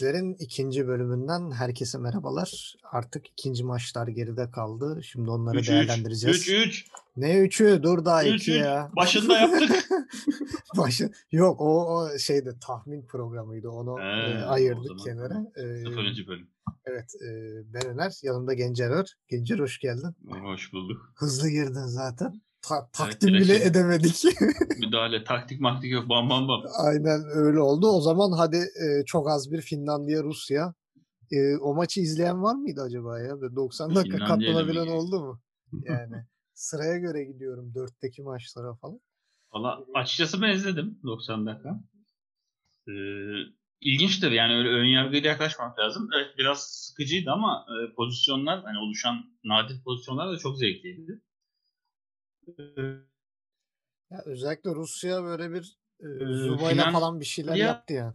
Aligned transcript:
Pay 0.00 0.10
İşler'in 0.10 0.34
ikinci 0.34 0.86
bölümünden 0.86 1.50
herkese 1.50 1.98
merhabalar. 1.98 2.74
Artık 2.92 3.28
ikinci 3.28 3.64
maçlar 3.64 4.08
geride 4.08 4.50
kaldı. 4.50 5.00
Şimdi 5.02 5.30
onları 5.30 5.58
3 5.58 5.62
3 5.62 5.68
değerlendireceğiz. 5.68 6.36
3 6.36 6.48
3 6.48 6.86
Ne 7.16 7.38
üçü? 7.38 7.80
Dur 7.82 8.04
daha 8.04 8.24
3 8.24 8.42
iki 8.42 8.52
3 8.52 8.56
ya. 8.58 8.90
başında 8.96 9.38
yaptık. 9.38 9.88
Başı 10.76 11.10
yok 11.32 11.60
o, 11.60 11.96
o 11.96 12.18
şeyde 12.18 12.58
tahmin 12.60 13.06
programıydı. 13.06 13.68
Onu 13.68 13.98
He, 13.98 14.02
e, 14.02 14.42
ayırdık 14.42 14.98
kenara. 15.04 15.46
E, 15.56 15.62
bölüm. 16.26 16.48
evet, 16.84 17.14
e, 17.24 17.30
ben 17.74 17.86
Öner. 17.86 18.12
Yanımda 18.22 18.54
Gencer 18.54 18.90
var. 18.90 19.14
Gencer 19.28 19.58
hoş 19.58 19.78
geldin. 19.78 20.16
Hoş 20.42 20.72
bulduk. 20.72 21.12
Hızlı 21.16 21.48
girdin 21.50 21.86
zaten. 21.86 22.40
Ta- 22.62 22.76
Evet, 22.76 22.92
takdim 22.92 23.28
direkt 23.28 23.44
bile 23.44 23.58
şey- 23.58 23.66
edemedik. 23.66 24.24
Müdahale, 24.78 25.24
taktik 25.24 25.60
maktik 25.60 25.92
yok. 25.92 26.08
Bam 26.08 26.30
bam 26.30 26.48
bam. 26.48 26.62
Aynen 26.78 27.20
öyle 27.34 27.60
oldu. 27.60 27.88
O 27.88 28.00
zaman 28.00 28.32
hadi 28.32 28.56
e, 28.56 29.04
çok 29.04 29.28
az 29.30 29.52
bir 29.52 29.60
Finlandiya 29.60 30.22
Rusya. 30.22 30.74
E, 31.32 31.56
o 31.56 31.74
maçı 31.74 32.00
izleyen 32.00 32.42
var 32.42 32.54
mıydı 32.54 32.82
acaba 32.82 33.20
ya? 33.20 33.40
Böyle 33.40 33.56
90 33.56 33.94
dakika 33.94 34.18
katlanabilen 34.18 34.86
oldu 34.86 35.20
mu? 35.20 35.40
Yani 35.84 36.24
sıraya 36.54 36.98
göre 36.98 37.24
gidiyorum 37.24 37.74
dörtteki 37.74 38.22
maçlara 38.22 38.74
falan. 38.74 39.00
Valla 39.52 39.84
açıkçası 39.94 40.42
ben 40.42 40.50
izledim 40.50 40.98
90 41.04 41.46
dakika. 41.46 41.80
Ee, 42.88 42.92
ilginçtir 43.80 44.30
yani 44.30 44.54
öyle 44.54 44.68
ön 44.68 44.84
yargıyla 44.84 45.30
yaklaşmak 45.30 45.78
lazım. 45.78 46.08
Evet 46.16 46.38
biraz 46.38 46.62
sıkıcıydı 46.62 47.30
ama 47.30 47.66
e, 47.68 47.94
pozisyonlar 47.94 48.62
hani 48.64 48.78
oluşan 48.78 49.24
nadir 49.44 49.82
pozisyonlar 49.84 50.32
da 50.32 50.38
çok 50.38 50.58
zevkliydi. 50.58 51.20
Ya 54.10 54.18
özellikle 54.24 54.74
Rusya 54.74 55.22
böyle 55.24 55.50
bir 55.52 55.76
e, 56.00 56.06
Ee, 56.06 56.34
Zuba'yla 56.34 56.84
Finland- 56.84 56.92
falan 56.92 57.20
bir 57.20 57.24
şeyler 57.24 57.54
Ya- 57.56 57.66
yaptı 57.66 57.92
yani. 57.94 58.14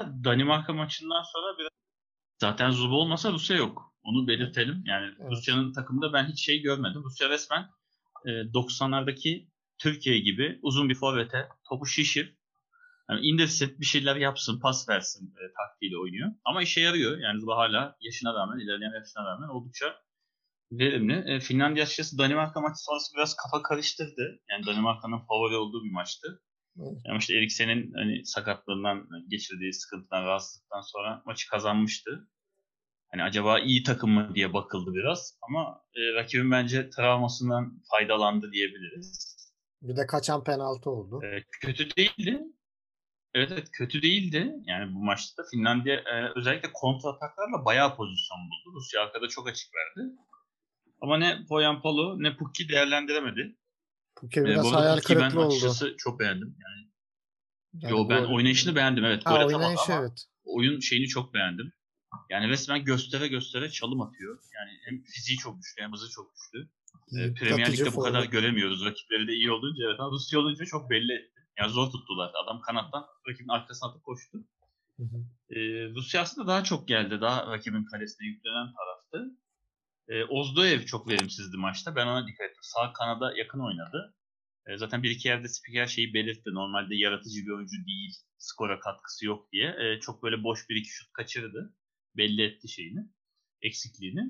Danimarka 0.00 0.72
maçından 0.72 1.22
sonra 1.22 1.58
biraz 1.58 1.70
zaten 2.40 2.70
Zuba 2.70 2.94
olmasa 2.94 3.32
Rusya 3.32 3.56
yok. 3.56 3.94
Onu 4.02 4.28
belirtelim. 4.28 4.82
Yani 4.86 5.14
Evet. 5.20 5.30
Rusya'nın 5.30 5.72
takımında 5.72 6.12
ben 6.12 6.24
hiç 6.26 6.44
şey 6.44 6.60
görmedim. 6.62 7.02
Rusya 7.04 7.28
resmen 7.30 7.70
e, 8.26 8.30
90'lardaki 8.30 9.48
Türkiye 9.78 10.18
gibi 10.18 10.58
uzun 10.62 10.88
bir 10.88 10.94
forvete 10.94 11.48
topu 11.68 11.86
şişir. 11.86 12.38
Yani 13.10 13.20
indirsin, 13.26 13.80
bir 13.80 13.86
şeyler 13.86 14.16
yapsın, 14.16 14.60
pas 14.60 14.88
versin 14.88 15.34
e, 15.36 15.52
taktiğiyle 15.52 15.98
oynuyor. 15.98 16.30
Ama 16.44 16.62
işe 16.62 16.80
yarıyor. 16.80 17.18
Yani 17.18 17.40
Zuba 17.40 17.56
hala 17.56 17.96
yaşına 18.00 18.34
rağmen, 18.34 18.58
ilerleyen 18.58 18.92
yaşına 18.94 19.24
rağmen 19.24 19.48
oldukça 19.48 19.94
verimli. 20.72 21.34
E, 21.34 21.40
Finlandiya 21.40 21.84
açıkçası 21.84 22.18
Danimarka 22.18 22.60
maçı 22.60 22.84
sonrası 22.84 23.14
biraz 23.16 23.36
kafa 23.36 23.62
karıştırdı. 23.62 24.40
Yani 24.50 24.66
Danimarka'nın 24.66 25.18
favori 25.18 25.56
olduğu 25.56 25.84
bir 25.84 25.90
maçtı. 25.90 26.42
Evet. 26.78 26.98
Ama 27.08 27.18
işte 27.18 27.34
Eriksen'in 27.34 27.92
hani 27.96 28.26
sakatlığından 28.26 29.08
geçirdiği 29.28 29.72
sıkıntıdan, 29.72 30.24
rahatsızlıktan 30.24 30.80
sonra 30.80 31.22
maçı 31.26 31.48
kazanmıştı. 31.50 32.28
Hani 33.10 33.22
acaba 33.22 33.58
iyi 33.58 33.82
takım 33.82 34.10
mı 34.10 34.34
diye 34.34 34.52
bakıldı 34.52 34.94
biraz 34.94 35.38
ama 35.42 35.82
e, 35.94 36.14
rakibin 36.14 36.50
bence 36.50 36.90
travmasından 36.90 37.82
faydalandı 37.90 38.52
diyebiliriz. 38.52 39.36
Bir 39.82 39.96
de 39.96 40.06
kaçan 40.06 40.44
penaltı 40.44 40.90
oldu. 40.90 41.20
E, 41.24 41.44
kötü 41.60 41.96
değildi. 41.96 42.42
Evet 43.34 43.50
evet 43.52 43.68
kötü 43.72 44.02
değildi. 44.02 44.54
Yani 44.64 44.94
bu 44.94 45.04
maçta 45.04 45.42
Finlandiya 45.50 45.96
e, 45.96 46.32
özellikle 46.36 46.72
kontra 46.72 47.08
ataklarla 47.08 47.64
bayağı 47.64 47.96
pozisyon 47.96 48.38
buldu. 48.38 48.76
Rusya 48.76 49.02
arkada 49.02 49.28
çok 49.28 49.48
açık 49.48 49.68
verdi. 49.74 50.10
Ama 51.00 51.18
ne 51.18 51.44
Poyampalo 51.48 52.22
ne 52.22 52.36
Pukki 52.36 52.68
değerlendiremedi. 52.68 53.56
Puke 54.16 54.40
E, 54.40 54.44
biraz 54.44 54.66
arada 54.66 54.80
hayal 54.80 54.96
Pukki'yi 54.96 55.18
ben 55.18 55.22
kırıklığı 55.22 55.40
oldu. 55.40 55.48
açıkçası 55.48 55.94
çok 55.98 56.20
beğendim. 56.20 56.56
Yani, 56.60 56.88
Yani 57.84 57.92
yo 57.92 58.08
ben 58.08 58.24
gol- 58.24 58.34
oynayışını 58.34 58.76
beğendim 58.76 59.04
evet. 59.04 59.26
Ha, 59.26 59.46
oynayışı 59.46 59.92
ama 59.94 60.02
evet. 60.02 60.24
oyun 60.44 60.80
şeyini 60.80 61.06
çok 61.08 61.34
beğendim. 61.34 61.72
Yani 62.30 62.48
resmen 62.48 62.84
göstere 62.84 63.28
göstere 63.28 63.70
çalım 63.70 64.00
atıyor. 64.00 64.38
Yani 64.54 64.70
hem 64.84 65.02
fiziği 65.02 65.38
çok 65.38 65.56
güçlü 65.56 65.82
hem 65.82 65.92
hızı 65.92 66.10
çok 66.10 66.32
güçlü. 66.34 66.68
Ee, 67.18 67.34
Premier 67.34 67.72
Lig'de 67.72 67.94
bu 67.94 68.00
kadar 68.00 68.24
göremiyoruz. 68.24 68.84
Rakipleri 68.84 69.28
de 69.28 69.32
iyi 69.32 69.50
olunca 69.52 69.84
evet 69.88 70.00
ama 70.00 70.10
Rusya 70.10 70.38
olunca 70.38 70.64
çok 70.64 70.90
belli 70.90 71.12
etti. 71.12 71.40
Yani 71.58 71.70
zor 71.72 71.90
tuttular. 71.90 72.32
Adam 72.44 72.60
kanattan 72.60 73.06
rakibin 73.28 73.48
arkasına 73.48 73.88
atıp 73.90 74.04
koştu. 74.04 74.38
Hı 74.96 75.02
hı. 75.02 75.24
Ee, 75.50 75.88
Rusya 75.94 76.22
aslında 76.22 76.46
daha 76.48 76.64
çok 76.64 76.88
geldi. 76.88 77.20
Daha 77.20 77.46
rakibin 77.46 77.84
kalesine 77.84 78.26
yüklenen 78.26 78.72
taraftı. 78.72 79.34
Ee, 80.08 80.24
Ozdoev 80.24 80.84
çok 80.84 81.08
verimsizdi 81.08 81.56
maçta. 81.56 81.96
Ben 81.96 82.06
ona 82.06 82.26
dikkat 82.26 82.50
ettim. 82.50 82.62
Sağ 82.62 82.92
kanada 82.92 83.36
yakın 83.36 83.60
oynadı. 83.60 84.14
Ee, 84.66 84.76
zaten 84.76 85.02
bir 85.02 85.10
iki 85.10 85.28
yerde 85.28 85.48
spiker 85.48 85.86
şeyi 85.86 86.14
belirtti. 86.14 86.50
Normalde 86.52 86.96
yaratıcı 86.96 87.46
bir 87.46 87.50
oyuncu 87.50 87.76
değil. 87.86 88.14
Skora 88.38 88.80
katkısı 88.80 89.26
yok 89.26 89.52
diye. 89.52 89.76
Ee, 89.78 90.00
çok 90.00 90.22
böyle 90.22 90.42
boş 90.42 90.68
bir 90.68 90.76
iki 90.76 90.90
şut 90.90 91.12
kaçırdı. 91.12 91.74
Belli 92.16 92.42
etti 92.42 92.68
şeyini. 92.68 93.00
Eksikliğini. 93.62 94.22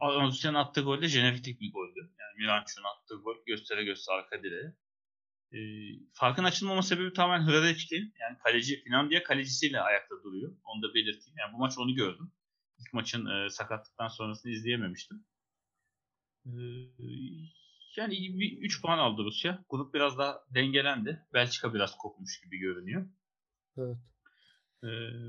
Ama 0.00 0.26
Rusya'nın 0.26 0.58
attığı 0.58 0.80
gol 0.80 1.02
de 1.02 1.08
jenerik 1.08 1.60
bir 1.60 1.72
goldü. 1.72 2.00
Yani 2.00 2.38
Miranchuk'un 2.38 2.84
attığı 2.84 3.14
gol 3.14 3.36
göstere 3.46 3.84
göstere 3.84 4.16
arka 4.16 4.42
direğe. 4.42 4.74
Ee, 5.52 5.58
farkın 6.12 6.44
açılmama 6.44 6.82
sebebi 6.82 7.12
tamamen 7.12 7.46
Hradeçki. 7.46 7.94
Yani 8.20 8.38
kaleci, 8.44 8.82
Finlandiya 8.84 9.22
kalecisiyle 9.22 9.80
ayakta 9.80 10.14
duruyor. 10.24 10.56
Onu 10.64 10.82
da 10.82 10.94
belirteyim. 10.94 11.38
Yani 11.38 11.52
bu 11.52 11.58
maç 11.58 11.78
onu 11.78 11.94
gördüm. 11.94 12.32
Maçın 12.92 13.26
e, 13.26 13.50
sakatlıktan 13.50 14.08
sonrasını 14.08 14.52
izleyememiştim. 14.52 15.24
Ee, 16.46 16.50
yani 17.96 18.26
3 18.60 18.82
puan 18.82 18.98
aldı 18.98 19.24
Rusya. 19.24 19.64
Grup 19.70 19.94
biraz 19.94 20.18
daha 20.18 20.44
dengelendi. 20.50 21.26
Belçika 21.34 21.74
biraz 21.74 21.96
kopmuş 21.98 22.40
gibi 22.40 22.58
görünüyor. 22.58 23.06
Evet. 23.78 23.96
Ee, 24.84 24.86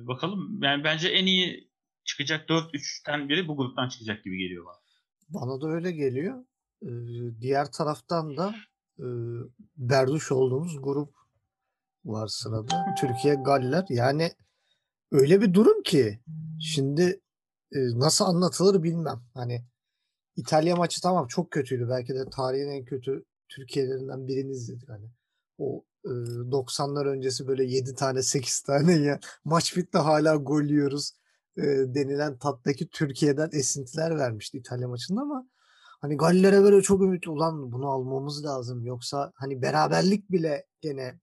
bakalım. 0.08 0.64
Yani 0.64 0.84
bence 0.84 1.10
en 1.10 1.26
iyi 1.26 1.72
çıkacak 2.04 2.50
4-3'ten 2.50 3.30
biri 3.30 3.48
bu 3.48 3.58
gruptan 3.58 3.90
çıkacak 3.90 4.24
gibi 4.24 4.38
geliyor 4.38 4.66
bana. 4.66 4.84
Bana 5.30 5.62
da 5.62 5.68
öyle 5.68 5.92
geliyor. 5.92 6.46
Ee, 6.82 6.90
diğer 7.42 7.72
taraftan 7.72 8.38
da 8.38 8.56
e, 9.00 9.06
berduş 9.78 10.32
olduğumuz 10.32 10.82
grup 10.82 11.16
var 12.06 12.28
sırada. 12.28 12.86
Türkiye, 13.02 13.36
Galler. 13.36 13.86
Yani 13.90 14.32
öyle 15.12 15.42
bir 15.42 15.54
durum 15.54 15.84
ki 15.84 16.20
şimdi 16.62 17.04
e, 17.04 17.23
nasıl 17.76 18.26
anlatılır 18.26 18.84
bilmem. 18.84 19.22
Hani 19.34 19.66
İtalya 20.36 20.76
maçı 20.76 21.02
tamam 21.02 21.28
çok 21.28 21.52
kötüydü. 21.52 21.90
Belki 21.90 22.14
de 22.16 22.30
tarihin 22.30 22.70
en 22.70 22.86
kötü 22.86 23.26
Türkiye'lerinden 23.50 24.28
birini 24.28 24.52
izledik. 24.52 24.90
Hani 24.90 25.10
o 25.58 25.86
e, 26.06 26.10
90'lar 26.10 27.08
öncesi 27.08 27.48
böyle 27.48 27.64
7 27.64 27.96
tane 27.96 28.22
8 28.24 28.62
tane 28.62 28.94
ya 28.94 29.20
maç 29.46 29.78
bitti 29.78 29.98
hala 29.98 30.36
gol 30.36 30.64
yiyoruz 30.64 31.14
e, 31.58 31.62
denilen 31.66 32.38
tattaki 32.38 32.90
Türkiye'den 32.90 33.50
esintiler 33.54 34.18
vermişti 34.18 34.58
İtalya 34.58 34.88
maçında 34.88 35.22
ama 35.22 35.48
hani 36.02 36.18
Galler'e 36.18 36.64
böyle 36.64 36.82
çok 36.82 37.02
ümitli 37.02 37.30
ulan 37.30 37.72
bunu 37.72 37.90
almamız 37.90 38.46
lazım 38.46 38.86
yoksa 38.86 39.32
hani 39.36 39.62
beraberlik 39.62 40.32
bile 40.32 40.66
gene 40.82 41.20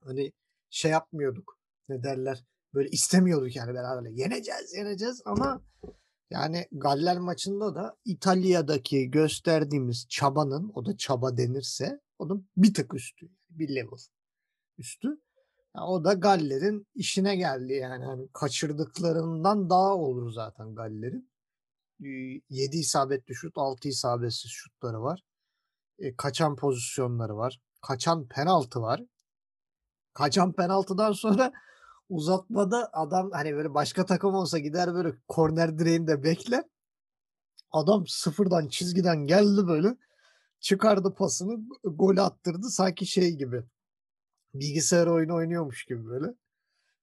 hani 0.00 0.32
şey 0.70 0.90
yapmıyorduk 0.90 1.58
ne 1.88 2.02
derler 2.02 2.44
böyle 2.76 2.88
istemiyorduk 2.88 3.56
yani 3.56 3.74
beraberlik 3.74 4.18
yeneceğiz 4.18 4.74
yeneceğiz 4.74 5.22
ama 5.24 5.62
yani 6.30 6.66
Galler 6.72 7.18
maçında 7.18 7.74
da 7.74 7.96
İtalya'daki 8.04 9.10
gösterdiğimiz 9.10 10.06
çabanın 10.08 10.72
o 10.74 10.86
da 10.86 10.96
çaba 10.96 11.36
denirse 11.36 12.00
onun 12.18 12.48
bir 12.56 12.74
tık 12.74 12.94
üstü 12.94 13.28
bir 13.50 13.74
level 13.74 13.98
üstü. 14.78 15.08
Ya 15.76 15.82
o 15.82 16.04
da 16.04 16.12
Galler'in 16.12 16.86
işine 16.94 17.36
geldi 17.36 17.72
yani 17.72 18.04
hani 18.04 18.28
kaçırdıklarından 18.32 19.70
daha 19.70 19.94
olur 19.94 20.32
zaten 20.32 20.74
Galler'in. 20.74 21.30
7 21.98 22.76
isabetli 22.76 23.34
şut, 23.34 23.58
6 23.58 23.88
isabetsiz 23.88 24.50
şutları 24.50 25.02
var. 25.02 25.20
E, 25.98 26.16
kaçan 26.16 26.56
pozisyonları 26.56 27.36
var. 27.36 27.60
Kaçan 27.82 28.28
penaltı 28.28 28.80
var. 28.80 29.02
Kaçan 30.14 30.52
penaltıdan 30.52 31.12
sonra 31.12 31.52
uzatmada 32.08 32.90
adam 32.92 33.30
hani 33.30 33.54
böyle 33.54 33.74
başka 33.74 34.06
takım 34.06 34.34
olsa 34.34 34.58
gider 34.58 34.94
böyle 34.94 35.16
korner 35.28 35.78
direğinde 35.78 36.22
bekler. 36.22 36.64
Adam 37.72 38.06
sıfırdan 38.06 38.68
çizgiden 38.68 39.26
geldi 39.26 39.66
böyle 39.66 39.96
çıkardı 40.60 41.14
pasını 41.14 41.68
gol 41.84 42.16
attırdı 42.16 42.70
sanki 42.70 43.06
şey 43.06 43.36
gibi 43.36 43.64
bilgisayar 44.54 45.06
oyunu 45.06 45.34
oynuyormuş 45.34 45.84
gibi 45.84 46.06
böyle. 46.06 46.34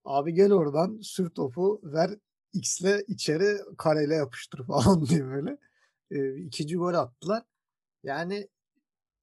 Abi 0.06 0.34
gel 0.34 0.52
oradan 0.52 1.00
sür 1.02 1.30
topu 1.30 1.82
ver 1.84 2.12
X'le 2.54 3.04
içeri 3.08 3.58
kareyle 3.78 4.16
yapıştır 4.16 4.64
falan 4.68 5.06
diye 5.06 5.26
böyle. 5.26 5.58
E, 6.12 6.36
ikinci 6.36 6.76
gol 6.78 6.94
attılar. 6.94 7.44
Yani 8.04 8.48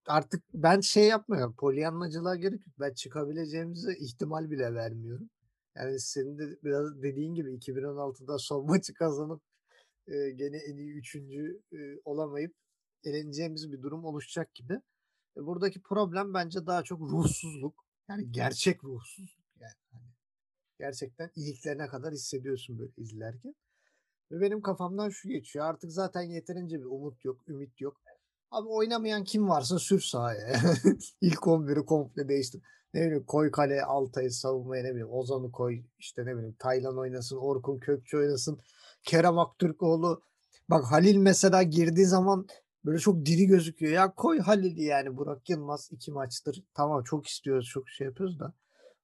artık 0.07 0.43
ben 0.55 0.81
şey 0.81 1.09
yapmıyorum. 1.09 1.55
Polyanlacılığa 1.59 2.37
gerek 2.37 2.67
yok. 2.67 2.75
Ben 2.81 2.95
çıkabileceğimize 2.95 3.95
ihtimal 3.95 4.51
bile 4.51 4.75
vermiyorum. 4.75 5.31
Yani 5.77 6.01
senin 6.01 6.39
de 6.39 6.59
biraz 6.65 7.03
dediğin 7.03 7.35
gibi 7.35 7.55
2016'da 7.55 8.39
son 8.39 8.67
maçı 8.71 8.95
kazanıp 8.95 9.43
e, 10.09 10.31
gene 10.31 10.57
en 10.57 10.77
iyi 10.77 10.93
üçüncü 10.93 11.63
e, 11.73 11.79
olamayıp 12.05 12.55
eleneceğimiz 13.05 13.73
bir 13.73 13.83
durum 13.83 14.05
oluşacak 14.05 14.55
gibi. 14.55 14.75
E, 15.37 15.47
buradaki 15.47 15.83
problem 15.83 16.35
bence 16.35 16.67
daha 16.67 16.83
çok 16.83 17.01
ruhsuzluk. 17.01 17.85
Yani 18.09 18.33
gerçek 18.33 18.85
ruhsuzluk. 18.85 19.47
Yani 19.61 19.75
hani 19.93 20.11
Gerçekten 20.81 21.31
iliklerine 21.37 21.87
kadar 21.87 22.13
hissediyorsun 22.13 22.79
böyle 22.79 22.93
izlerken. 22.97 23.55
Ve 24.33 24.41
benim 24.41 24.63
kafamdan 24.63 25.11
şu 25.11 25.29
geçiyor. 25.29 25.67
Artık 25.67 25.93
zaten 25.93 26.23
yeterince 26.23 26.81
bir 26.81 26.85
umut 26.85 27.25
yok, 27.25 27.49
ümit 27.49 27.81
yok. 27.81 28.01
Abi 28.51 28.69
oynamayan 28.69 29.25
kim 29.25 29.49
varsa 29.49 29.79
sür 29.79 30.01
sahaya. 30.01 30.61
İlk 31.21 31.39
11'i 31.39 31.85
komple 31.85 32.29
değiştir. 32.29 32.63
Ne 32.95 33.01
bileyim 33.01 33.25
koy 33.25 33.51
kale 33.51 33.85
Altay'ı 33.85 34.31
savunmaya 34.31 34.83
ne 34.83 34.91
bileyim 34.91 35.13
Ozan'ı 35.13 35.53
koy 35.53 35.83
işte 35.99 36.27
ne 36.27 36.37
bileyim 36.37 36.57
Taylan 36.59 36.99
oynasın, 36.99 37.37
Orkun 37.37 37.79
Kökçü 37.79 38.19
oynasın, 38.19 38.61
Kerem 39.03 39.39
Aktürkoğlu. 39.39 40.23
Bak 40.69 40.85
Halil 40.85 41.17
mesela 41.17 41.63
girdiği 41.63 42.07
zaman 42.07 42.47
böyle 42.85 42.99
çok 42.99 43.27
diri 43.27 43.47
gözüküyor. 43.47 43.93
Ya 43.93 44.15
koy 44.15 44.39
Halil'i 44.39 44.83
yani 44.83 45.17
Burak 45.17 45.51
Yılmaz 45.51 45.89
iki 45.93 46.13
maçtır. 46.13 46.65
Tamam 46.75 47.05
çok 47.05 47.27
istiyoruz, 47.27 47.67
çok 47.67 47.89
şey 47.89 48.07
yapıyoruz 48.07 48.41
da 48.41 48.55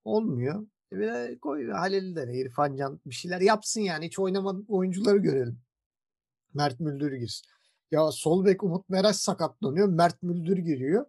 olmuyor. 0.05 0.67
E 0.93 0.99
bir 0.99 1.07
de 1.07 1.39
koy 1.43 1.71
Halil'i 1.71 2.17
de 2.17 2.35
İrfan 2.35 2.77
Can 2.77 3.01
bir 3.07 3.15
şeyler 3.15 3.41
yapsın 3.41 3.81
yani. 3.81 4.07
Hiç 4.07 4.19
oynamadık 4.19 4.71
oyuncuları 4.71 5.17
görelim. 5.19 5.59
Mert 6.55 6.81
Müldür 6.81 7.13
girsin. 7.13 7.47
Ya 7.91 8.13
sol 8.13 8.45
bek 8.45 8.63
Umut 8.63 8.89
Meraş 8.89 9.17
sakatlanıyor. 9.17 9.89
Mert 9.89 10.23
Müldür 10.23 10.57
giriyor. 10.57 11.07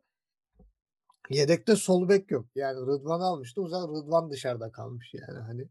Yedekte 1.29 1.75
sol 1.75 2.09
bek 2.09 2.31
yok. 2.31 2.45
Yani 2.55 2.79
Rıdvan 2.79 3.19
almıştı. 3.19 3.61
O 3.61 3.67
zaman 3.67 3.95
Rıdvan 3.95 4.31
dışarıda 4.31 4.71
kalmış 4.71 5.13
yani. 5.13 5.39
Hani 5.39 5.61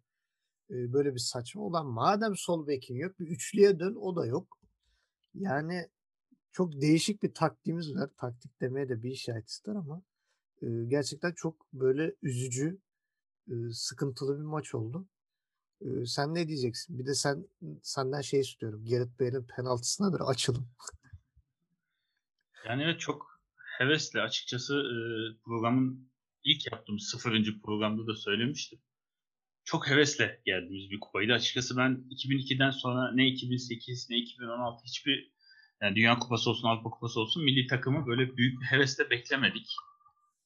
e, 0.71 0.93
böyle 0.93 1.15
bir 1.15 1.21
saçma 1.21 1.63
olan 1.63 1.87
madem 1.87 2.37
sol 2.37 2.67
bekin 2.67 2.95
yok 2.95 3.21
bir 3.21 3.27
üçlüye 3.29 3.79
dön 3.79 3.95
o 3.95 4.17
da 4.17 4.27
yok. 4.27 4.59
Yani 5.35 5.89
çok 6.53 6.81
değişik 6.81 7.23
bir 7.23 7.35
taktiğimiz 7.35 7.95
var. 7.95 8.11
Taktik 8.17 8.61
demeye 8.61 8.89
de 8.89 9.03
bir 9.03 9.11
işaret 9.11 9.49
ister 9.49 9.75
ama 9.75 10.03
e, 10.63 10.67
gerçekten 10.89 11.33
çok 11.33 11.73
böyle 11.73 12.15
üzücü, 12.23 12.79
e, 13.49 13.55
sıkıntılı 13.73 14.39
bir 14.39 14.45
maç 14.45 14.75
oldu. 14.75 15.07
Sen 16.07 16.35
ne 16.35 16.49
diyeceksin? 16.49 16.99
Bir 16.99 17.07
de 17.07 17.15
sen 17.15 17.49
senden 17.83 18.21
şey 18.21 18.41
istiyorum. 18.41 18.85
Gerrit 18.85 19.21
Bale'in 19.21 19.47
penaltısına 19.57 20.15
bir 20.15 20.31
açalım. 20.31 20.69
Yani 22.67 22.83
evet 22.83 23.01
çok 23.01 23.41
hevesle 23.79 24.21
açıkçası 24.21 24.83
programın 25.45 26.11
ilk 26.45 26.73
yaptığım 26.73 26.99
sıfırıncı 26.99 27.61
programda 27.61 28.07
da 28.07 28.15
söylemiştim. 28.15 28.79
Çok 29.65 29.91
hevesle 29.91 30.43
geldiğimiz 30.45 30.91
bir 30.91 31.01
kupaydı. 31.01 31.33
Açıkçası 31.33 31.77
ben 31.77 32.05
2002'den 32.11 32.71
sonra 32.71 33.13
ne 33.13 33.27
2008 33.29 34.11
ne 34.11 34.17
2016 34.17 34.85
hiçbir 34.85 35.33
yani 35.83 35.97
Dünya 35.97 36.19
Kupası 36.19 36.51
olsun, 36.51 36.69
Avrupa 36.69 36.91
Kupası 36.91 37.21
olsun 37.21 37.45
milli 37.45 37.67
takımı 37.67 38.07
böyle 38.07 38.37
büyük 38.37 38.61
bir 38.61 38.67
hevesle 38.67 39.11
beklemedik. 39.11 39.75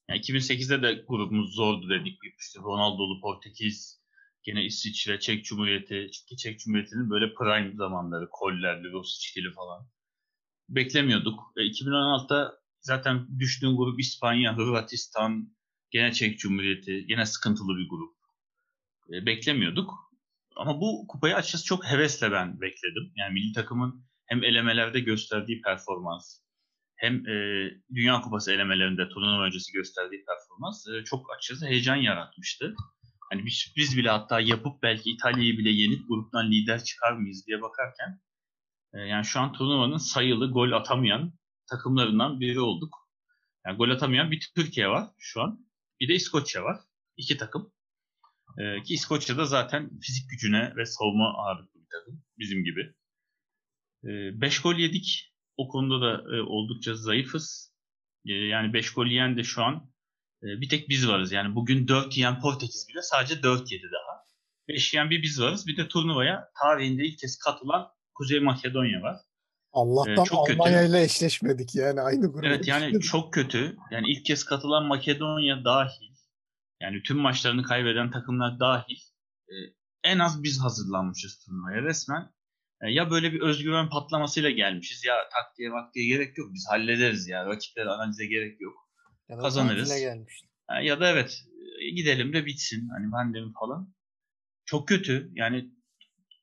Yani 0.09 0.21
2008'de 0.21 0.83
de 0.83 1.05
grubumuz 1.09 1.55
zordu 1.55 1.91
dedik. 1.91 2.19
İşte 2.39 2.61
Ronaldo'lu 2.61 3.21
Portekiz, 3.21 4.00
gene 4.43 4.65
İsviçre, 4.65 5.21
Çek 5.21 5.45
Cumhuriyeti, 5.45 6.11
ki 6.29 6.37
Çek 6.37 6.61
Cumhuriyeti'nin 6.61 7.11
böyle 7.11 7.35
prime 7.35 7.77
zamanları, 7.77 8.29
Kollerli, 8.31 8.93
Rosic'li 8.93 9.53
falan. 9.53 9.89
Beklemiyorduk. 10.69 11.41
E, 11.57 11.61
2016'da 11.61 12.61
zaten 12.81 13.39
düştüğün 13.39 13.77
grup 13.77 14.01
İspanya, 14.01 14.57
Hırvatistan, 14.57 15.57
gene 15.91 16.13
Çek 16.13 16.39
Cumhuriyeti, 16.39 17.07
gene 17.07 17.27
sıkıntılı 17.27 17.77
bir 17.77 17.89
grup. 17.89 18.15
E, 19.13 19.27
beklemiyorduk. 19.27 20.11
Ama 20.57 20.81
bu 20.81 21.07
kupayı 21.09 21.35
açıkçası 21.35 21.65
çok 21.65 21.85
hevesle 21.85 22.33
ben 22.33 22.61
bekledim. 22.61 23.13
Yani 23.17 23.33
milli 23.33 23.53
takımın 23.53 24.05
hem 24.27 24.45
elemelerde 24.45 25.01
gösterdiği 25.01 25.63
performans, 25.63 26.41
hem 26.97 27.29
e, 27.29 27.35
Dünya 27.95 28.21
Kupası 28.21 28.53
elemelerinde 28.53 29.09
turnuva 29.09 29.45
öncesi 29.45 29.73
gösterdiği 29.73 30.25
performans 30.25 30.89
e, 30.89 31.05
çok 31.05 31.27
açıkçası 31.37 31.67
heyecan 31.67 31.97
yaratmıştı. 31.97 32.75
Hani 33.31 33.45
bir 33.45 33.51
sürpriz 33.51 33.97
bile 33.97 34.11
hatta 34.11 34.41
yapıp 34.41 34.83
belki 34.83 35.11
İtalya'yı 35.11 35.59
bile 35.59 35.71
yenip 35.71 36.09
gruptan 36.09 36.51
lider 36.51 36.85
çıkar 36.85 37.13
mıyız 37.13 37.47
diye 37.47 37.63
bakarken 37.63 38.21
e, 38.95 38.99
yani 38.99 39.25
şu 39.25 39.41
an 39.41 39.53
turnuvanın 39.53 39.97
sayılı 39.97 40.51
gol 40.51 40.73
atamayan 40.73 41.33
takımlarından 41.71 42.41
biri 42.41 42.61
olduk. 42.61 42.97
Yani 43.67 43.77
gol 43.77 43.91
atamayan 43.91 44.31
bir 44.31 44.51
Türkiye 44.55 44.89
var 44.89 45.09
şu 45.19 45.43
an. 45.43 45.67
Bir 46.01 46.09
de 46.09 46.15
İskoçya 46.15 46.65
var. 46.65 46.81
İki 47.17 47.37
takım. 47.37 47.73
Ee, 48.59 48.83
ki 48.83 48.95
İskoçya'da 48.95 49.45
zaten 49.45 49.99
fizik 50.01 50.31
gücüne 50.31 50.73
ve 50.77 50.87
savunma 50.87 51.35
ağırlıklı 51.35 51.81
bir 51.81 51.89
takım. 51.93 52.23
Bizim 52.39 52.65
gibi. 52.65 52.95
5 54.03 54.59
ee, 54.59 54.63
gol 54.63 54.75
yedik. 54.75 55.35
O 55.57 55.69
konuda 55.69 56.01
da 56.01 56.37
e, 56.37 56.41
oldukça 56.41 56.95
zayıfız. 56.95 57.75
Ee, 58.27 58.33
yani 58.33 58.73
5 58.73 58.93
gol 58.93 59.07
yiyen 59.07 59.37
de 59.37 59.43
şu 59.43 59.63
an 59.63 59.77
e, 59.77 59.90
bir 60.43 60.69
tek 60.69 60.89
biz 60.89 61.09
varız. 61.09 61.33
Yani 61.33 61.55
bugün 61.55 61.89
4 61.89 62.17
yiyen 62.17 62.41
Portekiz 62.41 62.87
bile 62.89 63.03
sadece 63.03 63.43
4 63.43 63.73
yedi 63.73 63.85
daha. 63.93 64.25
5 64.69 64.95
yiyen 64.95 65.11
bir 65.11 65.23
biz 65.23 65.41
varız. 65.41 65.67
Bir 65.67 65.77
de 65.77 65.89
turnuvaya 65.89 66.51
tarihinde 66.63 67.05
ilk 67.05 67.19
kez 67.19 67.39
katılan 67.39 67.89
Kuzey 68.15 68.41
Makedonya 68.41 69.03
var. 69.03 69.17
Allah'tan 69.73 70.27
ee, 70.33 70.53
Almanya 70.53 70.83
ile 70.83 71.03
eşleşmedik 71.03 71.75
yani 71.75 72.01
aynı 72.01 72.33
grup. 72.33 72.45
Evet 72.45 72.69
yani 72.69 73.01
çok 73.01 73.33
kötü. 73.33 73.77
Yani 73.91 74.11
ilk 74.11 74.25
kez 74.25 74.45
katılan 74.45 74.85
Makedonya 74.85 75.65
dahil 75.65 76.11
yani 76.81 77.03
tüm 77.03 77.19
maçlarını 77.19 77.63
kaybeden 77.63 78.11
takımlar 78.11 78.61
dahil 78.61 78.99
e, 79.49 79.55
en 80.05 80.19
az 80.19 80.43
biz 80.43 80.61
hazırlanmışız 80.61 81.39
turnuvaya 81.39 81.83
resmen. 81.83 82.31
E, 82.83 82.91
ya 82.91 83.11
böyle 83.11 83.33
bir 83.33 83.41
özgüven 83.41 83.89
patlamasıyla 83.89 84.51
gelmişiz 84.51 85.05
ya 85.05 85.15
taktiğe 85.33 85.71
vaktiye 85.71 86.07
gerek 86.07 86.39
yok 86.39 86.49
biz 86.55 86.67
hallederiz 86.71 87.29
ya 87.29 87.47
rakipleri 87.47 87.91
analize 87.91 88.27
gerek 88.27 88.61
yok. 88.61 88.90
Ya 89.31 89.39
Kazanırız. 89.39 89.91
Ya 90.83 91.01
da 91.01 91.11
evet 91.11 91.45
e, 91.81 91.91
gidelim 91.91 92.33
de 92.33 92.47
bitsin 92.47 92.89
hani 92.89 93.11
pandemi 93.11 93.53
falan. 93.61 93.95
Çok 94.65 94.89
kötü 94.89 95.31
yani 95.35 95.71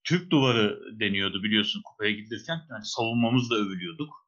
Türk 0.04 0.32
duvarı 0.32 0.80
deniyordu 1.00 1.44
biliyorsun 1.44 1.82
kupaya 1.86 2.12
gidilirken. 2.12 2.60
Yani 2.70 2.86
savunmamızla 2.86 3.56
övülüyorduk. 3.56 4.28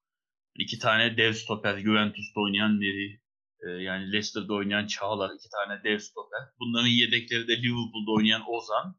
İki 0.56 0.80
tane 0.80 1.18
dev 1.18 1.34
stoper 1.34 1.80
Juventus'ta 1.80 2.42
oynayan 2.42 2.80
Neri, 2.82 3.22
e, 3.60 3.70
yani 3.70 4.12
Leicester'da 4.12 4.54
oynayan 4.54 4.88
Çağlar, 4.88 5.32
iki 5.36 5.50
tane 5.50 5.84
dev 5.84 6.00
stoper. 6.00 6.40
Bunların 6.60 6.88
yedekleri 6.88 7.48
de 7.48 7.58
Liverpool'da 7.58 8.12
oynayan 8.12 8.44
Ozan 8.48 8.96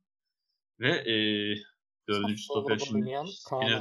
ve 0.80 0.90
e, 0.90 1.14
dördüncü 2.08 2.42
stoper 2.42 2.78
şimdi 2.78 3.16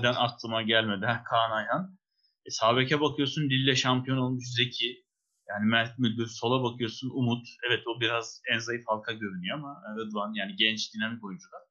aklıma 0.10 0.62
gelmedi. 0.62 1.06
Ha, 1.06 1.24
Kaan 1.30 1.52
Ayhan. 1.52 1.98
E, 2.46 2.50
sağ 2.50 2.76
bakıyorsun 3.02 3.50
Lille 3.50 3.76
şampiyon 3.76 4.18
olmuş 4.18 4.44
Zeki. 4.56 5.09
Yani 5.50 5.66
Mert 5.66 6.00
Müldür 6.00 6.28
sola 6.28 6.64
bakıyorsun 6.64 7.10
Umut. 7.10 7.48
Evet 7.68 7.88
o 7.88 8.00
biraz 8.00 8.42
en 8.54 8.60
zayıf 8.60 8.84
halka 8.88 9.14
görünüyor 9.14 9.58
ama 9.58 9.84
Rıdvan 9.98 10.34
yani 10.34 10.56
genç 10.56 10.94
dinamik 10.94 11.24
oyuncular. 11.24 11.62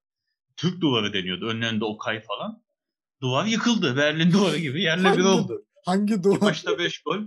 Türk 0.56 0.80
duvarı 0.80 1.12
deniyordu. 1.12 1.46
Önlerinde 1.46 1.84
Okay 1.84 2.22
falan. 2.22 2.62
Duvar 3.22 3.44
yıkıldı. 3.44 3.96
Berlin 3.96 4.32
duvarı 4.32 4.58
gibi 4.58 4.82
yerle 4.82 5.18
bir 5.18 5.24
oldu. 5.24 5.64
Hangi 5.84 6.22
duvar? 6.22 6.40
Maçta 6.40 6.78
5 6.78 7.02
gol. 7.02 7.18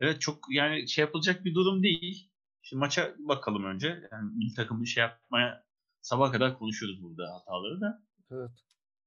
Evet 0.00 0.20
çok 0.20 0.38
yani 0.50 0.88
şey 0.88 1.02
yapılacak 1.02 1.44
bir 1.44 1.54
durum 1.54 1.82
değil. 1.82 2.30
Şimdi 2.62 2.80
maça 2.80 3.14
bakalım 3.18 3.64
önce. 3.64 3.88
Yani 4.12 4.30
milli 4.36 4.54
takımı 4.54 4.86
şey 4.86 5.00
yapmaya 5.00 5.64
sabah 6.00 6.32
kadar 6.32 6.58
konuşuyoruz 6.58 7.02
burada 7.02 7.34
hataları 7.34 7.80
da. 7.80 8.02
Evet. 8.30 8.50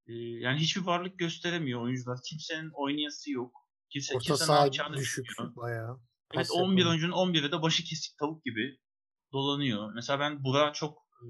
Ee, 0.08 0.14
yani 0.14 0.60
hiçbir 0.60 0.82
varlık 0.82 1.20
gösteremiyor 1.20 1.82
oyuncular. 1.82 2.20
Kimsenin 2.30 2.70
oynayası 2.74 3.32
yok. 3.32 3.66
Kimse, 3.90 4.16
Orta 4.16 4.56
yapacağını 4.56 4.98
düşük 4.98 5.28
bayağı. 5.56 6.00
Evet 6.34 6.48
11 6.52 6.86
oyuncunun 6.86 7.14
11'i 7.14 7.52
de 7.52 7.62
başı 7.62 7.84
kesik 7.84 8.18
tavuk 8.18 8.44
gibi 8.44 8.80
dolanıyor. 9.32 9.94
Mesela 9.94 10.20
ben 10.20 10.44
Burak'ı 10.44 10.80
çok 10.80 10.98
e, 10.98 11.28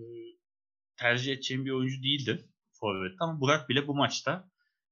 tercih 0.95 1.33
edeceğim 1.33 1.65
bir 1.65 1.71
oyuncu 1.71 2.03
değildi 2.03 2.49
forvet 2.79 3.15
ama 3.19 3.41
Burak 3.41 3.69
bile 3.69 3.87
bu 3.87 3.95
maçta 3.95 4.49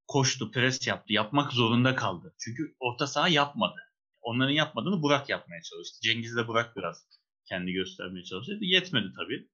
koştu, 0.07 0.51
pres 0.51 0.88
yaptı, 0.88 1.13
yapmak 1.13 1.53
zorunda 1.53 1.95
kaldı. 1.95 2.36
Çünkü 2.39 2.75
orta 2.79 3.07
saha 3.07 3.27
yapmadı. 3.27 3.79
Onların 4.22 4.53
yapmadığını 4.53 5.01
Burak 5.01 5.29
yapmaya 5.29 5.62
çalıştı. 5.62 6.00
Cengiz 6.03 6.36
de 6.36 6.48
Burak 6.48 6.75
biraz 6.75 7.07
kendi 7.50 7.72
göstermeye 7.72 8.24
çalıştı. 8.24 8.57
Yetmedi 8.62 9.07
tabii. 9.17 9.50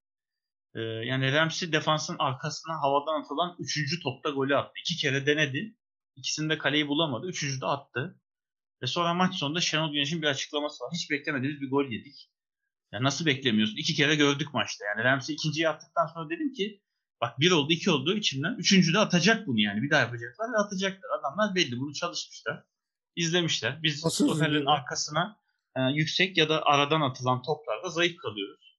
Ee, 0.74 0.80
yani 0.80 1.32
Ramsey 1.32 1.72
defansın 1.72 2.16
arkasına 2.18 2.80
havadan 2.82 3.20
atılan 3.20 3.56
3. 3.58 4.02
topta 4.02 4.30
golü 4.30 4.56
attı. 4.56 4.72
İki 4.84 4.96
kere 4.96 5.26
denedi. 5.26 5.76
İkisinde 6.16 6.58
kaleyi 6.58 6.88
bulamadı. 6.88 7.26
Üçüncü 7.26 7.60
de 7.60 7.66
attı. 7.66 8.20
Ve 8.82 8.86
sonra 8.86 9.14
maç 9.14 9.34
sonunda 9.34 9.60
Şenol 9.60 9.92
Güneş'in 9.92 10.22
bir 10.22 10.26
açıklaması 10.26 10.84
var. 10.84 10.90
Hiç 10.94 11.10
beklemediğimiz 11.10 11.60
bir 11.60 11.70
gol 11.70 11.84
yedik. 11.84 12.30
Ya 12.92 13.02
nasıl 13.02 13.26
beklemiyorsun? 13.26 13.76
İki 13.76 13.94
kere 13.94 14.14
gördük 14.16 14.54
maçta. 14.54 14.84
Yani 14.84 15.04
Ramsey 15.04 15.34
ikinciyi 15.34 15.68
attıktan 15.68 16.06
sonra 16.06 16.30
dedim 16.30 16.52
ki 16.52 16.82
bak 17.20 17.40
bir 17.40 17.50
oldu 17.50 17.72
iki 17.72 17.90
oldu 17.90 18.16
içimden. 18.16 18.54
Üçüncü 18.58 18.94
de 18.94 18.98
atacak 18.98 19.46
bunu 19.46 19.60
yani. 19.60 19.82
Bir 19.82 19.90
daha 19.90 20.00
yapacaklar 20.00 20.52
ve 20.52 20.56
atacaklar. 20.56 21.10
Adamlar 21.20 21.54
belli 21.54 21.78
bunu 21.80 21.94
çalışmışlar. 21.94 22.64
izlemişler. 23.16 23.82
Biz 23.82 24.00
stoperlerin 24.00 24.66
arkasına 24.66 25.36
e, 25.76 25.80
yüksek 25.80 26.36
ya 26.36 26.48
da 26.48 26.62
aradan 26.66 27.00
atılan 27.00 27.42
toplarda 27.42 27.88
zayıf 27.88 28.16
kalıyoruz. 28.16 28.78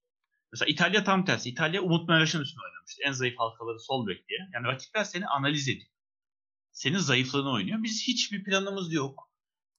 Mesela 0.51 0.69
İtalya 0.69 1.03
tam 1.03 1.25
tersi. 1.25 1.49
İtalya 1.49 1.81
Umut 1.81 2.09
Meraş'ın 2.09 2.41
üstüne 2.41 2.63
oynamıştı. 2.63 3.01
En 3.05 3.11
zayıf 3.11 3.39
halkaları 3.39 3.79
sol 3.79 4.07
bek 4.07 4.29
diye. 4.29 4.39
Yani 4.53 4.67
rakipler 4.67 5.03
seni 5.03 5.27
analiz 5.27 5.69
ediyor. 5.69 5.91
Senin 6.71 6.97
zayıflığını 6.97 7.51
oynuyor. 7.51 7.83
Biz 7.83 8.03
hiçbir 8.07 8.43
planımız 8.43 8.93
yok. 8.93 9.30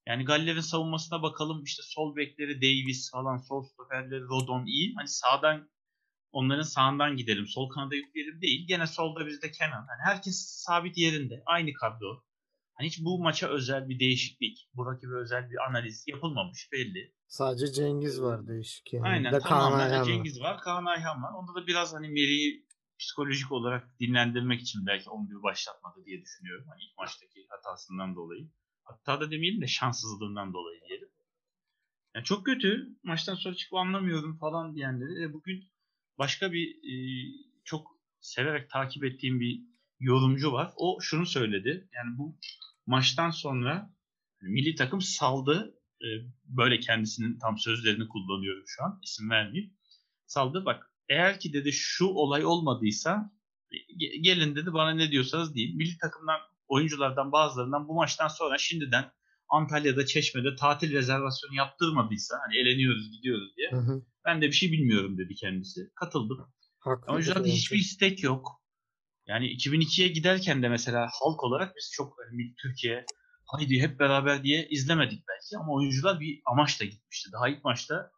Yani 0.07 0.25
Galler'in 0.25 0.61
savunmasına 0.61 1.23
bakalım 1.23 1.63
işte 1.65 1.83
sol 1.87 2.17
bekleri 2.17 2.63
Davis 2.63 3.11
falan, 3.11 3.37
sol 3.37 3.63
stoperleri 3.63 4.23
Rodon 4.23 4.67
iyi. 4.67 4.95
Hani 4.97 5.09
sağdan 5.09 5.71
onların 6.33 6.63
sağından 6.63 7.17
gidelim, 7.17 7.47
sol 7.47 7.71
kanada 7.71 7.95
yükleyelim 7.95 8.41
değil. 8.43 8.67
Gene 8.69 8.87
solda 8.87 9.27
bizde 9.27 9.51
Kenan. 9.51 9.87
Yani 9.89 10.03
herkes 10.05 10.63
sabit 10.67 10.99
yerinde. 10.99 11.43
Aynı 11.47 11.73
kadro. 11.73 12.25
Hani 12.75 12.89
hiç 12.89 13.05
bu 13.05 13.19
maça 13.19 13.49
özel 13.49 13.89
bir 13.89 13.99
değişiklik, 13.99 14.69
bu 14.75 14.87
rakibe 14.87 15.15
özel 15.15 15.51
bir 15.51 15.57
analiz 15.69 16.05
yapılmamış 16.09 16.69
belli. 16.73 17.15
Sadece 17.27 17.73
Cengiz 17.73 18.23
var 18.23 18.47
değişik 18.47 18.93
yani. 18.93 19.09
Aynen 19.09 19.33
de 19.33 19.39
tamamen. 19.39 20.05
Cengiz 20.05 20.41
var, 20.41 20.59
Kaan 20.59 20.85
Ayhan 20.85 21.23
var. 21.23 21.33
Onda 21.33 21.55
da 21.55 21.67
biraz 21.67 21.95
hani 21.95 22.09
Meri'yi 22.09 22.67
psikolojik 22.99 23.53
olarak 23.53 24.01
dinlendirmek 24.01 24.61
için 24.61 24.87
belki 24.87 25.11
11 25.11 25.43
başlatmadı 25.43 26.05
diye 26.05 26.23
düşünüyorum. 26.23 26.65
Hani 26.69 26.83
ilk 26.83 26.99
maçtaki 26.99 27.47
hatasından 27.49 28.17
dolayı. 28.17 28.51
Hatta 28.85 29.21
da 29.21 29.31
demeyelim 29.31 29.61
de 29.61 29.67
şanssızlığından 29.67 30.53
dolayı 30.53 30.81
diyelim. 30.89 31.09
Yani 32.15 32.25
çok 32.25 32.47
kötü. 32.47 32.89
Maçtan 33.03 33.35
sonra 33.35 33.55
çıkıp 33.55 33.75
anlamıyorum 33.75 34.39
falan 34.39 34.75
diyenleri. 34.75 35.25
E 35.25 35.33
bugün 35.33 35.65
başka 36.19 36.53
bir 36.53 36.69
e, 36.69 36.95
çok 37.65 37.87
severek 38.21 38.71
takip 38.71 39.05
ettiğim 39.05 39.41
bir 39.41 39.61
yorumcu 40.01 40.53
var. 40.53 40.73
O 40.77 40.99
şunu 41.01 41.27
söyledi. 41.27 41.89
Yani 41.95 42.19
bu 42.19 42.39
maçtan 42.87 43.31
sonra 43.31 43.95
milli 44.43 44.75
takım 44.75 45.01
saldı. 45.01 45.79
E, 46.01 46.09
böyle 46.45 46.81
kendisinin 46.81 47.39
tam 47.39 47.59
sözlerini 47.59 48.09
kullanıyorum 48.09 48.65
şu 48.67 48.85
an. 48.85 49.01
İsim 49.03 49.31
vermeyeyim. 49.31 49.75
Saldı 50.27 50.65
bak 50.65 50.91
eğer 51.09 51.41
ki 51.41 51.53
dedi 51.53 51.73
şu 51.73 52.07
olay 52.07 52.45
olmadıysa 52.45 53.33
ge- 53.73 54.21
gelin 54.21 54.57
dedi 54.57 54.73
bana 54.73 54.91
ne 54.91 55.11
diyorsanız 55.11 55.55
deyin. 55.55 55.77
Milli 55.77 55.99
takımdan 55.99 56.41
oyunculardan 56.73 57.33
bazılarından 57.33 57.89
bu 57.89 57.95
maçtan 57.95 58.29
sonra 58.29 58.59
şimdiden 58.59 59.13
Antalya'da 59.49 60.07
Çeşme'de 60.07 60.57
tatil 60.57 60.93
rezervasyonu 60.93 61.55
yaptırmadıysa 61.55 62.37
hani 62.47 62.57
eleniyoruz 62.57 63.11
gidiyoruz 63.11 63.57
diye 63.57 63.71
Hı 63.71 63.77
hı. 63.77 64.03
ben 64.25 64.43
de 64.43 64.47
bir 64.47 64.53
şey 64.53 64.73
bilmiyorum 64.73 65.19
dedi 65.19 65.35
kendisi. 65.35 65.81
Katıldım. 65.95 66.39
Haklı. 66.79 67.13
Oyuncularda 67.13 67.49
hiçbir 67.49 67.79
istek 67.79 68.23
yok. 68.23 68.63
Yani 69.27 69.47
2002'ye 69.47 70.09
giderken 70.09 70.63
de 70.63 70.69
mesela 70.69 71.09
halk 71.13 71.45
olarak 71.45 71.77
biz 71.77 71.91
çok 71.93 72.17
hani 72.31 72.55
Türkiye 72.63 73.07
haydi 73.45 73.81
hep 73.81 74.01
beraber 74.01 74.45
diye 74.45 74.69
izlemedik 74.69 75.25
belki 75.29 75.59
ama 75.59 75.73
oyuncular 75.73 76.21
bir 76.21 76.41
amaçla 76.47 76.85
gitmişti. 76.85 77.31
Daha 77.33 77.49
ilk 77.49 77.65
maçta 77.65 78.11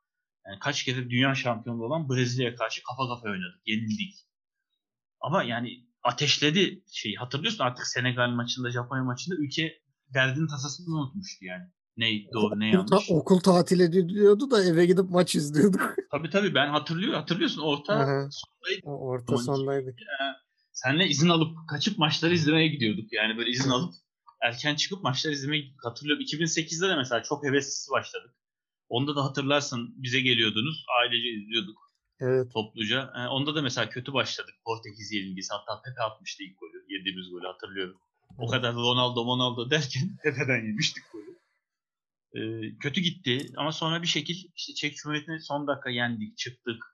yani 0.46 0.58
kaç 0.58 0.84
kere 0.84 1.10
dünya 1.10 1.34
şampiyonu 1.34 1.82
olan 1.82 2.08
Brezilya'ya 2.08 2.54
karşı 2.56 2.82
kafa 2.82 3.08
kafa 3.08 3.28
oynadık. 3.28 3.60
Yenildik. 3.66 4.14
Ama 5.20 5.42
yani 5.42 5.86
ateşledi 6.04 6.82
şeyi. 6.92 7.16
Hatırlıyorsun 7.16 7.64
artık 7.64 7.86
Senegal 7.86 8.28
maçında, 8.28 8.70
Japonya 8.70 9.04
maçında 9.04 9.36
ülke 9.36 9.78
derdinin 10.14 10.46
tasasını 10.46 10.94
unutmuştu 10.94 11.44
yani. 11.44 11.64
Ne 11.96 12.06
doğru 12.32 12.60
ne 12.60 12.78
Okul, 12.78 12.86
ta- 12.86 12.94
yanlış. 12.96 13.10
okul 13.10 13.40
tatil 13.40 13.80
ediyordu 13.80 14.50
da 14.50 14.64
eve 14.64 14.86
gidip 14.86 15.10
maç 15.10 15.34
izliyorduk. 15.34 15.94
Tabii 16.10 16.30
tabii 16.30 16.54
ben 16.54 16.68
hatırlıyorum. 16.68 17.18
Hatırlıyorsun 17.20 17.62
orta 17.62 17.94
hı. 17.94 18.28
sondaydı. 18.30 18.80
O 18.84 18.90
Orta 19.08 19.38
sondaydık. 19.38 19.98
Seninle 20.72 21.08
izin 21.08 21.28
alıp 21.28 21.56
kaçıp 21.68 21.98
maçları 21.98 22.34
izlemeye 22.34 22.68
gidiyorduk. 22.68 23.12
Yani 23.12 23.38
böyle 23.38 23.50
izin 23.50 23.70
alıp 23.70 23.94
erken 24.42 24.74
çıkıp 24.74 25.02
maçları 25.02 25.34
izlemeye 25.34 25.62
gidiyorduk. 25.62 25.84
Hatırlıyorum 25.84 26.24
2008'de 26.24 26.88
de 26.88 26.96
mesela 26.96 27.22
çok 27.22 27.44
hevessiz 27.44 27.88
başladık. 27.92 28.30
Onda 28.88 29.16
da 29.16 29.24
hatırlarsın 29.24 29.94
bize 29.96 30.20
geliyordunuz. 30.20 30.84
Ailece 31.00 31.28
izliyorduk 31.28 31.78
Evet. 32.20 32.52
topluca. 32.52 33.12
Ee, 33.16 33.28
onda 33.28 33.54
da 33.54 33.62
mesela 33.62 33.88
kötü 33.88 34.12
başladık. 34.12 34.54
Portekiz 34.64 35.12
yenilgisi. 35.12 35.54
Hatta 35.54 35.82
Pepe 35.82 36.02
atmıştı 36.02 36.42
ilk 36.42 36.60
golü. 36.60 36.84
Yediğimiz 36.88 37.30
golü 37.30 37.46
hatırlıyorum. 37.46 38.00
O 38.38 38.46
kadar 38.48 38.74
Ronaldo 38.74 39.24
Ronaldo 39.24 39.70
derken 39.70 40.16
Pepe'den 40.22 40.66
yemiştik 40.66 41.04
golü. 41.12 41.38
Ee, 42.34 42.78
kötü 42.78 43.00
gitti 43.00 43.46
ama 43.56 43.72
sonra 43.72 44.02
bir 44.02 44.06
şekil 44.06 44.34
işte 44.56 44.74
Çek 44.74 44.96
Cumhuriyeti'ni 44.96 45.40
son 45.40 45.66
dakika 45.66 45.90
yendik, 45.90 46.36
çıktık. 46.38 46.84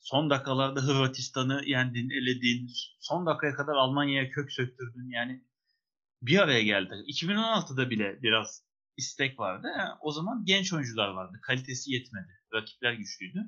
Son 0.00 0.30
dakikalarda 0.30 0.80
Hırvatistan'ı 0.82 1.62
yendin, 1.66 2.10
eledin. 2.10 2.70
Son 3.00 3.26
dakikaya 3.26 3.54
kadar 3.54 3.74
Almanya'ya 3.74 4.30
kök 4.30 4.52
söktürdün. 4.52 5.10
Yani 5.10 5.44
bir 6.22 6.38
araya 6.38 6.62
geldi. 6.62 6.94
2016'da 7.06 7.90
bile 7.90 8.22
biraz 8.22 8.64
istek 8.96 9.38
vardı. 9.38 9.68
Ha, 9.76 9.98
O 10.00 10.12
zaman 10.12 10.44
genç 10.44 10.72
oyuncular 10.72 11.08
vardı. 11.08 11.38
Kalitesi 11.42 11.92
yetmedi. 11.92 12.40
Rakipler 12.54 12.92
güçlüydü. 12.92 13.38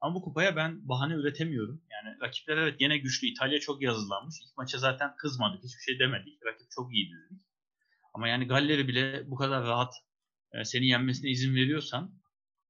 Ama 0.00 0.14
bu 0.14 0.22
kupaya 0.22 0.56
ben 0.56 0.88
bahane 0.88 1.14
üretemiyorum. 1.14 1.82
Yani 1.90 2.16
rakipler 2.20 2.56
evet 2.56 2.78
gene 2.78 2.98
güçlü. 2.98 3.26
İtalya 3.26 3.60
çok 3.60 3.82
yazılanmış. 3.82 4.36
İlk 4.42 4.56
maça 4.56 4.78
zaten 4.78 5.16
kızmadık. 5.16 5.64
Hiçbir 5.64 5.82
şey 5.82 5.98
demedik. 5.98 6.44
Rakip 6.46 6.70
çok 6.70 6.94
iyiydi 6.94 7.14
dedik. 7.24 7.42
Ama 8.14 8.28
yani 8.28 8.46
Galler'i 8.46 8.88
bile 8.88 9.30
bu 9.30 9.36
kadar 9.36 9.64
rahat 9.64 9.94
e, 10.52 10.64
seni 10.64 10.86
yenmesine 10.86 11.30
izin 11.30 11.54
veriyorsan 11.54 12.20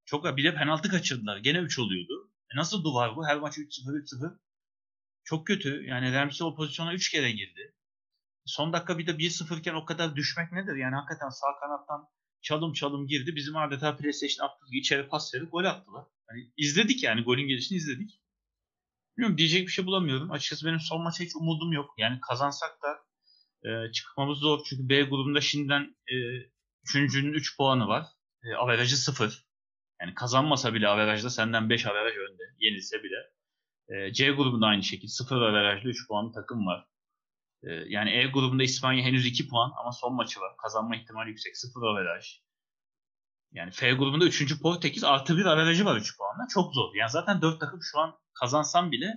çok 0.05 0.37
bir 0.37 0.43
de 0.43 0.55
penaltı 0.55 0.89
kaçırdılar. 0.89 1.37
Gene 1.37 1.57
3 1.57 1.79
oluyordu. 1.79 2.31
E 2.53 2.57
nasıl 2.57 2.83
duvar 2.83 3.15
bu? 3.15 3.27
Her 3.27 3.37
maç 3.37 3.57
3-0 3.57 3.67
3-0. 3.67 4.39
Çok 5.23 5.47
kötü. 5.47 5.83
Yani 5.85 6.13
Ramsey 6.13 6.47
o 6.47 6.55
pozisyona 6.55 6.93
3 6.93 7.11
kere 7.11 7.31
girdi. 7.31 7.75
Son 8.45 8.73
dakika 8.73 8.97
bir 8.97 9.07
de 9.07 9.11
1-0 9.11 9.59
iken 9.59 9.73
o 9.73 9.85
kadar 9.85 10.15
düşmek 10.15 10.51
nedir? 10.51 10.75
Yani 10.75 10.95
hakikaten 10.95 11.29
sağ 11.29 11.59
kanattan 11.59 12.07
çalım 12.41 12.73
çalım 12.73 13.07
girdi. 13.07 13.35
Bizim 13.35 13.57
adeta 13.57 13.97
PlayStation 13.97 14.47
attığı 14.47 14.65
içeri 14.71 15.07
pas 15.07 15.33
verip 15.33 15.51
gol 15.51 15.65
attılar. 15.65 16.05
Hani 16.29 16.51
izledik 16.57 17.03
yani 17.03 17.21
golün 17.23 17.47
gelişini 17.47 17.77
izledik. 17.77 18.21
Bilmiyorum 19.17 19.37
diyecek 19.37 19.67
bir 19.67 19.71
şey 19.71 19.85
bulamıyorum. 19.85 20.31
Açıkçası 20.31 20.65
benim 20.65 20.79
son 20.79 21.01
maça 21.01 21.23
hiç 21.23 21.35
umudum 21.35 21.71
yok. 21.71 21.93
Yani 21.97 22.19
kazansak 22.29 22.77
da 22.83 23.07
e, 23.69 23.91
çıkmamız 23.91 24.39
zor. 24.39 24.59
Çünkü 24.69 24.89
B 24.89 25.01
grubunda 25.01 25.41
şimdiden 25.41 25.95
e, 26.07 26.15
üçüncünün 26.83 27.33
3 27.33 27.57
puanı 27.57 27.87
var. 27.87 28.05
E, 28.43 28.55
averajı 28.55 28.97
0. 28.97 29.45
Yani 30.01 30.13
kazanmasa 30.13 30.73
bile 30.73 30.87
averajda 30.87 31.29
senden 31.29 31.69
5 31.69 31.85
averaj 31.85 32.13
önde. 32.15 32.43
Yenilse 32.59 33.03
bile. 33.03 33.15
E, 33.89 34.13
C 34.13 34.31
grubunda 34.31 34.65
aynı 34.65 34.83
şekilde 34.83 35.11
0 35.11 35.41
averajlı 35.41 35.89
3 35.89 36.07
puanlı 36.07 36.31
takım 36.33 36.65
var. 36.65 36.87
E, 37.63 37.69
yani 37.71 38.09
E 38.11 38.27
grubunda 38.27 38.63
İspanya 38.63 39.03
henüz 39.03 39.25
2 39.25 39.47
puan 39.47 39.71
ama 39.79 39.91
son 39.91 40.15
maçı 40.15 40.39
var. 40.39 40.51
Kazanma 40.63 40.95
ihtimali 40.95 41.29
yüksek. 41.29 41.57
0 41.57 41.81
averaj. 41.81 42.39
Yani 43.51 43.71
F 43.71 43.91
grubunda 43.91 44.25
3. 44.25 44.61
Portekiz 44.61 45.03
artı 45.03 45.37
bir 45.37 45.45
averajı 45.45 45.85
var 45.85 45.97
3 45.97 46.17
puanla. 46.17 46.47
Çok 46.53 46.73
zor. 46.73 46.95
Yani 46.95 47.09
zaten 47.11 47.41
4 47.41 47.59
takım 47.59 47.79
şu 47.91 47.99
an 47.99 48.13
kazansam 48.39 48.91
bile 48.91 49.07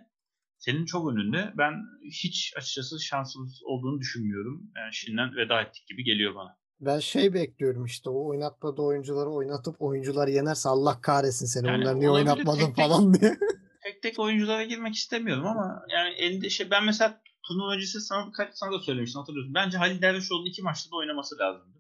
senin 0.59 0.85
çok 0.85 1.13
önünde. 1.13 1.53
Ben 1.59 1.73
hiç 2.05 2.53
açıkçası 2.57 3.01
şansımız 3.01 3.61
olduğunu 3.65 4.01
düşünmüyorum. 4.01 4.71
Yani 4.77 4.95
şimdiden 4.95 5.37
veda 5.37 5.61
ettik 5.61 5.87
gibi 5.87 6.05
geliyor 6.05 6.35
bana. 6.35 6.61
Ben 6.81 6.99
şey 6.99 7.35
bekliyorum 7.35 7.85
işte 7.85 8.11
o 8.11 8.27
oynatmadığı 8.29 8.83
oyuncuları 8.83 9.31
oynatıp 9.31 9.77
oyuncular 9.83 10.29
yenerse 10.29 10.69
Allah 10.69 11.01
kahretsin 11.01 11.47
seni 11.47 11.67
Yani 11.67 11.83
onları 11.83 12.01
niye 12.01 12.11
oynatmadın 12.11 12.67
tek 12.67 12.77
falan 12.77 13.15
diye. 13.15 13.37
tek 13.85 14.03
tek 14.03 14.19
oyunculara 14.19 14.65
girmek 14.65 14.95
istemiyorum 14.95 15.47
ama 15.47 15.83
yani 15.89 16.15
elinde 16.15 16.51
şey 16.51 16.71
ben 16.71 16.85
mesela 16.85 17.21
turnuva 17.49 17.75
öncesi 17.75 18.01
sana, 18.01 18.33
sana 18.53 18.73
da 18.73 18.81
söylemiştim 18.81 19.19
hatırlıyorsun. 19.19 19.55
Bence 19.55 19.79
Halil 19.79 20.03
Dervişoğlu'nun 20.03 20.47
iki 20.47 20.63
maçta 20.63 20.91
da 20.91 20.97
oynaması 20.97 21.39
lazımdı. 21.39 21.80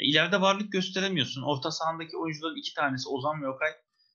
İleride 0.00 0.40
varlık 0.40 0.72
gösteremiyorsun. 0.72 1.42
Orta 1.42 1.70
sahandaki 1.70 2.16
oyuncuların 2.16 2.56
iki 2.56 2.74
tanesi 2.74 3.08
Ozan 3.08 3.42
ve 3.42 3.48
Okay 3.48 3.68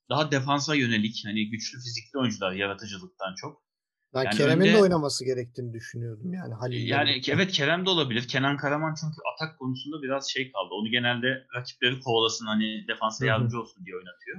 daha 0.10 0.32
defansa 0.32 0.76
yönelik 0.76 1.22
hani 1.26 1.50
güçlü 1.50 1.78
fizikli 1.80 2.20
oyuncular 2.20 2.52
yaratıcılıktan 2.52 3.36
çok. 3.36 3.62
Ben 4.14 4.24
Yani 4.24 4.36
Kerem'in 4.38 4.66
önde- 4.66 4.74
de 4.74 4.82
oynaması 4.82 5.26
gerektiğini 5.26 5.74
düşünüyordum 5.74 6.34
yani 6.34 6.54
Halil'le 6.54 6.88
Yani 6.88 7.10
birlikte. 7.10 7.32
evet 7.32 7.52
Kerem 7.52 7.86
de 7.86 7.90
olabilir. 7.90 8.28
Kenan 8.28 8.58
Karaman 8.58 8.96
çünkü 9.02 9.16
atak 9.34 9.60
konusunda 9.60 10.02
biraz 10.02 10.30
şey 10.30 10.52
kaldı. 10.52 10.70
Onu 10.72 10.90
genelde 10.90 11.28
rakipleri 11.56 12.00
kovalasın 12.00 12.46
hani 12.46 12.88
defansa 12.88 13.26
yardımcı 13.26 13.60
olsun 13.60 13.86
diye 13.86 13.96
oynatıyor. 13.96 14.38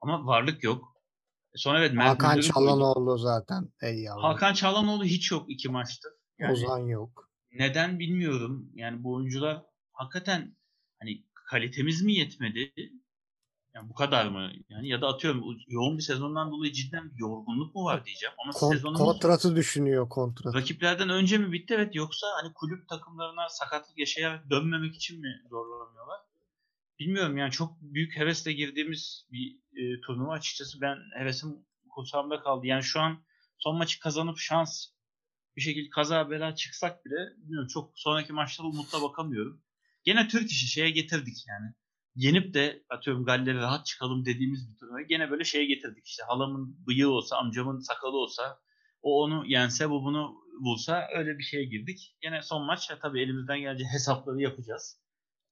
Ama 0.00 0.26
varlık 0.26 0.64
yok. 0.64 0.84
E, 1.54 1.58
Sonra 1.58 1.78
evet 1.78 1.92
Mert 1.94 2.08
Hakan 2.08 2.36
Müldür'ü 2.36 2.52
koydu. 2.52 3.18
Zaten. 3.18 3.68
Ey 3.82 3.98
yavrum. 4.02 4.22
Hakan 4.22 4.54
Çalhanoğlu 4.54 5.04
hiç 5.04 5.30
yok 5.30 5.44
iki 5.50 5.68
maçtır. 5.68 6.12
Yani 6.38 6.52
Ozan 6.52 6.78
yok. 6.86 7.30
neden 7.52 7.98
bilmiyorum. 7.98 8.70
Yani 8.74 9.04
bu 9.04 9.14
oyuncular 9.14 9.62
hakikaten 9.92 10.56
hani 11.00 11.24
kalitemiz 11.34 12.02
mi 12.02 12.12
yetmedi? 12.12 12.72
Yani 13.74 13.88
bu 13.88 13.94
kadar 13.94 14.26
mı? 14.26 14.50
Yani 14.68 14.88
ya 14.88 15.00
da 15.00 15.08
atıyorum 15.08 15.44
yoğun 15.68 15.98
bir 15.98 16.02
sezondan 16.02 16.50
dolayı 16.50 16.72
cidden 16.72 17.10
bir 17.10 17.18
yorgunluk 17.18 17.74
mu 17.74 17.84
var 17.84 18.04
diyeceğim. 18.04 18.34
Ama 18.44 18.52
Kon- 18.52 18.72
sezonumuz 18.72 18.98
kontratı 19.00 19.56
düşünüyor 19.56 20.08
kontrat. 20.08 20.54
rakiplerden 20.54 21.08
önce 21.08 21.38
mi 21.38 21.52
bitti? 21.52 21.74
Evet 21.74 21.94
yoksa 21.94 22.26
hani 22.42 22.52
kulüp 22.54 22.88
takımlarına 22.88 23.48
sakatlık 23.48 23.98
yaşayarak 23.98 24.50
dönmemek 24.50 24.94
için 24.94 25.20
mi 25.20 25.42
zorlanıyorlar? 25.50 26.20
Bilmiyorum 26.98 27.36
yani 27.36 27.50
çok 27.50 27.80
büyük 27.80 28.16
hevesle 28.16 28.52
girdiğimiz 28.52 29.26
bir 29.32 29.56
e, 29.76 30.00
turnuva 30.00 30.32
açıkçası 30.32 30.80
ben 30.80 30.96
hevesim 31.18 31.56
kursağımda 31.90 32.40
kaldı. 32.40 32.66
Yani 32.66 32.82
şu 32.82 33.00
an 33.00 33.18
son 33.58 33.76
maçı 33.76 34.00
kazanıp 34.00 34.38
şans 34.38 34.86
bir 35.56 35.62
şekilde 35.62 35.90
kaza 35.90 36.30
bela 36.30 36.54
çıksak 36.54 37.04
bile 37.04 37.16
bilmiyorum 37.36 37.68
çok 37.68 37.92
sonraki 37.94 38.32
maçlara 38.32 38.68
umutla 38.68 39.02
bakamıyorum. 39.02 39.62
Gene 40.08 40.28
Türk 40.28 40.50
işi 40.50 40.66
şeye 40.66 40.90
getirdik 40.90 41.36
yani. 41.48 41.74
Yenip 42.14 42.54
de 42.54 42.82
atıyorum 42.90 43.24
Galler'e 43.24 43.58
rahat 43.58 43.86
çıkalım 43.86 44.24
dediğimiz 44.24 44.70
bir 44.70 44.76
turnuvayı 44.76 45.06
gene 45.06 45.30
böyle 45.30 45.44
şeye 45.44 45.64
getirdik. 45.66 46.06
İşte 46.06 46.22
halamın 46.28 46.86
bıyığı 46.86 47.10
olsa, 47.10 47.36
amcamın 47.36 47.78
sakalı 47.78 48.16
olsa 48.16 48.58
o 49.02 49.22
onu 49.24 49.44
yense 49.46 49.90
bu 49.90 50.04
bunu 50.04 50.34
bulsa 50.60 51.06
öyle 51.16 51.38
bir 51.38 51.42
şeye 51.42 51.64
girdik. 51.64 52.16
Gene 52.20 52.42
son 52.42 52.66
maç 52.66 52.90
ya 52.90 52.98
tabii 52.98 53.20
elimizden 53.20 53.60
gelince 53.60 53.84
hesapları 53.84 54.40
yapacağız. 54.40 55.00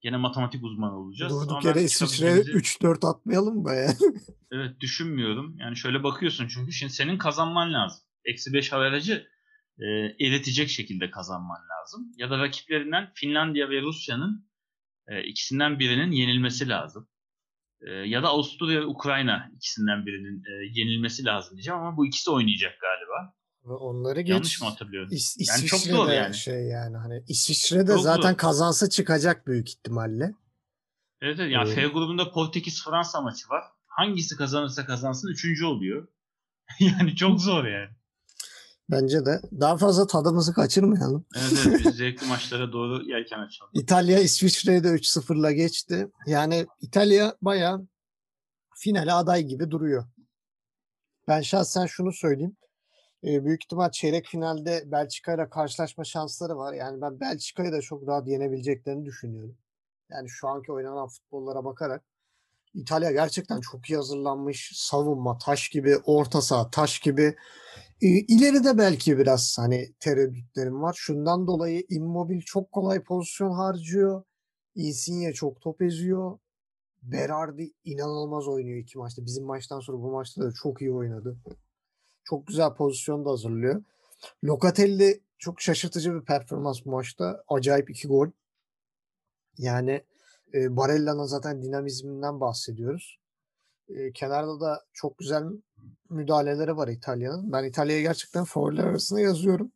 Yine 0.02 0.16
matematik 0.16 0.64
uzmanı 0.64 0.98
olacağız. 1.00 1.32
Durduk 1.32 1.64
yere 1.64 1.82
İsviçre'ye 1.82 2.32
çıkabileceğimizi- 2.36 2.52
3-4 2.52 3.04
atmayalım 3.04 3.62
mı 3.62 3.74
ya? 3.74 3.92
Evet 4.52 4.80
düşünmüyorum. 4.80 5.56
Yani 5.58 5.76
şöyle 5.76 6.02
bakıyorsun 6.02 6.48
çünkü 6.48 6.72
şimdi 6.72 6.92
senin 6.92 7.18
kazanman 7.18 7.72
lazım. 7.72 8.00
Eksi 8.24 8.52
5 8.52 8.72
averajı 8.72 9.26
e, 9.78 9.84
eritecek 10.26 10.68
şekilde 10.68 11.10
kazanman 11.10 11.60
lazım. 11.70 12.12
Ya 12.16 12.30
da 12.30 12.38
rakiplerinden 12.38 13.12
Finlandiya 13.14 13.70
ve 13.70 13.82
Rusya'nın 13.82 14.45
e, 15.08 15.22
ikisinden 15.22 15.78
birinin 15.78 16.10
yenilmesi 16.10 16.68
lazım. 16.68 17.08
E, 17.80 17.90
ya 17.90 18.22
da 18.22 18.28
Avusturya 18.28 18.80
ve 18.80 18.84
Ukrayna 18.86 19.50
ikisinden 19.56 20.06
birinin 20.06 20.38
e, 20.44 20.80
yenilmesi 20.80 21.24
lazım 21.24 21.56
diyeceğim 21.56 21.80
ama 21.80 21.96
bu 21.96 22.06
ikisi 22.06 22.30
oynayacak 22.30 22.72
galiba. 22.80 23.34
Ve 23.64 23.72
Onları 23.72 24.20
geç. 24.20 24.30
Yanlış 24.30 24.60
mı 24.60 24.68
hatırlıyorum? 24.68 25.10
İs- 25.12 25.50
Yani 25.50 25.66
çok 25.66 25.78
İsviçre'de 25.78 25.96
zor 25.96 26.10
yani. 26.10 26.34
şey 26.34 26.64
yani 26.64 26.96
hani 26.96 27.22
İsviçre'de 27.28 27.92
Çok 27.92 28.02
zaten 28.02 28.30
zor. 28.30 28.36
kazansa 28.38 28.88
çıkacak 28.90 29.46
büyük 29.46 29.68
ihtimalle. 29.68 30.34
Evet, 31.20 31.40
evet. 31.40 31.52
Yani 31.52 31.66
Evet. 31.68 31.74
F 31.78 31.86
grubunda 31.86 32.22
Portekiz-Fransa 32.30 33.20
maçı 33.22 33.48
var. 33.48 33.64
Hangisi 33.86 34.36
kazanırsa 34.36 34.86
kazansın 34.86 35.28
üçüncü 35.32 35.64
oluyor. 35.64 36.08
yani 36.80 37.16
çok 37.16 37.40
zor 37.40 37.64
yani. 37.64 37.90
Bence 38.90 39.26
de. 39.26 39.40
Daha 39.60 39.76
fazla 39.76 40.06
tadımızı 40.06 40.54
kaçırmayalım. 40.54 41.26
Evet, 41.36 41.66
evet 41.68 41.80
biz 41.84 41.94
zevkli 41.96 42.26
maçlara 42.26 42.72
doğru 42.72 43.02
yelken 43.08 43.38
açalım. 43.38 43.70
İtalya 43.74 44.18
İsviçre'yi 44.18 44.84
de 44.84 44.88
3-0'la 44.88 45.52
geçti. 45.52 46.08
Yani 46.26 46.66
İtalya 46.80 47.36
bayağı 47.42 47.86
finale 48.76 49.12
aday 49.12 49.42
gibi 49.42 49.70
duruyor. 49.70 50.04
Ben 51.28 51.40
şahsen 51.40 51.86
şunu 51.86 52.12
söyleyeyim. 52.12 52.56
Ee, 53.24 53.44
büyük 53.44 53.64
ihtimal 53.64 53.90
çeyrek 53.90 54.26
finalde 54.26 54.82
Belçika 54.86 55.34
ile 55.34 55.48
karşılaşma 55.48 56.04
şansları 56.04 56.56
var. 56.56 56.72
Yani 56.72 57.00
ben 57.00 57.20
Belçika'yı 57.20 57.72
da 57.72 57.80
çok 57.80 58.08
rahat 58.08 58.28
yenebileceklerini 58.28 59.04
düşünüyorum. 59.04 59.58
Yani 60.10 60.28
şu 60.28 60.48
anki 60.48 60.72
oynanan 60.72 61.08
futbollara 61.08 61.64
bakarak 61.64 62.04
İtalya 62.76 63.12
gerçekten 63.12 63.60
çok 63.60 63.90
iyi 63.90 63.96
hazırlanmış. 63.96 64.72
Savunma 64.74 65.38
taş 65.38 65.68
gibi, 65.68 65.96
orta 65.96 66.42
saha 66.42 66.70
taş 66.70 66.98
gibi. 66.98 67.36
Ee, 68.02 68.06
ileride 68.08 68.78
belki 68.78 69.18
biraz 69.18 69.58
hani 69.58 69.92
tereddütlerim 70.00 70.82
var. 70.82 70.94
Şundan 70.98 71.46
dolayı 71.46 71.84
Immobile 71.88 72.40
çok 72.40 72.72
kolay 72.72 73.02
pozisyon 73.02 73.50
harcıyor. 73.50 74.22
Insigne 74.74 75.32
çok 75.32 75.60
top 75.60 75.82
eziyor. 75.82 76.38
Berardi 77.02 77.72
inanılmaz 77.84 78.48
oynuyor 78.48 78.78
iki 78.78 78.98
maçta. 78.98 79.24
Bizim 79.24 79.44
maçtan 79.44 79.80
sonra 79.80 79.98
bu 79.98 80.10
maçta 80.10 80.42
da 80.42 80.52
çok 80.52 80.80
iyi 80.80 80.92
oynadı. 80.92 81.36
Çok 82.24 82.46
güzel 82.46 82.74
pozisyon 82.74 83.24
da 83.24 83.30
hazırlıyor. 83.30 83.84
Locatelli 84.44 85.20
çok 85.38 85.60
şaşırtıcı 85.60 86.14
bir 86.14 86.24
performans 86.24 86.84
bu 86.84 86.90
maçta. 86.90 87.44
Acayip 87.48 87.90
iki 87.90 88.08
gol. 88.08 88.28
Yani 89.58 90.02
e, 90.54 90.76
Barella'nın 90.76 91.24
zaten 91.24 91.62
dinamizminden 91.62 92.40
bahsediyoruz. 92.40 93.18
E, 93.88 94.12
kenarda 94.12 94.60
da 94.60 94.84
çok 94.92 95.18
güzel 95.18 95.44
müdahaleleri 96.10 96.76
var 96.76 96.88
İtalya'nın. 96.88 97.52
Ben 97.52 97.64
İtalya'yı 97.64 98.02
gerçekten 98.02 98.44
favoriler 98.44 98.84
arasında 98.84 99.20
yazıyorum. 99.20 99.72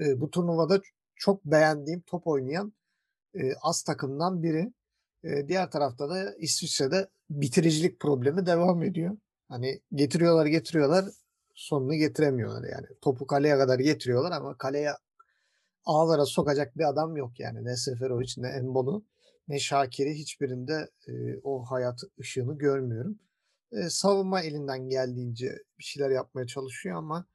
E, 0.00 0.20
bu 0.20 0.30
turnuvada 0.30 0.80
çok 1.16 1.44
beğendiğim 1.44 2.00
top 2.00 2.26
oynayan 2.26 2.72
e, 3.34 3.54
az 3.62 3.82
takımdan 3.82 4.42
biri. 4.42 4.72
E, 5.24 5.48
diğer 5.48 5.70
tarafta 5.70 6.08
da 6.08 6.34
İsviçre'de 6.34 7.08
bitiricilik 7.30 8.00
problemi 8.00 8.46
devam 8.46 8.82
ediyor. 8.82 9.16
Hani 9.48 9.80
getiriyorlar 9.94 10.46
getiriyorlar 10.46 11.04
sonunu 11.54 11.94
getiremiyorlar 11.94 12.68
yani. 12.68 12.86
Topu 13.00 13.26
kaleye 13.26 13.58
kadar 13.58 13.78
getiriyorlar 13.78 14.32
ama 14.32 14.58
kaleye 14.58 14.92
ağlara 15.84 16.26
sokacak 16.26 16.78
bir 16.78 16.88
adam 16.88 17.16
yok 17.16 17.40
yani. 17.40 17.64
Ne 17.64 17.76
Seferovic 17.76 18.34
ne 18.36 18.48
Embolu 18.48 19.04
ne 19.48 19.58
Şakir'i 19.58 20.14
hiçbirinde 20.14 20.90
e, 21.08 21.12
o 21.44 21.62
hayat 21.62 22.00
ışığını 22.20 22.58
görmüyorum. 22.58 23.18
E, 23.72 23.90
savunma 23.90 24.40
elinden 24.40 24.88
geldiğince 24.88 25.58
bir 25.78 25.84
şeyler 25.84 26.10
yapmaya 26.10 26.46
çalışıyor 26.46 26.96
ama 26.96 27.26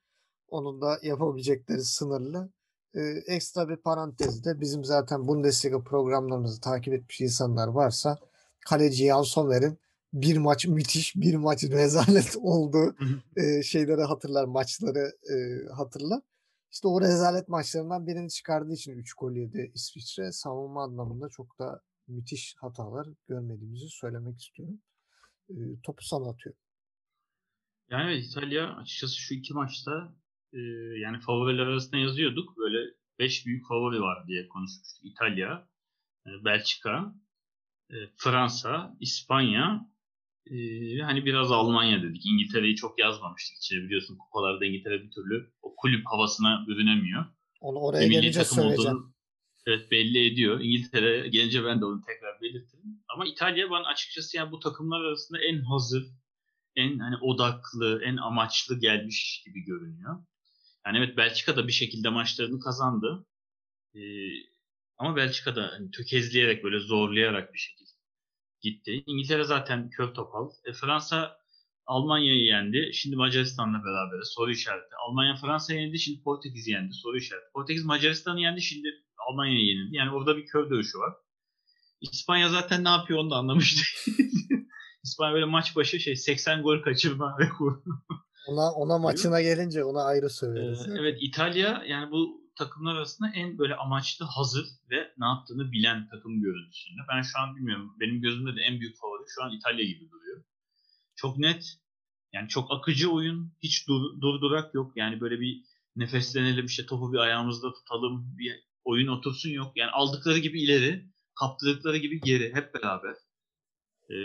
onun 0.48 0.82
da 0.82 1.00
yapabilecekleri 1.04 1.84
sınırlı. 1.84 2.50
E, 2.96 3.02
ekstra 3.28 3.70
bir 3.70 3.78
parantezde 3.78 4.62
bizim 4.62 4.84
zaten 4.84 5.28
Bundesliga 5.28 5.84
programlarımızı 5.84 6.62
takip 6.62 6.94
etmiş 6.94 7.22
insanlar 7.22 7.68
varsa 7.68 8.20
kaleci 8.66 9.06
Jan 9.06 9.22
Sommer'in 9.22 9.78
bir 10.14 10.38
maç 10.38 10.68
müthiş, 10.68 11.16
bir 11.16 11.36
maç 11.36 11.64
rezalet 11.72 12.36
olduğu 12.38 12.96
e, 13.38 13.64
şeyleri 13.64 14.02
hatırlar, 14.02 14.46
maçları 14.46 15.12
e, 15.34 15.68
hatırlar. 15.74 16.22
İşte 16.72 16.88
o 16.88 17.02
rezalet 17.02 17.50
maçlarından 17.50 18.08
birini 18.08 18.30
çıkardığı 18.30 18.74
için 18.74 18.92
3 18.92 19.14
gol 19.14 19.32
yedi 19.32 19.72
İsviçre. 19.74 20.32
Savunma 20.32 20.84
anlamında 20.84 21.30
çok 21.30 21.60
da 21.60 21.82
müthiş 22.08 22.56
hatalar 22.58 23.08
görmediğimizi 23.28 23.90
söylemek 23.90 24.40
istiyorum. 24.40 24.82
E, 25.50 25.56
topu 25.84 26.04
sana 26.04 26.30
atıyorum. 26.30 26.62
Yani 27.90 28.16
İtalya 28.16 28.76
açıkçası 28.76 29.16
şu 29.16 29.34
iki 29.34 29.54
maçta 29.54 30.16
e, 30.54 30.60
yani 31.02 31.20
favoriler 31.20 31.68
arasında 31.68 31.98
yazıyorduk. 31.98 32.58
Böyle 32.58 32.94
5 33.20 33.46
büyük 33.46 33.68
favori 33.68 34.02
var 34.02 34.28
diye 34.28 34.48
konuşmuştuk. 34.48 35.06
İtalya, 35.06 35.68
e, 36.26 36.30
Belçika, 36.46 37.16
e, 37.90 37.96
Fransa, 38.16 38.98
İspanya 39.00 39.90
e, 40.46 40.56
ve 40.98 41.04
hani 41.04 41.26
biraz 41.26 41.52
Almanya 41.52 42.04
dedik. 42.04 42.26
İngiltere'yi 42.26 42.76
çok 42.76 43.00
yazmamıştık 43.00 43.58
içine 43.58 43.84
biliyorsun. 43.84 44.18
Kupalarda 44.18 44.66
İngiltere 44.66 45.04
bir 45.04 45.12
türlü 45.12 45.52
o 45.62 45.76
kulüp 45.76 46.06
havasına 46.06 46.66
bürünemiyor. 46.68 47.26
Onu 47.62 47.80
oraya 47.80 48.08
gelince 48.08 48.44
söyleyeceğim. 48.44 48.98
olduğunu 48.98 49.17
evet 49.68 49.92
belli 49.92 50.32
ediyor. 50.32 50.60
İngiltere 50.60 51.28
gelince 51.28 51.66
ben 51.66 51.82
de 51.82 51.86
onu 51.86 52.02
tekrar 52.02 52.42
belirtirim. 52.42 53.04
Ama 53.10 53.26
İtalya 53.26 53.70
bana 53.70 53.88
açıkçası 53.88 54.38
yani 54.38 54.52
bu 54.52 54.60
takımlar 54.60 55.02
arasında 55.02 55.40
en 55.40 55.62
hazır, 55.62 56.08
en 56.76 57.00
hani 57.00 57.16
odaklı, 57.18 58.02
en 58.04 58.18
amaçlı 58.18 58.80
gelmiş 58.80 59.44
gibi 59.46 59.60
görünüyor. 59.66 60.24
Yani 60.86 60.98
evet 60.98 61.18
Belçika 61.18 61.56
da 61.58 61.68
bir 61.68 61.72
şekilde 61.74 62.10
maçlarını 62.10 62.60
kazandı. 62.60 63.26
Ee, 63.96 64.00
ama 64.98 65.16
Belçika 65.16 65.56
da 65.56 65.72
hani 65.72 65.92
tökezleyerek 65.92 66.64
böyle 66.64 66.80
zorlayarak 66.80 67.54
bir 67.54 67.60
şekilde 67.60 67.90
gitti. 68.62 69.04
İngiltere 69.06 69.44
zaten 69.44 69.90
kör 69.90 70.14
topal. 70.14 70.50
E, 70.66 70.74
Fransa 70.74 71.38
Almanya'yı 71.86 72.44
yendi. 72.44 72.92
Şimdi 72.94 73.16
Macaristan'la 73.16 73.78
beraber 73.86 74.22
soru 74.24 74.52
işareti. 74.52 74.96
Almanya 75.08 75.36
Fransa'yı 75.36 75.82
yendi. 75.82 76.00
Şimdi 76.00 76.24
Portekiz 76.24 76.68
yendi. 76.68 76.94
Soru 76.94 77.18
işareti. 77.18 77.48
Portekiz 77.54 77.86
Macaristan'ı 77.86 78.42
yendi. 78.42 78.62
Şimdi 78.62 78.88
Almanya'yı 79.30 79.66
yenildi. 79.66 79.96
Yani 79.96 80.12
orada 80.12 80.38
bir 80.38 80.46
kör 80.46 80.70
dövüşü 80.70 80.98
var. 81.00 81.14
İspanya 82.02 82.50
zaten 82.50 82.84
ne 82.84 82.90
yapıyor 82.90 83.20
onu 83.20 83.30
da 83.30 83.36
anlamış. 83.36 83.96
İspanya 85.04 85.34
böyle 85.34 85.46
maç 85.46 85.76
başı 85.76 86.00
şey 86.00 86.16
80 86.16 86.62
gol 86.62 86.82
kaçırma 86.82 87.38
rekoru. 87.40 87.84
Ona, 88.48 88.72
ona 88.72 88.98
maçına 88.98 89.42
gelince 89.42 89.84
ona 89.84 90.04
ayrı 90.04 90.26
Ee, 90.26 90.30
söyleriz. 90.30 90.88
evet 91.00 91.18
İtalya 91.22 91.84
yani 91.88 92.12
bu 92.12 92.42
takımlar 92.58 92.96
arasında 92.96 93.30
en 93.36 93.58
böyle 93.58 93.76
amaçlı, 93.76 94.26
hazır 94.26 94.66
ve 94.90 95.14
ne 95.18 95.26
yaptığını 95.26 95.72
bilen 95.72 96.08
takım 96.12 96.42
görüntüsünde. 96.42 97.02
Ben 97.10 97.22
şu 97.22 97.40
an 97.40 97.56
bilmiyorum. 97.56 97.96
Benim 98.00 98.22
gözümde 98.22 98.56
de 98.56 98.62
en 98.62 98.80
büyük 98.80 98.98
favori 98.98 99.24
şu 99.36 99.44
an 99.44 99.52
İtalya 99.52 99.86
gibi 99.86 100.10
duruyor. 100.12 100.44
Çok 101.16 101.38
net. 101.38 101.78
Yani 102.34 102.50
çok 102.50 102.72
akıcı 102.72 103.12
oyun. 103.12 103.54
Hiç 103.64 103.88
dur, 103.88 104.22
durdurak 104.22 104.74
yok. 104.74 104.92
Yani 104.96 105.22
böyle 105.22 105.40
bir 105.40 105.64
nefeslenelim 105.96 106.66
işte 106.66 106.86
topu 106.86 107.14
bir 107.14 107.18
ayağımızda 107.18 107.74
tutalım. 107.74 108.38
Bir 108.38 108.67
oyun 108.88 109.08
otursun 109.08 109.50
yok. 109.50 109.72
Yani 109.76 109.92
aldıkları 109.92 110.40
gibi 110.40 110.62
ileri, 110.62 111.06
kaptırdıkları 111.40 111.98
gibi 111.98 112.22
geri 112.22 112.56
hep 112.56 112.74
beraber. 112.74 113.16
Ee, 114.10 114.16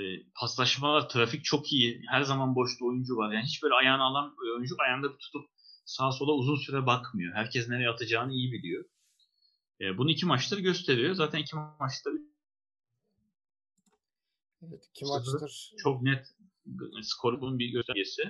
paslaşmalar, 0.41 1.09
trafik 1.09 1.45
çok 1.45 1.73
iyi. 1.73 2.03
Her 2.11 2.23
zaman 2.23 2.55
boşta 2.55 2.85
oyuncu 2.85 3.17
var. 3.17 3.33
Yani 3.33 3.45
hiç 3.45 3.63
böyle 3.63 3.75
ayağını 3.75 4.03
alan 4.03 4.35
oyuncu 4.57 4.75
ayağında 4.79 5.17
tutup 5.19 5.45
sağa 5.85 6.13
sola 6.13 6.33
uzun 6.33 6.57
süre 6.57 6.87
bakmıyor. 6.87 7.35
Herkes 7.35 7.69
nereye 7.69 7.89
atacağını 7.89 8.33
iyi 8.33 8.53
biliyor. 8.53 8.85
Ee, 9.81 9.99
bunu 9.99 10.11
iki 10.11 10.27
maçtır 10.27 10.59
gösteriyor. 10.59 11.15
Zaten 11.15 11.39
iki 11.39 11.57
maçta 11.57 12.11
Evet, 14.63 14.85
iki 14.91 15.05
maçtır. 15.05 15.73
çok 15.79 16.03
net 16.03 16.27
skoru 17.03 17.41
bunun 17.41 17.59
bir 17.59 17.69
göstergesi. 17.71 18.23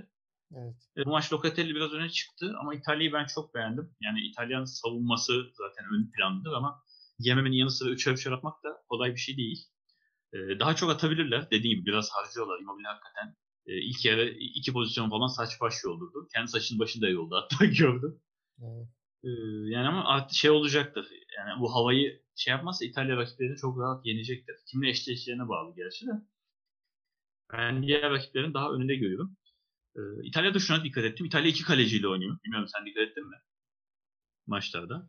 Evet. 0.57 0.77
E, 0.97 1.03
maç 1.11 1.33
Locatelli 1.33 1.75
biraz 1.75 1.93
öne 1.93 2.11
çıktı 2.11 2.55
ama 2.61 2.75
İtalya'yı 2.75 3.13
ben 3.13 3.27
çok 3.27 3.55
beğendim. 3.55 3.95
Yani 4.01 4.21
İtalyan 4.21 4.65
savunması 4.65 5.33
zaten 5.55 5.85
ön 5.95 6.11
plandadır 6.11 6.53
ama 6.53 6.83
yememenin 7.19 7.57
yanı 7.57 7.71
sıra 7.71 7.91
üçer 7.91 8.13
üçer 8.13 8.33
atmak 8.33 8.65
da 8.65 8.69
kolay 8.89 9.13
bir 9.13 9.21
şey 9.21 9.37
değil. 9.37 9.67
E, 10.33 10.39
daha 10.61 10.77
çok 10.77 10.91
atabilirler. 10.91 11.51
Dediğim 11.51 11.79
gibi 11.79 11.87
biraz 11.87 12.11
harcıyorlar. 12.11 12.61
Immobile 12.61 12.89
hakikaten 12.89 13.37
e, 13.67 13.73
ilk 13.81 14.05
yarı 14.05 14.29
iki 14.29 14.73
pozisyon 14.73 15.11
falan 15.11 15.27
saç 15.27 15.61
baş 15.61 15.75
yoldurdu. 15.85 16.29
Kendi 16.35 16.51
saçının 16.51 16.81
başını 16.81 17.03
da 17.03 17.09
yoldu 17.09 17.35
hatta 17.35 17.65
gördüm. 17.79 18.21
evet. 18.63 18.89
E, 19.25 19.29
yani 19.71 19.89
ama 19.89 20.05
artık 20.05 20.37
şey 20.37 20.51
olacaktır. 20.51 21.07
Yani 21.39 21.61
bu 21.61 21.75
havayı 21.75 22.23
şey 22.37 22.51
yapmazsa 22.51 22.85
İtalya 22.85 23.17
rakiplerini 23.17 23.57
çok 23.57 23.79
rahat 23.79 24.07
yenecektir. 24.07 24.57
Kimle 24.71 24.89
eşleşeceğine 24.91 25.49
bağlı 25.49 25.75
gerçi 25.77 26.07
de. 26.07 26.11
Ben 27.53 27.83
diğer 27.83 28.11
rakiplerin 28.11 28.55
daha 28.55 28.71
önünde 28.73 28.95
görüyorum. 28.95 29.37
Ee, 29.97 30.01
İtalya'da 30.25 30.59
şuna 30.59 30.85
dikkat 30.85 31.05
ettim. 31.05 31.27
İtalya 31.27 31.51
iki 31.51 31.65
kaleciyle 31.65 32.09
oynuyor. 32.09 32.39
Bilmiyorum 32.45 32.69
sen 32.77 32.87
dikkat 32.87 33.03
ettin 33.03 33.29
mi? 33.29 33.37
Maçlarda. 34.47 35.09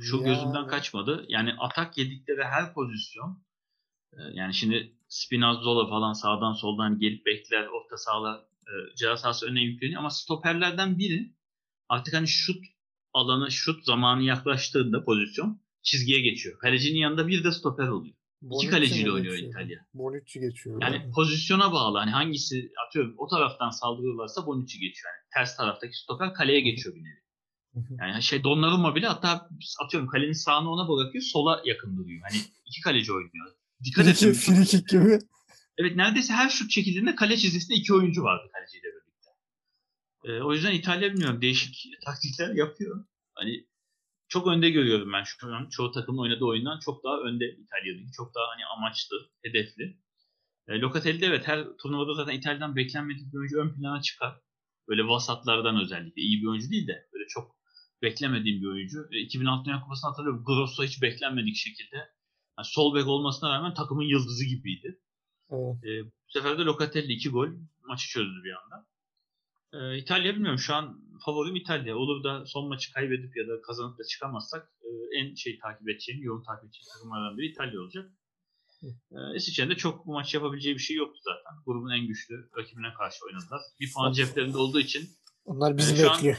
Şu 0.00 0.24
gözümden 0.24 0.58
Yani 0.58 0.68
kaçmadı. 0.68 1.24
Yani 1.28 1.54
atak 1.58 1.98
yedikleri 1.98 2.44
her 2.44 2.74
pozisyon 2.74 3.44
e, 4.12 4.18
yani 4.32 4.54
şimdi 4.54 4.92
Spinazzola 5.08 5.88
falan 5.88 6.12
sağdan 6.12 6.52
soldan 6.52 6.98
gelip 6.98 7.26
bekler, 7.26 7.66
orta 7.66 7.96
sahalar 7.96 8.38
e, 8.40 8.96
ceza 8.96 9.16
sahası 9.16 9.46
önüne 9.46 9.62
yükleniyor 9.62 10.00
ama 10.00 10.10
stoperlerden 10.10 10.98
biri 10.98 11.34
artık 11.88 12.14
hani 12.14 12.28
şut 12.28 12.64
alanı, 13.12 13.50
şut 13.50 13.84
zamanı 13.84 14.22
yaklaştığında 14.22 15.04
pozisyon 15.04 15.60
çizgiye 15.82 16.20
geçiyor. 16.20 16.58
Kalecinin 16.58 16.98
yanında 16.98 17.28
bir 17.28 17.44
de 17.44 17.52
stoper 17.52 17.88
oluyor. 17.88 18.14
İki 18.54 18.68
kaleciyle 18.68 19.12
oynuyor 19.12 19.34
geçiyor? 19.34 19.50
İtalya. 19.50 19.86
Bonucci 19.94 20.40
geçiyor. 20.40 20.82
Yani 20.82 21.10
pozisyona 21.14 21.72
bağlı. 21.72 21.98
Hani 21.98 22.10
hangisi 22.10 22.72
atıyorum 22.86 23.14
o 23.18 23.28
taraftan 23.28 23.70
saldırıyorlarsa 23.70 24.46
Bonucci 24.46 24.78
geçiyor. 24.78 25.12
Yani 25.12 25.28
ters 25.34 25.56
taraftaki 25.56 25.96
stoper 25.96 26.34
kaleye 26.34 26.60
geçiyor 26.60 26.94
bir 26.94 27.00
nevi. 27.00 27.26
Yani 28.00 28.22
şey 28.22 28.44
Donnarumma 28.44 28.94
bile 28.94 29.06
hatta 29.06 29.48
atıyorum 29.84 30.08
kalenin 30.08 30.32
sağını 30.32 30.70
ona 30.70 30.88
bırakıyor 30.88 31.24
sola 31.24 31.62
yakın 31.64 31.96
duruyor. 31.96 32.20
Hani 32.30 32.40
iki 32.66 32.80
kaleci 32.80 33.12
oynuyor. 33.12 33.46
Dikkat 33.84 34.06
edin. 34.06 34.32
frikik 34.32 34.88
gibi. 34.88 35.18
Evet 35.78 35.96
neredeyse 35.96 36.32
her 36.32 36.48
şut 36.48 36.70
çekildiğinde 36.70 37.14
kale 37.14 37.36
çizgisinde 37.36 37.74
iki 37.74 37.94
oyuncu 37.94 38.22
vardı 38.22 38.50
kaleciyle 38.52 38.84
birlikte. 38.84 39.30
Ee, 40.24 40.42
o 40.42 40.52
yüzden 40.52 40.72
İtalya 40.72 41.12
bilmiyorum 41.12 41.42
değişik 41.42 41.88
taktikler 42.04 42.54
yapıyor. 42.54 43.04
Hani 43.34 43.66
çok 44.28 44.46
önde 44.46 44.70
görüyorum 44.70 45.12
ben 45.12 45.22
şu 45.24 45.54
an. 45.54 45.68
Çoğu 45.68 45.92
takımın 45.92 46.22
oynadığı 46.22 46.44
oyundan 46.44 46.78
çok 46.78 47.04
daha 47.04 47.18
önde 47.20 47.44
İtalya'daki. 47.44 48.12
Çok 48.12 48.34
daha 48.34 48.44
hani 48.52 48.66
amaçlı, 48.66 49.16
hedefli. 49.42 49.98
E, 50.68 50.80
Locatelli 50.80 51.24
evet 51.24 51.48
her 51.48 51.64
turnuvada 51.82 52.14
zaten 52.14 52.38
İtalya'dan 52.38 52.76
beklenmedik 52.76 53.32
bir 53.32 53.38
oyuncu 53.38 53.60
ön 53.60 53.74
plana 53.74 54.02
çıkar. 54.02 54.40
Böyle 54.88 55.08
vasatlardan 55.08 55.80
özellikle. 55.80 56.22
iyi 56.22 56.42
bir 56.42 56.46
oyuncu 56.46 56.70
değil 56.70 56.86
de 56.88 57.08
böyle 57.12 57.24
çok 57.28 57.56
beklemediğim 58.02 58.62
bir 58.62 58.66
oyuncu. 58.66 59.08
E, 59.12 59.20
2006 59.20 59.64
Dünya 59.64 59.80
Kupası'nı 59.80 60.10
hatırlıyorum. 60.10 60.44
Grosso 60.46 60.84
hiç 60.84 61.02
beklenmedik 61.02 61.56
şekilde. 61.56 61.96
Yani 62.58 62.66
sol 62.66 62.94
bek 62.94 63.06
olmasına 63.06 63.50
rağmen 63.50 63.74
takımın 63.74 64.04
yıldızı 64.04 64.44
gibiydi. 64.44 65.00
Evet. 65.50 65.84
E, 65.84 66.04
bu 66.04 66.30
sefer 66.32 66.58
de 66.58 66.62
Locatelli 66.62 67.12
2 67.12 67.28
gol 67.28 67.48
maçı 67.84 68.08
çözdü 68.08 68.44
bir 68.44 68.52
anda. 68.52 68.86
E, 69.72 69.98
İtalya 69.98 70.34
bilmiyorum 70.34 70.58
şu 70.58 70.74
an 70.74 71.05
favorim 71.24 71.56
İtalya. 71.56 71.96
Olur 71.96 72.24
da 72.24 72.46
son 72.46 72.68
maçı 72.68 72.92
kaybedip 72.92 73.36
ya 73.36 73.48
da 73.48 73.62
kazanıp 73.62 73.98
da 73.98 74.04
çıkamazsak 74.04 74.72
e, 74.82 75.18
en 75.18 75.34
şey 75.34 75.58
takip 75.58 75.88
edeceğim, 75.88 76.22
yoğun 76.22 76.42
takip 76.42 76.64
edeceğim 76.64 76.86
takımlardan 76.94 77.38
biri 77.38 77.46
İtalya 77.46 77.80
olacak. 77.80 78.10
E, 79.12 79.36
İsviçre'nin 79.36 79.70
de 79.70 79.76
çok 79.76 80.06
bu 80.06 80.12
maç 80.12 80.34
yapabileceği 80.34 80.74
bir 80.74 80.80
şey 80.80 80.96
yoktu 80.96 81.20
zaten. 81.24 81.62
Grubun 81.66 81.90
en 81.90 82.06
güçlü 82.06 82.50
rakibine 82.58 82.94
karşı 82.94 83.24
oynadılar. 83.26 83.60
Bir 83.80 83.92
puan 83.92 84.12
ceplerinde 84.12 84.58
olduğu 84.58 84.80
için 84.80 85.08
Onlar 85.44 85.76
bizi 85.76 85.90
Yani 85.90 86.00
şu 86.00 86.10
an- 86.10 86.16
bekliyor. 86.16 86.36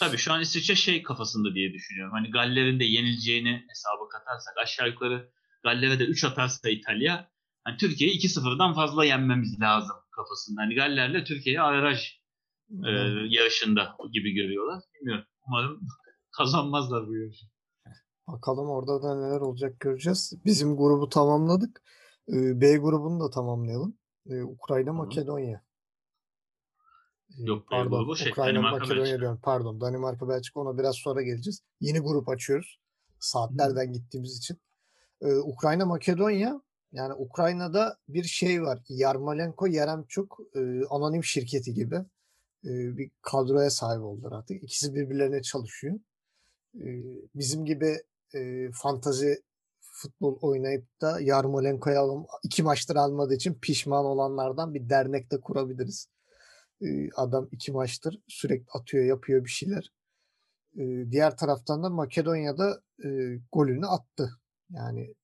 Tabii 0.00 0.16
şu 0.16 0.32
an 0.32 0.40
İsviçre 0.40 0.74
şey 0.74 1.02
kafasında 1.02 1.54
diye 1.54 1.72
düşünüyorum. 1.72 2.12
Hani 2.12 2.30
Galler'in 2.30 2.80
de 2.80 2.84
yenileceğini 2.84 3.64
hesaba 3.68 4.08
katarsak 4.08 4.58
aşağı 4.62 4.88
yukarı 4.88 5.30
Galler'e 5.62 5.98
de 5.98 6.04
3 6.04 6.24
atarsa 6.24 6.70
İtalya 6.70 7.30
hani 7.64 7.76
Türkiye'yi 7.76 8.18
2-0'dan 8.18 8.74
fazla 8.74 9.04
yenmemiz 9.04 9.60
lazım 9.60 9.96
kafasında. 10.10 10.60
Hani 10.62 10.74
Galler'le 10.74 11.24
Türkiye'yi 11.24 11.60
averaj 11.60 12.18
e, 12.70 12.90
yarışında 13.28 13.96
gibi 14.12 14.34
görüyorlar. 14.34 14.82
Bilmiyorum. 14.94 15.24
Umarım 15.48 15.80
kazanmazlar 16.36 17.06
bu 17.06 17.16
yarışı. 17.16 17.46
Bakalım 18.28 18.70
orada 18.70 19.02
da 19.02 19.14
neler 19.14 19.40
olacak 19.40 19.80
göreceğiz. 19.80 20.32
Bizim 20.44 20.76
grubu 20.76 21.08
tamamladık. 21.08 21.82
B 22.28 22.76
grubunu 22.76 23.20
da 23.20 23.30
tamamlayalım. 23.30 23.98
Ukrayna, 24.26 24.86
Tamam. 24.86 25.06
Makedonya. 25.06 25.62
Yok, 27.38 27.68
pardon, 27.70 27.98
grubu 27.98 28.16
şey, 28.16 28.32
Ukrayna, 28.32 28.54
Danimarka, 28.54 28.78
Makedonya 28.78 29.02
Belçika. 29.02 29.20
diyorum. 29.20 29.40
Pardon, 29.42 29.80
Danimarka, 29.80 30.28
Belçika 30.28 30.60
ona 30.60 30.78
biraz 30.78 30.96
sonra 30.96 31.22
geleceğiz. 31.22 31.62
Yeni 31.80 31.98
grup 31.98 32.28
açıyoruz. 32.28 32.80
Saatlerden 33.18 33.92
gittiğimiz 33.92 34.38
için. 34.38 34.58
Ee, 35.20 35.34
Ukrayna, 35.36 35.86
Makedonya 35.86 36.60
yani 36.92 37.14
Ukrayna'da 37.14 37.96
bir 38.08 38.24
şey 38.24 38.62
var. 38.62 38.78
Yarmolenko, 38.88 39.66
Yaremchuk 39.66 40.38
e, 40.54 40.60
anonim 40.90 41.24
şirketi 41.24 41.74
gibi 41.74 41.96
e, 42.66 42.96
bir 42.96 43.10
kadroya 43.22 43.70
sahip 43.70 44.02
oldular 44.02 44.32
artık. 44.32 44.62
İkisi 44.62 44.94
birbirlerine 44.94 45.42
çalışıyor. 45.42 45.98
E, 46.74 46.86
bizim 47.34 47.64
gibi 47.64 47.96
e, 48.34 48.70
fantazi 48.72 49.42
futbol 49.80 50.38
oynayıp 50.40 51.00
da 51.00 51.20
Yarmolenko'yu 51.20 51.98
alım, 51.98 52.26
iki 52.42 52.62
maçtır 52.62 52.96
almadığı 52.96 53.34
için 53.34 53.54
pişman 53.54 54.04
olanlardan 54.04 54.74
bir 54.74 54.88
dernek 54.88 55.30
de 55.32 55.40
kurabiliriz. 55.40 56.08
Adam 57.16 57.48
iki 57.52 57.72
maçtır 57.72 58.20
sürekli 58.28 58.66
atıyor, 58.72 59.04
yapıyor 59.04 59.44
bir 59.44 59.50
şeyler. 59.50 59.92
Diğer 61.10 61.36
taraftan 61.36 61.82
da 61.82 61.90
Makedonya'da 61.90 62.82
golünü 63.52 63.86
attı. 63.86 64.30
Yani 64.70 65.14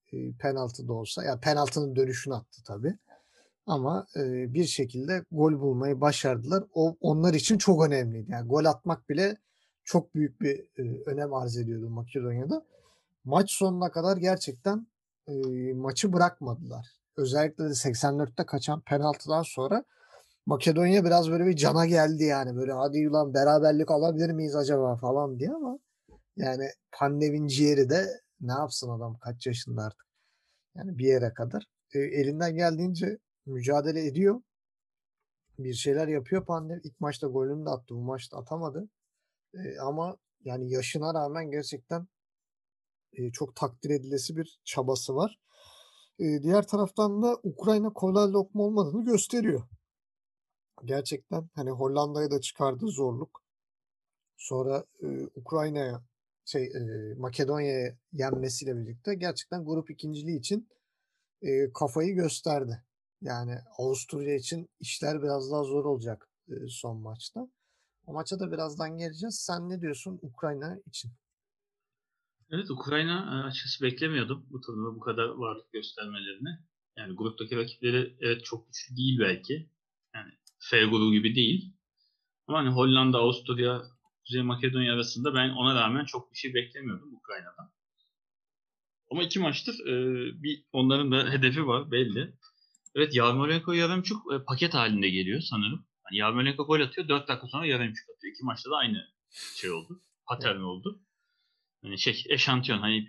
penaltı 0.40 0.88
da 0.88 0.92
olsa, 0.92 1.24
ya 1.24 1.40
penaltının 1.40 1.96
dönüşünü 1.96 2.34
attı 2.34 2.62
tabii. 2.66 2.98
Ama 3.66 4.06
e, 4.16 4.54
bir 4.54 4.64
şekilde 4.64 5.24
gol 5.32 5.60
bulmayı 5.60 6.00
başardılar. 6.00 6.64
O 6.74 6.96
onlar 7.00 7.34
için 7.34 7.58
çok 7.58 7.86
önemliydi. 7.86 8.32
Yani 8.32 8.48
gol 8.48 8.64
atmak 8.64 9.08
bile 9.08 9.36
çok 9.84 10.14
büyük 10.14 10.40
bir 10.40 10.58
e, 10.78 11.02
önem 11.06 11.34
arz 11.34 11.56
ediyordu 11.56 11.90
Makedonya'da. 11.90 12.64
Maç 13.24 13.50
sonuna 13.50 13.90
kadar 13.90 14.16
gerçekten 14.16 14.86
e, 15.28 15.32
maçı 15.74 16.12
bırakmadılar. 16.12 16.86
Özellikle 17.16 17.64
de 17.64 17.74
84'te 17.74 18.46
kaçan 18.46 18.80
penaltıdan 18.80 19.42
sonra 19.42 19.84
Makedonya 20.46 21.04
biraz 21.04 21.30
böyle 21.30 21.46
bir 21.46 21.56
cana 21.56 21.86
geldi 21.86 22.24
yani. 22.24 22.56
Böyle 22.56 22.72
hadi 22.72 23.08
ulan 23.08 23.34
beraberlik 23.34 23.90
alabilir 23.90 24.30
miyiz 24.30 24.56
acaba 24.56 24.96
falan 24.96 25.38
diye 25.38 25.50
ama 25.50 25.78
yani 26.36 26.68
Pandev'in 26.92 27.46
ciğeri 27.46 27.90
de 27.90 28.06
ne 28.40 28.52
yapsın 28.52 28.90
adam 28.90 29.18
kaç 29.18 29.46
yaşında 29.46 29.82
artık. 29.82 30.06
Yani 30.74 30.98
bir 30.98 31.06
yere 31.06 31.34
kadar. 31.34 31.66
E, 31.94 31.98
elinden 31.98 32.54
geldiğince 32.56 33.18
mücadele 33.46 34.06
ediyor. 34.06 34.42
Bir 35.58 35.74
şeyler 35.74 36.08
yapıyor 36.08 36.46
Pandev. 36.46 36.78
İlk 36.84 37.00
maçta 37.00 37.26
golünü 37.26 37.66
de 37.66 37.70
attı. 37.70 37.94
Bu 37.94 38.00
maçta 38.00 38.38
atamadı. 38.38 38.88
E, 39.54 39.78
ama 39.78 40.16
yani 40.44 40.70
yaşına 40.70 41.14
rağmen 41.14 41.50
gerçekten 41.50 42.06
e, 43.12 43.32
çok 43.32 43.56
takdir 43.56 43.90
edilesi 43.90 44.36
bir 44.36 44.60
çabası 44.64 45.16
var. 45.16 45.38
E, 46.18 46.42
diğer 46.42 46.66
taraftan 46.66 47.22
da 47.22 47.38
Ukrayna 47.42 47.92
kolay 47.92 48.32
lokma 48.32 48.62
olmadığını 48.62 49.04
gösteriyor. 49.04 49.62
Gerçekten 50.84 51.48
hani 51.54 51.70
Hollanda'ya 51.70 52.30
da 52.30 52.40
çıkardığı 52.40 52.88
zorluk. 52.88 53.42
Sonra 54.36 54.84
e, 55.02 55.26
Ukrayna'ya 55.34 56.02
şey 56.44 56.64
e, 56.64 57.14
Makedonya'ya 57.14 57.96
yenmesiyle 58.12 58.76
birlikte 58.76 59.14
gerçekten 59.14 59.64
grup 59.64 59.90
ikinciliği 59.90 60.38
için 60.38 60.68
e, 61.42 61.72
kafayı 61.72 62.14
gösterdi. 62.14 62.82
Yani 63.22 63.58
Avusturya 63.78 64.34
için 64.34 64.68
işler 64.80 65.22
biraz 65.22 65.52
daha 65.52 65.64
zor 65.64 65.84
olacak 65.84 66.28
son 66.68 67.00
maçta. 67.00 67.48
O 68.06 68.12
maça 68.12 68.40
da 68.40 68.52
birazdan 68.52 68.96
geleceğiz. 68.98 69.44
Sen 69.46 69.70
ne 69.70 69.80
diyorsun 69.80 70.18
Ukrayna 70.22 70.78
için? 70.86 71.10
Evet 72.50 72.70
Ukrayna 72.70 73.44
açıkçası 73.44 73.84
beklemiyordum 73.84 74.46
bu 74.50 74.60
turnuva 74.60 74.94
bu 74.94 75.00
kadar 75.00 75.28
varlık 75.28 75.72
göstermelerini. 75.72 76.58
Yani 76.96 77.14
gruptaki 77.16 77.56
rakipleri 77.56 78.16
evet 78.20 78.44
çok 78.44 78.66
güçlü 78.66 78.96
değil 78.96 79.18
belki. 79.20 79.70
Yani 80.14 80.32
F 80.58 80.84
grubu 80.84 81.12
gibi 81.12 81.34
değil. 81.34 81.74
Ama 82.46 82.58
hani 82.58 82.68
Hollanda, 82.68 83.18
Avusturya, 83.18 83.82
Kuzey 84.26 84.42
Makedonya 84.42 84.94
arasında 84.94 85.34
ben 85.34 85.50
ona 85.50 85.74
rağmen 85.74 86.04
çok 86.04 86.32
bir 86.32 86.36
şey 86.36 86.54
beklemiyordum 86.54 87.14
Ukrayna'dan. 87.14 87.72
Ama 89.10 89.22
iki 89.22 89.38
maçtır 89.38 89.78
bir 90.42 90.64
onların 90.72 91.12
da 91.12 91.30
hedefi 91.30 91.66
var 91.66 91.90
belli. 91.90 92.34
Evet 92.94 93.14
Yarmolenko 93.14 93.72
Yaremchuk 93.72 94.32
e, 94.32 94.44
paket 94.44 94.74
halinde 94.74 95.08
geliyor 95.08 95.40
sanırım. 95.40 95.86
Yani 96.10 96.18
Yarmolenko 96.18 96.66
gol 96.66 96.80
atıyor 96.80 97.08
4 97.08 97.28
dakika 97.28 97.48
sonra 97.48 97.66
Yaremchuk 97.66 98.10
atıyor. 98.10 98.34
İki 98.34 98.44
maçta 98.44 98.70
da 98.70 98.76
aynı 98.76 99.08
şey 99.56 99.70
oldu. 99.70 100.02
Patern 100.26 100.60
oldu. 100.60 101.02
Yani 101.82 101.98
şey 101.98 102.24
eşantiyon 102.28 102.78
hani 102.78 103.08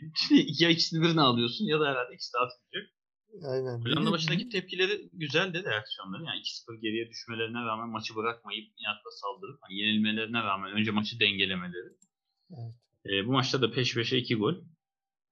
ya 0.60 0.70
ikisini 0.70 1.04
birine 1.04 1.22
alıyorsun 1.22 1.66
ya 1.66 1.80
da 1.80 1.90
herhalde 1.90 2.14
ikisi 2.14 2.34
de 2.34 2.38
atmayacak. 2.38 2.94
Aynen. 3.42 3.86
Hollanda 3.86 4.12
başındaki 4.12 4.50
tepkileri 4.50 5.10
güzeldi 5.14 5.64
reaksiyonları. 5.64 6.24
Yani 6.24 6.40
2-0 6.40 6.82
geriye 6.82 7.10
düşmelerine 7.10 7.66
rağmen 7.66 7.90
maçı 7.90 8.16
bırakmayıp 8.16 8.68
inatla 8.78 9.12
saldırıp 9.12 9.58
hani 9.62 9.80
yenilmelerine 9.80 10.44
rağmen 10.44 10.72
önce 10.72 10.92
maçı 10.92 11.20
dengelemeleri. 11.20 11.90
Evet. 12.52 12.74
E, 13.06 13.28
bu 13.28 13.32
maçta 13.32 13.62
da 13.62 13.72
peş 13.72 13.94
peşe 13.94 14.18
2 14.18 14.36
gol. 14.36 14.56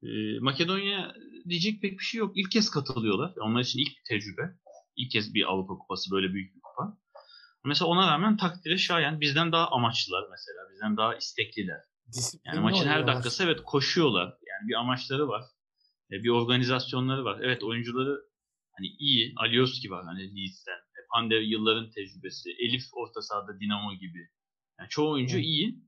E, 0.03 0.39
Makedonya 0.39 1.15
diyecek 1.49 1.81
pek 1.81 1.99
bir 1.99 2.03
şey 2.03 2.19
yok. 2.19 2.37
İlk 2.37 2.51
kez 2.51 2.69
katılıyorlar. 2.69 3.33
Onlar 3.41 3.61
için 3.61 3.79
ilk 3.79 3.89
bir 3.89 4.03
tecrübe. 4.09 4.55
İlk 4.95 5.11
kez 5.11 5.33
bir 5.33 5.51
Avrupa 5.51 5.77
Kupası 5.77 6.11
böyle 6.11 6.33
büyük 6.33 6.55
bir 6.55 6.61
kupa. 6.61 6.97
Mesela 7.65 7.89
ona 7.89 8.11
rağmen 8.11 8.37
takdire 8.37 8.77
şayan 8.77 9.21
bizden 9.21 9.51
daha 9.51 9.67
amaçlılar 9.67 10.23
mesela. 10.31 10.59
Bizden 10.73 10.97
daha 10.97 11.15
istekliler. 11.15 11.79
Disiplinli 12.13 12.55
Yani 12.55 12.63
maçın 12.63 12.87
her 12.87 13.07
dakikası 13.07 13.43
evet 13.43 13.59
koşuyorlar. 13.63 14.25
Yani 14.25 14.67
bir 14.69 14.73
amaçları 14.73 15.27
var. 15.27 15.43
E, 16.11 16.23
bir 16.23 16.29
organizasyonları 16.29 17.23
var. 17.25 17.39
Evet 17.43 17.63
oyuncuları 17.63 18.21
hani 18.77 18.87
iyi. 18.87 19.33
Alioski 19.37 19.91
var 19.91 20.05
hani 20.05 20.21
Leeds'ten. 20.35 20.77
E, 20.77 20.99
Pandev 21.13 21.41
yılların 21.41 21.89
tecrübesi. 21.91 22.49
Elif 22.59 22.83
orta 22.93 23.21
sahada 23.21 23.59
Dinamo 23.59 23.93
gibi. 23.93 24.27
Yani 24.79 24.89
çoğu 24.89 25.11
oyuncu 25.11 25.35
Evet. 25.35 25.45
iyi. 25.45 25.79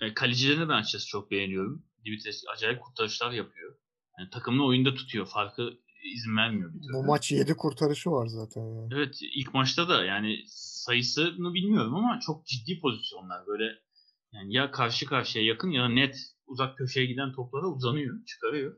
E, 0.00 0.14
kalecilerini 0.14 0.68
ben 0.68 0.74
açıkçası 0.74 1.06
çok 1.06 1.30
beğeniyorum. 1.30 1.86
Dimitrievski 2.04 2.50
acayip 2.50 2.80
kurtarışlar 2.82 3.32
yapıyor. 3.32 3.76
Yani 4.18 4.30
takımını 4.30 4.64
oyunda 4.66 4.94
tutuyor. 4.94 5.26
Farkı 5.26 5.78
izin 6.14 6.36
vermiyor 6.36 6.74
bir 6.74 6.82
türlü. 6.82 6.92
Bu 6.92 7.04
maç 7.04 7.32
7 7.32 7.54
kurtarışı 7.56 8.10
var 8.10 8.26
zaten 8.26 8.62
yani. 8.62 8.88
Evet 8.94 9.18
ilk 9.34 9.54
maçta 9.54 9.88
da 9.88 10.04
yani 10.04 10.44
sayısını 10.48 11.54
bilmiyorum 11.54 11.94
ama 11.94 12.20
çok 12.20 12.46
ciddi 12.46 12.80
pozisyonlar. 12.80 13.46
Böyle 13.46 13.64
yani 14.32 14.54
ya 14.54 14.70
karşı 14.70 15.06
karşıya 15.06 15.44
yakın 15.44 15.70
ya 15.70 15.88
net 15.88 16.16
uzak 16.46 16.78
köşeye 16.78 17.06
giden 17.06 17.32
toplara 17.32 17.66
uzanıyor, 17.66 18.24
çıkarıyor. 18.24 18.76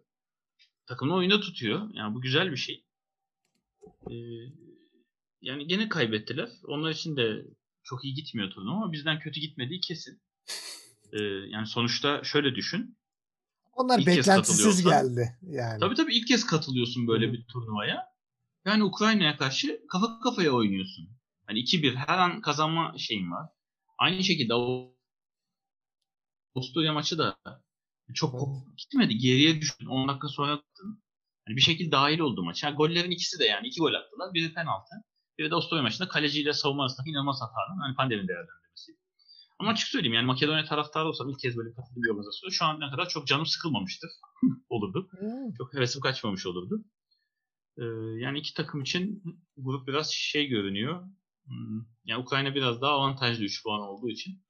Takımını 0.87 1.17
oyunda 1.17 1.41
tutuyor. 1.41 1.91
Yani 1.95 2.15
bu 2.15 2.21
güzel 2.21 2.51
bir 2.51 2.57
şey. 2.57 2.85
Ee, 4.11 4.15
yani 5.41 5.67
gene 5.67 5.89
kaybettiler. 5.89 6.49
Onlar 6.65 6.91
için 6.91 7.17
de 7.17 7.47
çok 7.83 8.05
iyi 8.05 8.15
gitmiyor 8.15 8.51
turnuva 8.51 8.77
ama 8.77 8.93
bizden 8.93 9.19
kötü 9.19 9.41
gitmediği 9.41 9.81
kesin. 9.81 10.23
Ee, 11.13 11.23
yani 11.49 11.67
sonuçta 11.67 12.25
şöyle 12.25 12.55
düşün. 12.55 12.99
Onlar 13.77 13.99
İlk 13.99 14.07
beklentisiz 14.07 14.85
geldi 14.85 15.39
yani. 15.43 15.81
Tabii 15.81 15.95
tabii 15.95 16.15
ilk 16.15 16.29
kez 16.29 16.47
katılıyorsun 16.47 17.09
böyle 17.09 17.29
Hı. 17.29 17.33
bir 17.33 17.47
turnuvaya. 17.47 18.07
Yani 18.65 18.85
Ukrayna'ya 18.85 19.37
karşı 19.37 19.81
kafa 19.89 20.21
kafaya 20.21 20.51
oynuyorsun. 20.51 21.09
Hani 21.47 21.59
2-1 21.59 21.95
her 21.95 22.19
an 22.19 22.41
kazanma 22.41 22.95
şeyin 22.99 23.31
var. 23.31 23.51
Aynı 23.99 24.25
şekilde 24.25 24.55
Avusturya 26.55 26.93
maçı 26.93 27.19
da 27.19 27.37
çok 28.15 28.41
gitmedi. 28.77 29.19
Geriye 29.19 29.61
düştün. 29.61 29.87
10 29.87 30.09
dakika 30.09 30.29
sonra 30.29 30.53
attın. 30.53 31.03
Hani 31.47 31.57
bir 31.57 31.61
şekilde 31.61 31.93
dahil 31.93 32.19
oldu 32.19 32.43
maça. 32.45 32.71
gollerin 32.71 33.11
ikisi 33.11 33.39
de 33.39 33.45
yani 33.45 33.67
iki 33.67 33.81
gol 33.81 33.95
attılar. 33.95 34.35
Biri 34.35 34.55
penaltı. 34.55 34.95
Biri 35.39 35.51
de 35.51 35.55
Avusturya 35.55 35.83
maçında 35.83 36.09
kaleciyle 36.09 36.53
savunma 36.53 36.83
arasındaki 36.83 37.11
inanılmaz 37.11 37.41
hatadan. 37.41 37.79
Hani 37.81 37.97
pandeminin 37.97 38.29
değerlendirmesi. 38.29 38.66
Ama 39.59 39.71
açık 39.71 39.89
söyleyeyim 39.89 40.15
yani 40.15 40.27
Makedonya 40.27 40.65
taraftarı 40.65 41.09
olsam 41.09 41.29
ilk 41.29 41.39
kez 41.41 41.57
böyle 41.57 41.75
katıldığım 41.75 42.03
bir 42.03 42.09
organizasyona 42.11 42.51
şu 42.51 42.65
an 42.65 42.81
ne 42.81 42.91
kadar 42.91 43.09
çok 43.09 43.27
canım 43.27 43.47
sıkılmamıştır. 43.47 44.11
olurdu. 44.69 45.09
Hı. 45.11 45.27
Çok 45.59 45.75
hevesim 45.75 46.01
kaçmamış 46.01 46.47
olurdu. 46.47 46.85
Ee, 47.79 47.85
yani 48.21 48.39
iki 48.39 48.55
takım 48.55 48.83
için 48.83 49.23
grup 49.57 49.87
biraz 49.89 50.11
şey 50.13 50.47
görünüyor. 50.47 51.03
Hmm, 51.47 51.85
Yani 52.05 52.23
Ukrayna 52.23 52.55
biraz 52.55 52.81
daha 52.81 52.93
avantajlı 52.93 53.45
3 53.45 53.63
puan 53.63 53.81
olduğu 53.81 54.09
için. 54.09 54.43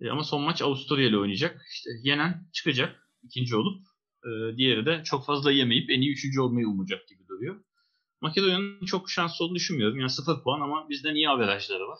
Ee, 0.00 0.10
ama 0.10 0.24
son 0.24 0.42
maç 0.42 0.62
Avusturya 0.62 1.08
ile 1.08 1.18
oynayacak. 1.18 1.62
İşte 1.72 1.90
yenen 2.02 2.48
çıkacak 2.52 3.08
ikinci 3.22 3.56
olup 3.56 3.82
e, 4.24 4.56
diğeri 4.56 4.86
de 4.86 5.02
çok 5.04 5.26
fazla 5.26 5.52
yemeyip 5.52 5.90
en 5.90 6.00
iyi 6.00 6.12
üçüncü 6.12 6.40
olmayı 6.40 6.68
umacak 6.68 7.08
gibi 7.08 7.28
duruyor. 7.28 7.64
Makedonya'nın 8.20 8.86
çok 8.86 9.10
şanslı 9.10 9.44
olduğunu 9.44 9.56
düşünmüyorum. 9.56 9.98
Yani 9.98 10.10
0 10.10 10.42
puan 10.42 10.60
ama 10.60 10.88
bizden 10.88 11.14
iyi 11.14 11.28
averajları 11.28 11.88
var. 11.88 11.98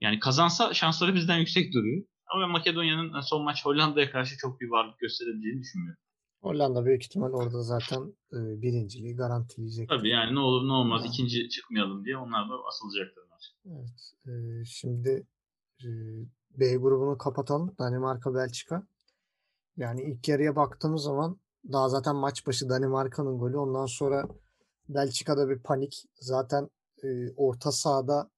Yani 0.00 0.18
kazansa 0.18 0.74
şansları 0.74 1.14
bizden 1.14 1.38
yüksek 1.38 1.74
duruyor. 1.74 2.04
Ama 2.26 2.42
ben 2.42 2.50
Makedonya'nın 2.50 3.20
son 3.20 3.44
maç 3.44 3.64
Hollanda'ya 3.64 4.10
karşı 4.10 4.36
çok 4.36 4.60
bir 4.60 4.70
varlık 4.70 4.98
gösterebileceğini 4.98 5.60
düşünmüyorum. 5.60 6.02
Hollanda 6.42 6.84
büyük 6.84 7.04
ihtimal 7.04 7.32
orada 7.32 7.62
zaten 7.62 8.00
e, 8.32 8.62
birinciliği 8.62 9.16
garantileyecek. 9.16 9.88
Tabii 9.88 10.08
yani 10.08 10.34
ne 10.34 10.40
olur 10.40 10.68
ne 10.68 10.72
olmaz 10.72 11.00
Yani. 11.04 11.12
ikinci 11.12 11.48
çıkmayalım 11.48 12.04
diye 12.04 12.16
onlar 12.16 12.48
da 12.48 12.54
asılacaktır 12.68 13.22
maç. 13.30 13.52
Evet. 13.66 14.12
e, 14.26 14.64
şimdi 14.64 15.26
e, 15.84 15.88
B 16.50 16.76
grubunu 16.76 17.18
kapatalım. 17.18 17.74
Danimarka, 17.78 18.34
Belçika. 18.34 18.86
Yani 19.76 20.02
ilk 20.02 20.28
yarıya 20.28 20.56
baktığımız 20.56 21.02
zaman 21.02 21.40
daha 21.72 21.88
zaten 21.88 22.16
maç 22.16 22.46
başı 22.46 22.68
Danimarka'nın 22.68 23.38
golü. 23.38 23.56
Ondan 23.56 23.86
sonra 23.86 24.28
Belçika'da 24.88 25.48
bir 25.48 25.58
panik. 25.58 26.04
Zaten 26.14 26.68
e, 27.04 27.08
orta 27.36 27.72
sahada 27.72 28.30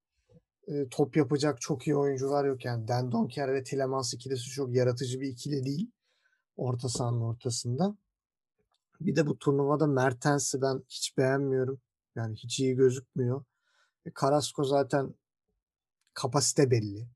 top 0.91 1.17
yapacak 1.17 1.61
çok 1.61 1.87
iyi 1.87 1.97
oyuncular 1.97 2.45
yok. 2.45 2.65
Yani 2.65 2.89
Den 2.89 3.13
Donker 3.13 3.55
ve 3.55 3.63
Tielemans 3.63 4.15
ikilisi 4.15 4.51
çok 4.51 4.75
yaratıcı 4.75 5.21
bir 5.21 5.29
ikili 5.29 5.65
değil. 5.65 5.91
Orta 6.57 6.89
sahanın 6.89 7.21
ortasında. 7.21 7.97
Bir 9.01 9.17
de 9.17 9.27
bu 9.27 9.39
turnuvada 9.39 9.87
Mertens'i 9.87 10.63
ben 10.63 10.83
hiç 10.89 11.17
beğenmiyorum. 11.19 11.81
Yani 12.17 12.35
hiç 12.37 12.61
iyi 12.61 12.75
gözükmüyor. 12.75 13.45
E, 14.07 14.11
Carrasco 14.21 14.65
zaten 14.65 15.15
kapasite 16.15 16.71
belli. 16.71 17.09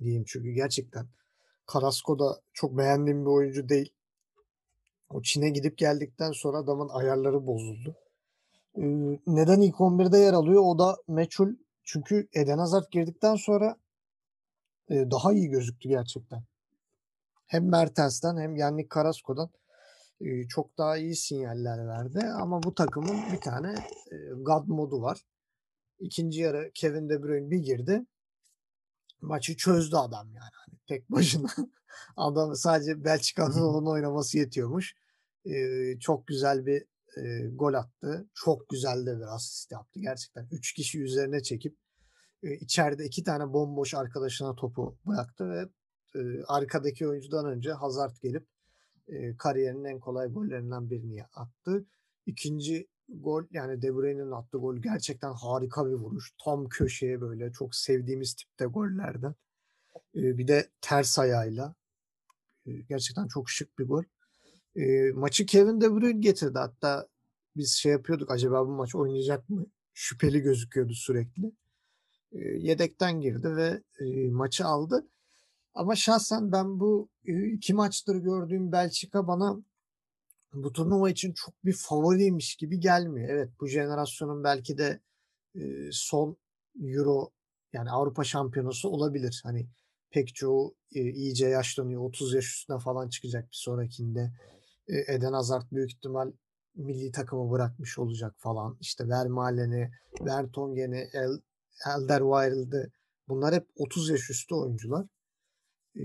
Diyeyim 0.00 0.24
çünkü 0.26 0.50
gerçekten 0.50 1.06
Carrasco 1.72 2.18
da 2.18 2.40
çok 2.52 2.78
beğendiğim 2.78 3.24
bir 3.24 3.30
oyuncu 3.30 3.68
değil. 3.68 3.92
O 5.10 5.22
Çin'e 5.22 5.50
gidip 5.50 5.78
geldikten 5.78 6.32
sonra 6.32 6.58
adamın 6.58 6.88
ayarları 6.88 7.46
bozuldu. 7.46 7.96
Neden 9.26 9.60
ilk 9.60 9.74
11'de 9.74 10.18
yer 10.18 10.32
alıyor? 10.32 10.62
O 10.64 10.78
da 10.78 10.96
meçhul. 11.08 11.54
Çünkü 11.86 12.28
Eden 12.32 12.58
Hazard 12.58 12.84
girdikten 12.90 13.36
sonra 13.36 13.76
e, 14.90 14.94
daha 15.10 15.32
iyi 15.32 15.48
gözüktü 15.48 15.88
gerçekten. 15.88 16.44
Hem 17.46 17.68
Mertens'ten 17.68 18.36
hem 18.36 18.56
Yannick 18.56 18.94
Carrasco'dan 18.94 19.50
e, 20.20 20.48
çok 20.48 20.78
daha 20.78 20.96
iyi 20.96 21.16
sinyaller 21.16 21.86
verdi. 21.86 22.18
Ama 22.18 22.62
bu 22.62 22.74
takımın 22.74 23.32
bir 23.32 23.40
tane 23.40 23.74
e, 24.12 24.16
God 24.36 24.68
modu 24.68 25.02
var. 25.02 25.26
İkinci 25.98 26.40
yarı 26.40 26.70
Kevin 26.74 27.08
De 27.08 27.22
Bruyne 27.22 27.50
bir 27.50 27.58
girdi. 27.58 28.06
Maçı 29.20 29.56
çözdü 29.56 29.96
adam 29.96 30.26
yani. 30.26 30.52
Hani 30.52 30.78
tek 30.86 31.10
başına. 31.10 31.48
adam 32.16 32.54
sadece 32.54 33.04
Belçika'nın 33.04 33.60
onun 33.60 33.86
oynaması 33.86 34.38
yetiyormuş. 34.38 34.94
Ee, 35.46 35.98
çok 36.00 36.26
güzel 36.26 36.66
bir 36.66 36.84
e, 37.16 37.46
gol 37.52 37.74
attı. 37.74 38.28
Çok 38.34 38.68
güzel 38.68 39.06
de 39.06 39.16
bir 39.18 39.34
asist 39.34 39.72
yaptı. 39.72 40.00
Gerçekten 40.00 40.48
3 40.52 40.72
kişi 40.72 41.02
üzerine 41.02 41.42
çekip 41.42 41.76
e, 42.42 42.54
içeride 42.54 43.04
iki 43.04 43.24
tane 43.24 43.52
bomboş 43.52 43.94
arkadaşına 43.94 44.54
topu 44.54 44.98
bıraktı 45.06 45.50
ve 45.50 45.68
e, 46.14 46.42
arkadaki 46.48 47.08
oyuncudan 47.08 47.46
önce 47.46 47.72
Hazard 47.72 48.16
gelip 48.22 48.46
e, 49.08 49.36
kariyerinin 49.36 49.84
en 49.84 50.00
kolay 50.00 50.28
gollerinden 50.28 50.90
birini 50.90 51.24
attı. 51.24 51.86
İkinci 52.26 52.88
gol 53.08 53.44
yani 53.50 53.82
De 53.82 53.94
Bruyne'nin 53.94 54.30
attığı 54.30 54.58
gol 54.58 54.76
gerçekten 54.76 55.32
harika 55.32 55.86
bir 55.86 55.94
vuruş. 55.94 56.32
Tam 56.44 56.68
köşeye 56.68 57.20
böyle 57.20 57.52
çok 57.52 57.74
sevdiğimiz 57.74 58.34
tipte 58.34 58.64
gollerden. 58.64 59.34
E, 60.14 60.38
bir 60.38 60.48
de 60.48 60.68
ters 60.80 61.18
ayağıyla. 61.18 61.74
E, 62.66 62.72
gerçekten 62.72 63.26
çok 63.26 63.50
şık 63.50 63.78
bir 63.78 63.84
gol. 63.84 64.02
E, 64.76 65.12
maçı 65.14 65.46
Kevin 65.46 65.80
De 65.80 65.92
Bruyne 65.92 66.20
getirdi. 66.20 66.58
Hatta 66.58 67.08
biz 67.56 67.72
şey 67.72 67.92
yapıyorduk 67.92 68.30
acaba 68.30 68.66
bu 68.66 68.70
maç 68.70 68.94
oynayacak 68.94 69.48
mı? 69.48 69.66
Şüpheli 69.94 70.40
gözüküyordu 70.40 70.92
sürekli. 70.94 71.52
E, 72.32 72.38
yedekten 72.38 73.20
girdi 73.20 73.56
ve 73.56 73.82
e, 74.00 74.30
maçı 74.30 74.66
aldı. 74.66 75.06
Ama 75.74 75.96
şahsen 75.96 76.52
ben 76.52 76.80
bu 76.80 77.08
e, 77.24 77.46
iki 77.46 77.74
maçtır 77.74 78.16
gördüğüm 78.16 78.72
Belçika 78.72 79.28
bana 79.28 79.56
bu 80.54 80.72
turnuva 80.72 81.10
için 81.10 81.32
çok 81.32 81.64
bir 81.64 81.72
favoriymiş 81.72 82.56
gibi 82.56 82.80
gelmiyor. 82.80 83.28
Evet 83.28 83.50
bu 83.60 83.66
jenerasyonun 83.66 84.44
belki 84.44 84.78
de 84.78 85.00
e, 85.54 85.60
son 85.92 86.36
Euro 86.82 87.30
yani 87.72 87.90
Avrupa 87.90 88.24
şampiyonası 88.24 88.88
olabilir. 88.88 89.40
Hani 89.44 89.66
pek 90.10 90.34
çoğu 90.34 90.74
e, 90.94 91.00
iyice 91.00 91.46
yaşlanıyor. 91.48 92.02
30 92.02 92.34
yaş 92.34 92.44
üstüne 92.44 92.78
falan 92.78 93.08
çıkacak 93.08 93.44
bir 93.44 93.56
sonrakinde. 93.56 94.32
E, 94.88 95.14
Eden 95.14 95.32
Hazard 95.32 95.64
büyük 95.72 95.90
ihtimal 95.90 96.32
milli 96.74 97.12
takımı 97.12 97.50
bırakmış 97.50 97.98
olacak 97.98 98.34
falan. 98.38 98.76
İşte 98.80 99.08
Vermaelen'i, 99.08 99.90
Vertonghen'i, 100.20 101.08
El, 101.12 101.40
Elderweireld'i 101.86 102.92
bunlar 103.28 103.54
hep 103.54 103.66
30 103.76 104.10
yaş 104.10 104.30
üstü 104.30 104.54
oyuncular. 104.54 105.06
E, 105.96 106.02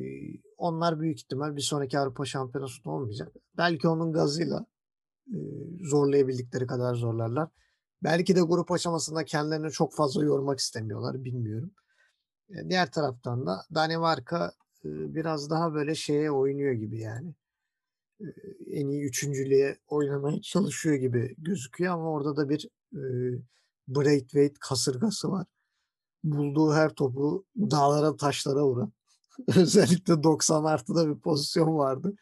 onlar 0.58 1.00
büyük 1.00 1.20
ihtimal 1.20 1.56
bir 1.56 1.62
sonraki 1.62 2.00
Avrupa 2.00 2.26
şampiyonasında 2.26 2.90
olmayacak. 2.90 3.34
Belki 3.58 3.88
onun 3.88 4.14
gazıyla 4.14 4.66
e, 5.28 5.38
zorlayabildikleri 5.84 6.68
kadar 6.68 6.96
zorlarlar. 6.96 7.50
Belki 8.04 8.36
de 8.36 8.42
grup 8.42 8.72
aşamasında 8.72 9.26
kendilerini 9.26 9.72
çok 9.72 9.96
fazla 9.96 10.24
yormak 10.24 10.60
istemiyorlar. 10.60 11.24
Bilmiyorum. 11.24 11.72
E, 12.50 12.70
diğer 12.70 12.92
taraftan 12.92 13.46
da 13.46 13.62
Danimarka 13.76 14.52
e, 14.86 14.90
biraz 15.16 15.50
daha 15.50 15.74
böyle 15.74 15.96
şeye 15.96 16.32
oynuyor 16.32 16.74
gibi 16.74 17.00
yani. 17.00 17.36
E, 18.22 18.28
en 18.80 18.88
iyi 18.88 19.04
üçüncülüğe 19.04 19.78
oynamaya 19.88 20.42
çalışıyor 20.42 20.96
gibi 20.96 21.36
gözüküyor 21.38 21.94
ama 21.94 22.12
orada 22.12 22.36
da 22.38 22.50
bir 22.50 22.70
e, 22.94 23.02
Braithwaite 23.88 24.56
kasırgası 24.60 25.32
var. 25.32 25.48
Bulduğu 26.24 26.74
her 26.74 26.90
topu 26.90 27.46
dağlara 27.58 28.18
taşlara 28.18 28.66
vuran. 28.66 28.94
Özellikle 29.58 30.24
90 30.24 30.64
artıda 30.64 31.10
bir 31.16 31.20
pozisyon 31.20 31.78
vardı. 31.78 32.16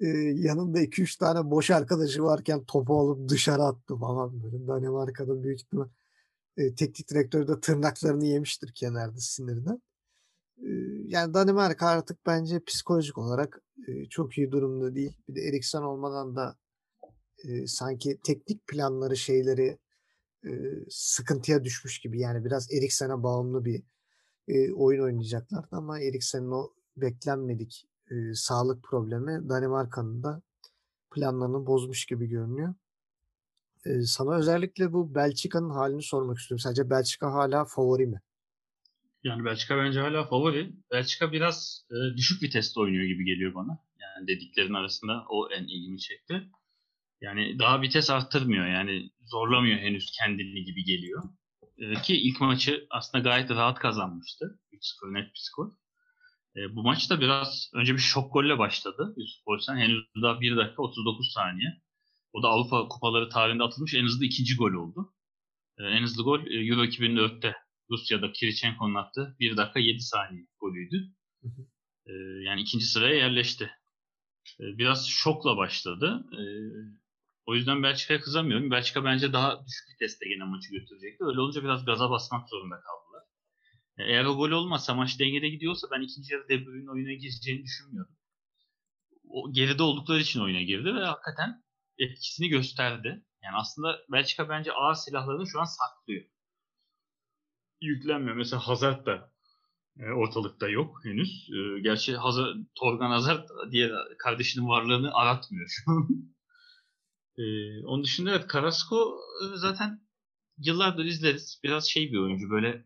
Ee, 0.00 0.06
yanında 0.34 0.80
2-3 0.80 1.18
tane 1.18 1.50
boş 1.50 1.70
arkadaşı 1.70 2.22
varken 2.22 2.64
topu 2.64 2.98
alıp 3.00 3.28
dışarı 3.28 3.62
attı 3.62 3.96
falan 3.96 4.42
böyle. 4.42 4.66
Danimarka'da 4.66 5.42
büyük 5.42 5.60
ihtimal 5.60 5.88
e, 6.56 6.74
teknik 6.74 7.10
direktör 7.10 7.48
de 7.48 7.60
tırnaklarını 7.60 8.24
yemiştir 8.26 8.72
kenarda 8.74 9.20
sinirden. 9.20 9.82
Ee, 10.58 10.68
yani 11.06 11.34
Danimarka 11.34 11.86
artık 11.86 12.26
bence 12.26 12.64
psikolojik 12.64 13.18
olarak 13.18 13.62
çok 14.10 14.38
iyi 14.38 14.50
durumda 14.52 14.94
değil. 14.94 15.16
Bir 15.28 15.34
de 15.34 15.40
Eriksen 15.40 15.82
olmadan 15.82 16.36
da 16.36 16.56
e, 17.44 17.66
sanki 17.66 18.20
teknik 18.24 18.66
planları 18.66 19.16
şeyleri 19.16 19.78
e, 20.44 20.50
sıkıntıya 20.90 21.64
düşmüş 21.64 21.98
gibi. 21.98 22.20
Yani 22.20 22.44
biraz 22.44 22.72
Eriksen'e 22.72 23.22
bağımlı 23.22 23.64
bir 23.64 23.82
e, 24.48 24.72
oyun 24.72 25.02
oynayacaklardı 25.02 25.76
ama 25.76 26.00
Eriksen'in 26.00 26.50
o 26.50 26.72
beklenmedik 26.96 27.86
e, 28.10 28.14
sağlık 28.34 28.82
problemi 28.82 29.48
Danimarka'nın 29.48 30.22
da 30.22 30.42
planlarını 31.10 31.66
bozmuş 31.66 32.06
gibi 32.06 32.26
görünüyor. 32.26 32.74
E, 33.84 34.02
sana 34.02 34.36
özellikle 34.36 34.92
bu 34.92 35.14
Belçika'nın 35.14 35.70
halini 35.70 36.02
sormak 36.02 36.38
istiyorum. 36.38 36.62
Sence 36.62 36.90
Belçika 36.90 37.32
hala 37.32 37.64
favori 37.64 38.06
mi? 38.06 38.20
Yani 39.24 39.44
Belçika 39.44 39.78
bence 39.78 40.00
hala 40.00 40.24
favori. 40.24 40.72
Belçika 40.90 41.32
biraz 41.32 41.86
e, 41.90 42.16
düşük 42.16 42.42
viteste 42.42 42.80
oynuyor 42.80 43.04
gibi 43.04 43.24
geliyor 43.24 43.54
bana. 43.54 43.78
Yani 44.00 44.28
dediklerin 44.28 44.74
arasında 44.74 45.24
o 45.28 45.50
en 45.50 45.64
ilgimi 45.64 45.98
çekti. 46.00 46.48
Yani 47.20 47.58
daha 47.58 47.82
vites 47.82 48.10
arttırmıyor. 48.10 48.66
Yani 48.66 49.10
zorlamıyor 49.20 49.78
henüz 49.78 50.10
kendini 50.18 50.64
gibi 50.64 50.84
geliyor. 50.84 51.22
E, 51.78 51.94
ki 51.94 52.16
ilk 52.16 52.40
maçı 52.40 52.86
aslında 52.90 53.24
gayet 53.24 53.50
rahat 53.50 53.78
kazanmıştı. 53.78 54.60
3-0 54.72 55.14
net 55.14 55.26
bir 55.26 55.38
skor. 55.38 55.72
E, 56.56 56.76
bu 56.76 56.82
maç 56.82 57.10
da 57.10 57.20
biraz 57.20 57.70
önce 57.74 57.94
bir 57.94 57.98
şok 57.98 58.32
golle 58.32 58.58
başladı. 58.58 59.14
Yusuf 59.16 59.46
Boysan 59.46 59.76
henüz 59.76 60.04
daha 60.22 60.40
1 60.40 60.56
dakika 60.56 60.82
39 60.82 61.32
saniye. 61.32 61.82
O 62.32 62.42
da 62.42 62.48
Avrupa 62.48 62.88
kupaları 62.88 63.28
tarihinde 63.28 63.62
atılmış 63.62 63.94
en 63.94 64.04
hızlı 64.04 64.24
ikinci 64.24 64.56
gol 64.56 64.72
oldu. 64.72 65.14
E, 65.78 65.84
en 65.84 66.02
hızlı 66.02 66.22
gol 66.22 66.40
e, 66.46 66.66
Euro 66.66 66.84
2004'te 66.84 67.63
Rusya'da 67.90 68.32
Kirichenko'nun 68.32 68.94
attığı 68.94 69.36
1 69.40 69.56
dakika 69.56 69.80
7 69.80 70.00
saniye 70.00 70.46
golüydü. 70.60 71.12
E, 72.06 72.12
yani 72.46 72.60
ikinci 72.60 72.84
sıraya 72.84 73.16
yerleşti. 73.16 73.64
E, 74.60 74.64
biraz 74.78 75.08
şokla 75.08 75.56
başladı. 75.56 76.24
E, 76.32 76.42
o 77.46 77.54
yüzden 77.54 77.82
Belçika'ya 77.82 78.20
kızamıyorum. 78.20 78.70
Belçika 78.70 79.04
bence 79.04 79.32
daha 79.32 79.66
düşük 79.66 79.88
viteste 79.94 80.28
gene 80.28 80.44
maçı 80.44 80.70
götürecekti. 80.70 81.24
Öyle 81.24 81.40
olunca 81.40 81.64
biraz 81.64 81.84
gaza 81.84 82.10
basmak 82.10 82.48
zorunda 82.48 82.74
kaldılar. 82.74 83.22
Eğer 83.98 84.24
o 84.24 84.36
gol 84.36 84.50
olmazsa 84.50 84.94
maç 84.94 85.20
dengede 85.20 85.48
gidiyorsa 85.48 85.88
ben 85.90 86.00
ikinci 86.02 86.34
yarı 86.34 86.48
De 86.48 86.66
Bruyne 86.66 86.90
oyuna 86.90 87.12
gireceğini 87.12 87.62
düşünmüyorum. 87.62 88.16
O 89.28 89.52
geride 89.52 89.82
oldukları 89.82 90.20
için 90.20 90.40
oyuna 90.40 90.62
girdi 90.62 90.94
ve 90.94 91.04
hakikaten 91.04 91.62
etkisini 91.98 92.48
gösterdi. 92.48 93.24
Yani 93.42 93.56
aslında 93.56 93.98
Belçika 94.12 94.48
bence 94.48 94.72
ağır 94.72 94.94
silahlarını 94.94 95.46
şu 95.46 95.60
an 95.60 95.64
saklıyor. 95.64 96.24
Yüklenmiyor. 97.86 98.36
Mesela 98.36 98.68
Hazard 98.68 99.06
da 99.06 99.32
e, 99.98 100.10
ortalıkta 100.10 100.68
yok 100.68 101.00
henüz. 101.04 101.50
E, 101.50 101.80
gerçi 101.80 102.16
Hazard, 102.16 102.56
Torgan 102.74 103.10
Hazard 103.10 103.48
diye 103.70 103.90
kardeşinin 104.18 104.68
varlığını 104.68 105.14
aratmıyor 105.14 105.66
şu 105.68 105.90
an. 105.92 106.08
e, 107.38 107.42
onun 107.86 108.04
dışında 108.04 108.30
evet 108.30 108.50
Carrasco 108.52 109.18
e, 109.42 109.56
zaten 109.56 110.00
yıllardır 110.58 111.04
izleriz. 111.04 111.60
Biraz 111.64 111.90
şey 111.90 112.12
bir 112.12 112.18
oyuncu 112.18 112.50
böyle 112.50 112.84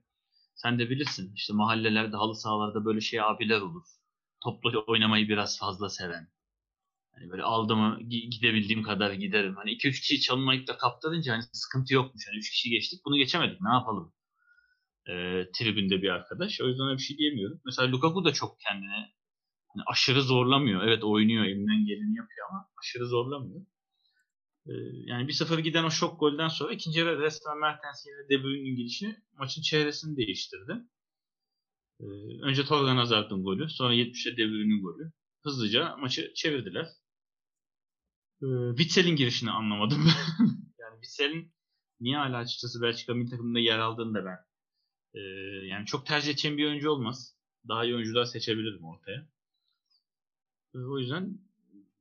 sen 0.55 0.79
de 0.79 0.91
bilirsin 0.91 1.33
işte 1.35 1.53
mahallelerde 1.53 2.17
halı 2.17 2.35
sahalarda 2.35 2.85
böyle 2.85 3.01
şey 3.01 3.21
abiler 3.21 3.61
olur. 3.61 3.85
Toplu 4.41 4.85
oynamayı 4.87 5.29
biraz 5.29 5.59
fazla 5.59 5.89
seven. 5.89 6.29
Hani 7.13 7.31
böyle 7.31 7.43
aldığımı 7.43 8.01
gidebildiğim 8.09 8.83
kadar 8.83 9.13
giderim. 9.13 9.57
Hani 9.57 9.71
2-3 9.71 10.01
kişi 10.01 10.21
çalınmayıp 10.21 10.69
da 10.69 10.77
kaptırınca 10.77 11.33
hani 11.33 11.43
sıkıntı 11.53 11.95
yokmuş. 11.95 12.27
Hani 12.29 12.39
3 12.39 12.51
kişi 12.51 12.71
geçtik 12.71 13.01
bunu 13.05 13.17
geçemedik 13.17 13.61
ne 13.61 13.71
yapalım? 13.71 14.13
Ee, 15.09 15.49
tribünde 15.55 16.03
bir 16.03 16.09
arkadaş. 16.09 16.61
O 16.61 16.69
yüzden 16.69 16.87
öyle 16.87 16.99
bir 16.99 17.03
şey 17.03 17.19
diyemiyorum. 17.19 17.61
Mesela 17.65 17.93
Lukaku 17.93 18.25
da 18.25 18.33
çok 18.33 18.61
kendini 18.61 18.91
hani 19.69 19.83
aşırı 19.87 20.23
zorlamıyor. 20.23 20.83
Evet 20.83 21.05
oynuyor 21.05 21.45
elinden 21.45 21.87
geleni 21.87 22.17
yapıyor 22.17 22.47
ama 22.51 22.69
aşırı 22.83 23.07
zorlamıyor. 23.07 23.67
Ee, 24.67 24.73
yani 25.05 25.29
1-0 25.29 25.61
giden 25.61 25.85
o 25.85 25.91
şok 25.91 26.21
golden 26.21 26.49
sonra 26.49 26.73
ikinci 26.73 26.99
yarı 26.99 27.21
resmen 27.21 27.59
Mertens 27.59 28.07
yerine 28.07 28.29
De 28.29 28.45
Bruyne'in 28.45 28.77
girişi 28.77 29.17
maçın 29.39 29.63
çehresini 29.63 30.17
değiştirdi. 30.17 30.73
Ee, 32.01 32.05
önce 32.43 32.65
Torgan 32.65 32.97
Hazard'ın 32.97 33.43
golü, 33.45 33.71
sonra 33.71 33.95
70'te 33.95 34.37
De 34.37 34.49
Bruyne'in 34.51 34.83
golü. 34.83 35.13
Hızlıca 35.45 35.97
maçı 35.97 36.35
çevirdiler. 36.35 36.87
Ee, 38.43 38.47
Witsel'in 38.77 39.17
girişini 39.17 39.51
anlamadım. 39.51 40.07
yani 40.79 40.95
Witsel'in 41.03 41.53
niye 42.01 42.17
hala 42.17 42.37
açıkçası 42.37 42.83
Belçika 42.83 43.15
milli 43.15 43.31
takımında 43.31 43.59
yer 43.59 43.79
aldığını 43.79 44.15
da 44.15 44.25
ben 44.25 44.48
e, 45.19 45.21
yani 45.67 45.87
çok 45.87 46.07
tercih 46.07 46.31
edeceğim 46.31 46.59
bir 46.59 46.67
oyuncu 46.67 46.91
olmaz. 46.91 47.35
Daha 47.69 47.85
iyi 47.85 47.95
oyuncular 47.95 48.25
seçebilirim 48.25 48.85
ortaya. 48.85 49.29
E, 50.75 50.79
o 50.79 50.99
yüzden 50.99 51.39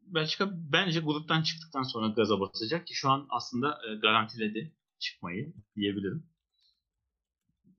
Belçika 0.01 0.49
bence 0.53 0.99
gruptan 0.99 1.41
çıktıktan 1.41 1.83
sonra 1.83 2.07
gaza 2.07 2.39
basacak 2.39 2.87
ki 2.87 2.95
şu 2.95 3.09
an 3.09 3.27
aslında 3.29 3.79
e, 3.87 3.95
garantiledi 3.95 4.73
çıkmayı 4.99 5.53
diyebilirim. 5.75 6.29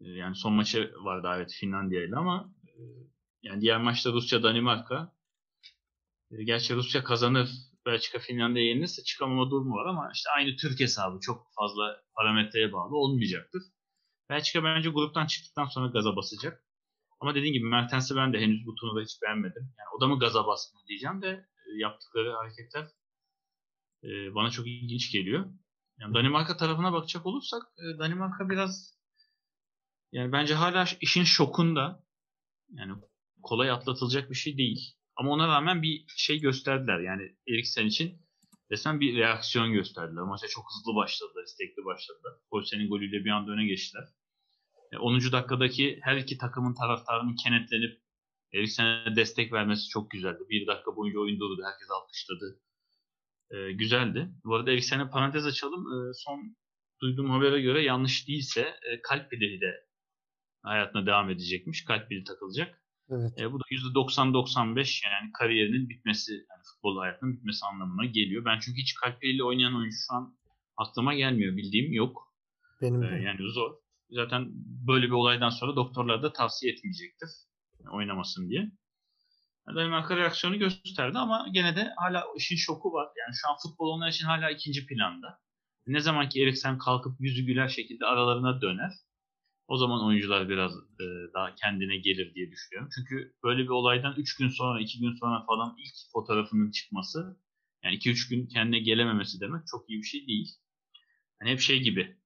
E, 0.01 0.09
yani 0.11 0.37
son 0.37 0.53
maçı 0.53 0.92
vardı 1.05 1.29
evet 1.37 1.53
Finlandiya 1.61 2.05
ile 2.05 2.16
ama 2.16 2.55
e, 2.66 2.81
yani 3.42 3.61
diğer 3.61 3.81
maçta 3.81 4.12
Rusya 4.12 4.42
Danimarka. 4.42 5.12
E, 6.31 6.44
gerçi 6.44 6.74
Rusya 6.74 7.05
kazanır 7.05 7.51
Belçika 7.87 8.18
Finlandiya 8.18 8.64
yenilirse 8.64 9.03
çıkamama 9.03 9.51
durumu 9.51 9.74
var 9.74 9.87
ama 9.87 10.11
işte 10.14 10.31
aynı 10.37 10.57
Türk 10.57 10.81
hesabı 10.81 11.20
çok 11.20 11.46
fazla 11.55 12.03
parametreye 12.14 12.72
bağlı 12.72 12.96
olmayacaktır. 12.96 13.62
Belçika 14.31 14.64
bence 14.64 14.91
gruptan 14.91 15.27
çıktıktan 15.27 15.67
sonra 15.67 15.87
gaza 15.87 16.17
basacak. 16.17 16.64
Ama 17.21 17.35
dediğim 17.35 17.53
gibi 17.53 17.64
Mertens'i 17.64 18.17
ben 18.17 18.33
de 18.33 18.41
henüz 18.41 18.67
bu 18.67 18.75
turnuvada 18.75 19.05
hiç 19.05 19.23
beğenmedim. 19.23 19.62
Yani 19.62 19.88
o 19.97 20.01
da 20.01 20.07
mı 20.07 20.19
gaza 20.19 20.47
basmıyor 20.47 20.87
diyeceğim 20.88 21.23
de 21.23 21.29
e, 21.29 21.79
yaptıkları 21.79 22.33
hareketler 22.33 22.88
e, 24.05 24.35
bana 24.35 24.51
çok 24.51 24.67
ilginç 24.67 25.12
geliyor. 25.12 25.47
Yani 26.01 26.14
Danimarka 26.14 26.57
tarafına 26.57 26.93
bakacak 26.93 27.27
olursak 27.27 27.62
e, 27.79 27.99
Danimarka 27.99 28.49
biraz 28.49 28.99
yani 30.12 30.33
bence 30.33 30.55
hala 30.55 30.87
işin 31.01 31.25
şokunda. 31.25 32.05
Yani 32.71 32.93
kolay 33.43 33.71
atlatılacak 33.71 34.31
bir 34.31 34.35
şey 34.35 34.59
değil. 34.59 34.95
Ama 35.17 35.31
ona 35.31 35.49
rağmen 35.49 35.83
bir 35.83 36.05
şey 36.17 36.41
gösterdiler. 36.41 37.01
Yani 37.01 37.23
Eriksen 37.49 37.87
için 37.87 38.23
resmen 38.71 39.01
bir 39.01 39.17
reaksiyon 39.17 39.73
gösterdiler. 39.73 40.23
Maça 40.23 40.49
çok 40.49 40.64
hızlı 40.64 40.95
başladılar, 40.97 41.45
istekli 41.45 41.85
başladılar. 41.85 42.33
Polsen'in 42.51 42.88
golüyle 42.88 43.25
bir 43.25 43.31
anda 43.31 43.53
öne 43.53 43.67
geçtiler. 43.67 44.05
10. 45.01 45.29
E, 45.29 45.33
dakikadaki 45.33 45.98
her 46.03 46.16
iki 46.16 46.38
takımın 46.38 46.74
taraftarının 46.74 47.37
kenetlenip 47.37 48.01
Eriksen'e 48.55 49.16
destek 49.16 49.53
vermesi 49.53 49.88
çok 49.88 50.11
güzeldi. 50.11 50.38
Bir 50.48 50.66
dakika 50.66 50.96
boyunca 50.96 51.18
oyun 51.18 51.40
durdu. 51.40 51.62
Herkes 51.64 51.88
alkışladı. 51.90 52.61
Ee, 53.51 53.72
güzeldi. 53.72 54.31
Bu 54.44 54.55
arada 54.55 54.70
Eriksen'e 54.70 55.11
parantez 55.11 55.46
açalım. 55.46 55.81
Ee, 55.81 56.12
son 56.14 56.57
duyduğum 57.01 57.31
habere 57.31 57.61
göre 57.61 57.83
yanlış 57.83 58.29
değilse 58.29 58.61
e, 58.61 59.03
kalp 59.03 59.33
de 59.33 59.88
hayatına 60.62 61.07
devam 61.07 61.31
edecekmiş. 61.31 61.85
Kalp 61.85 62.09
pili 62.09 62.24
takılacak. 62.24 62.83
Evet. 63.11 63.40
E, 63.40 63.53
bu 63.53 63.61
da 63.61 63.64
%90-95 63.70 65.07
yani 65.07 65.33
kariyerinin 65.38 65.88
bitmesi, 65.88 66.33
yani 66.33 66.62
futbol 66.74 66.98
hayatının 66.98 67.33
bitmesi 67.33 67.66
anlamına 67.66 68.05
geliyor. 68.05 68.44
Ben 68.44 68.59
çünkü 68.59 68.81
hiç 68.81 68.94
kalp 68.94 69.20
piliyle 69.20 69.44
oynayan 69.44 69.77
oyuncu 69.77 69.96
şu 70.09 70.14
an 70.14 70.38
aklıma 70.77 71.14
gelmiyor. 71.14 71.57
Bildiğim 71.57 71.92
yok. 71.92 72.35
Benim 72.83 73.03
e, 73.03 73.11
de. 73.11 73.16
yani 73.16 73.51
zor. 73.53 73.74
Zaten 74.11 74.49
böyle 74.87 75.07
bir 75.07 75.12
olaydan 75.12 75.51
sonra 75.51 75.77
doktorlar 75.77 76.23
da 76.23 76.33
tavsiye 76.33 76.73
etmeyecektir 76.73 77.29
oynamasın 77.92 78.51
diye. 78.51 78.73
Danimarka 79.75 80.16
reaksiyonu 80.16 80.59
gösterdi 80.59 81.18
ama 81.18 81.49
gene 81.53 81.77
de 81.77 81.92
hala 81.97 82.25
işin 82.37 82.57
şoku 82.57 82.92
var. 82.92 83.09
Yani 83.18 83.35
şu 83.35 83.51
an 83.51 83.57
futbol 83.62 83.88
onlar 83.88 84.09
için 84.09 84.25
hala 84.27 84.51
ikinci 84.51 84.87
planda. 84.87 85.38
Ne 85.87 86.01
zaman 86.01 86.29
ki 86.29 86.42
Eriksen 86.42 86.79
kalkıp 86.79 87.21
yüzü 87.21 87.42
güler 87.42 87.68
şekilde 87.68 88.07
aralarına 88.07 88.61
döner 88.61 88.92
o 89.68 89.77
zaman 89.77 90.05
oyuncular 90.07 90.49
biraz 90.49 90.73
e, 90.73 91.05
daha 91.35 91.55
kendine 91.55 91.97
gelir 91.97 92.35
diye 92.35 92.51
düşünüyorum. 92.51 92.90
Çünkü 92.94 93.35
böyle 93.44 93.62
bir 93.62 93.68
olaydan 93.68 94.14
3 94.16 94.37
gün 94.37 94.49
sonra, 94.49 94.81
2 94.81 95.01
gün 95.01 95.14
sonra 95.21 95.44
falan 95.47 95.77
ilk 95.79 95.94
fotoğrafının 96.12 96.71
çıkması 96.71 97.37
yani 97.85 97.95
2-3 97.97 98.30
gün 98.30 98.47
kendine 98.47 98.80
gelememesi 98.80 99.41
demek 99.41 99.66
çok 99.66 99.91
iyi 99.91 99.99
bir 99.99 100.07
şey 100.07 100.26
değil. 100.26 100.49
Yani 101.41 101.53
hep 101.53 101.61
şey 101.61 101.80
gibi 101.82 102.18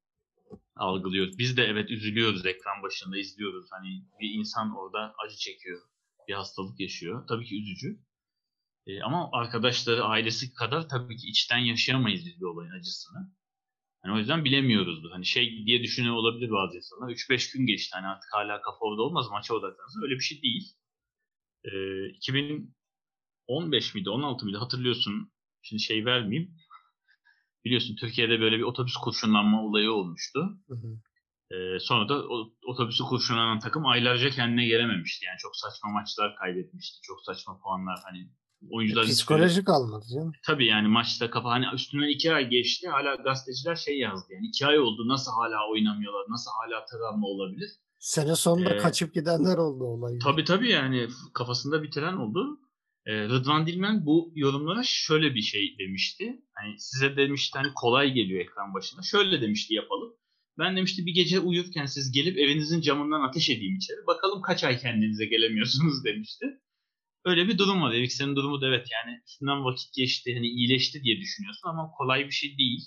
algılıyoruz. 0.76 1.38
Biz 1.38 1.57
de 1.57 1.64
evet 1.64 1.90
üzülüyoruz 1.90 2.46
ekran 2.46 2.82
başında 2.82 3.18
izliyoruz. 3.18 3.66
Hani 3.70 4.05
bir 4.20 4.30
insan 4.30 4.76
orada 4.76 5.14
acı 5.26 5.36
çekiyor. 5.36 5.80
Bir 6.28 6.34
hastalık 6.34 6.80
yaşıyor. 6.80 7.26
Tabii 7.28 7.44
ki 7.44 7.62
üzücü. 7.62 7.98
E, 8.86 9.03
ama 9.03 9.30
arkadaşları, 9.32 10.05
ailesi 10.05 10.55
kadar 10.55 10.88
tabii 10.88 11.16
ki 11.16 11.26
içten 11.28 11.59
yaşayamayız 11.59 12.26
biz 12.26 12.40
bir 12.40 12.46
olayın 12.46 12.70
acısını. 12.70 13.32
Yani 14.05 14.14
o 14.14 14.18
yüzden 14.18 14.44
bilemiyoruzdur. 14.44 15.11
Hani 15.11 15.26
şey 15.26 15.66
diye 15.66 15.82
düşünüyor 15.82 16.14
olabilir 16.14 16.50
bazı 16.50 16.76
insanlar. 16.76 17.11
3-5 17.11 17.53
gün 17.53 17.66
geçti. 17.66 17.90
Hani 17.92 18.07
artık 18.07 18.30
hala 18.32 18.62
kafa 18.62 18.78
orada 18.80 19.03
olmaz. 19.03 19.26
Maça 19.30 19.55
odaklanırsa. 19.55 20.00
Öyle 20.03 20.14
bir 20.14 20.20
şey 20.20 20.42
değil. 20.42 20.74
Ee, 21.64 22.09
2015 22.09 23.94
miydi? 23.94 24.11
16 24.11 24.44
mıydı? 24.44 24.59
Hatırlıyorsun. 24.59 25.32
Şimdi 25.62 25.82
şey 25.82 26.05
vermeyeyim. 26.05 26.57
Biliyorsun 27.64 27.96
Türkiye'de 27.96 28.40
böyle 28.40 28.58
bir 28.58 28.62
otobüs 28.62 28.96
kurşunlanma 28.96 29.64
olayı 29.64 29.92
olmuştu. 29.92 30.40
Hı 30.68 30.74
hı. 30.74 30.98
Ee, 31.54 31.80
sonra 31.80 32.08
da 32.08 32.14
o, 32.14 32.52
otobüsü 32.66 33.04
kurşunlanan 33.04 33.58
takım 33.58 33.86
aylarca 33.86 34.30
kendine 34.30 34.66
gelememişti. 34.66 35.26
Yani 35.26 35.38
çok 35.38 35.56
saçma 35.56 35.90
maçlar 35.90 36.36
kaybetmişti. 36.36 36.98
Çok 37.02 37.22
saçma 37.22 37.58
puanlar 37.62 37.98
hani 38.04 38.30
oyuncular 38.70 39.04
psikolojik 39.06 39.68
almadı 39.68 40.04
canım. 40.14 40.32
Tabii 40.46 40.66
yani 40.66 40.88
maçta 40.88 41.30
kafa 41.30 41.50
hani 41.50 41.66
üstünden 41.74 42.08
iki 42.08 42.34
ay 42.34 42.48
geçti 42.48 42.88
hala 42.88 43.14
gazeteciler 43.14 43.76
şey 43.76 43.98
yazdı 43.98 44.32
yani 44.34 44.46
iki 44.46 44.66
ay 44.66 44.78
oldu 44.78 45.08
nasıl 45.08 45.32
hala 45.32 45.70
oynamıyorlar 45.70 46.24
nasıl 46.28 46.50
hala 46.50 46.84
travma 46.84 47.26
olabilir. 47.26 47.70
Sene 47.98 48.36
sonunda 48.36 48.74
ee, 48.74 48.76
kaçıp 48.76 49.14
gidenler 49.14 49.58
oldu 49.58 49.84
olay. 49.84 50.18
Tabii 50.18 50.44
tabii 50.44 50.70
yani 50.70 51.08
kafasında 51.34 51.82
bitiren 51.82 52.16
oldu. 52.16 52.58
E, 53.07 53.12
Rıdvan 53.28 53.66
Dilmen 53.66 54.07
bu 54.07 54.32
yorumlara 54.34 54.82
şöyle 54.84 55.34
bir 55.34 55.42
şey 55.42 55.76
demişti. 55.78 56.42
Hani 56.55 56.78
size 56.78 57.16
demişti 57.16 57.59
hani 57.59 57.74
kolay 57.74 58.12
geliyor 58.12 58.40
ekran 58.40 58.74
başında. 58.74 59.03
Şöyle 59.03 59.40
demişti 59.40 59.74
yapalım. 59.74 60.14
Ben 60.59 60.76
demişti 60.76 61.07
bir 61.07 61.14
gece 61.14 61.40
uyurken 61.40 61.86
siz 61.86 62.12
gelip 62.12 62.38
evinizin 62.38 62.80
camından 62.80 63.28
ateş 63.28 63.50
edeyim 63.50 63.76
içeri. 63.76 64.07
Bakalım 64.07 64.42
kaç 64.42 64.64
ay 64.64 64.78
kendinize 64.78 65.26
gelemiyorsunuz 65.26 66.05
demişti. 66.05 66.46
Öyle 67.24 67.48
bir 67.48 67.59
durum 67.59 67.82
var. 67.82 67.94
Eriksen'in 67.94 68.36
durumu 68.36 68.61
da 68.61 68.68
evet 68.68 68.88
yani 68.92 69.20
üstünden 69.26 69.64
vakit 69.64 69.94
geçti, 69.94 70.34
hani 70.34 70.46
iyileşti 70.46 71.03
diye 71.03 71.20
düşünüyorsun 71.20 71.68
ama 71.68 71.90
kolay 71.98 72.26
bir 72.26 72.30
şey 72.30 72.59
değil. 72.59 72.80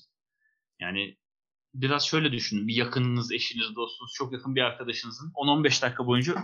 Yani 0.79 1.17
biraz 1.73 2.07
şöyle 2.07 2.31
düşünün. 2.31 2.67
Bir 2.67 2.75
yakınınız, 2.75 3.31
eşiniz, 3.31 3.75
dostunuz, 3.75 4.11
çok 4.15 4.33
yakın 4.33 4.55
bir 4.55 4.61
arkadaşınızın 4.61 5.31
10-15 5.31 5.81
dakika 5.81 6.07
boyunca 6.07 6.35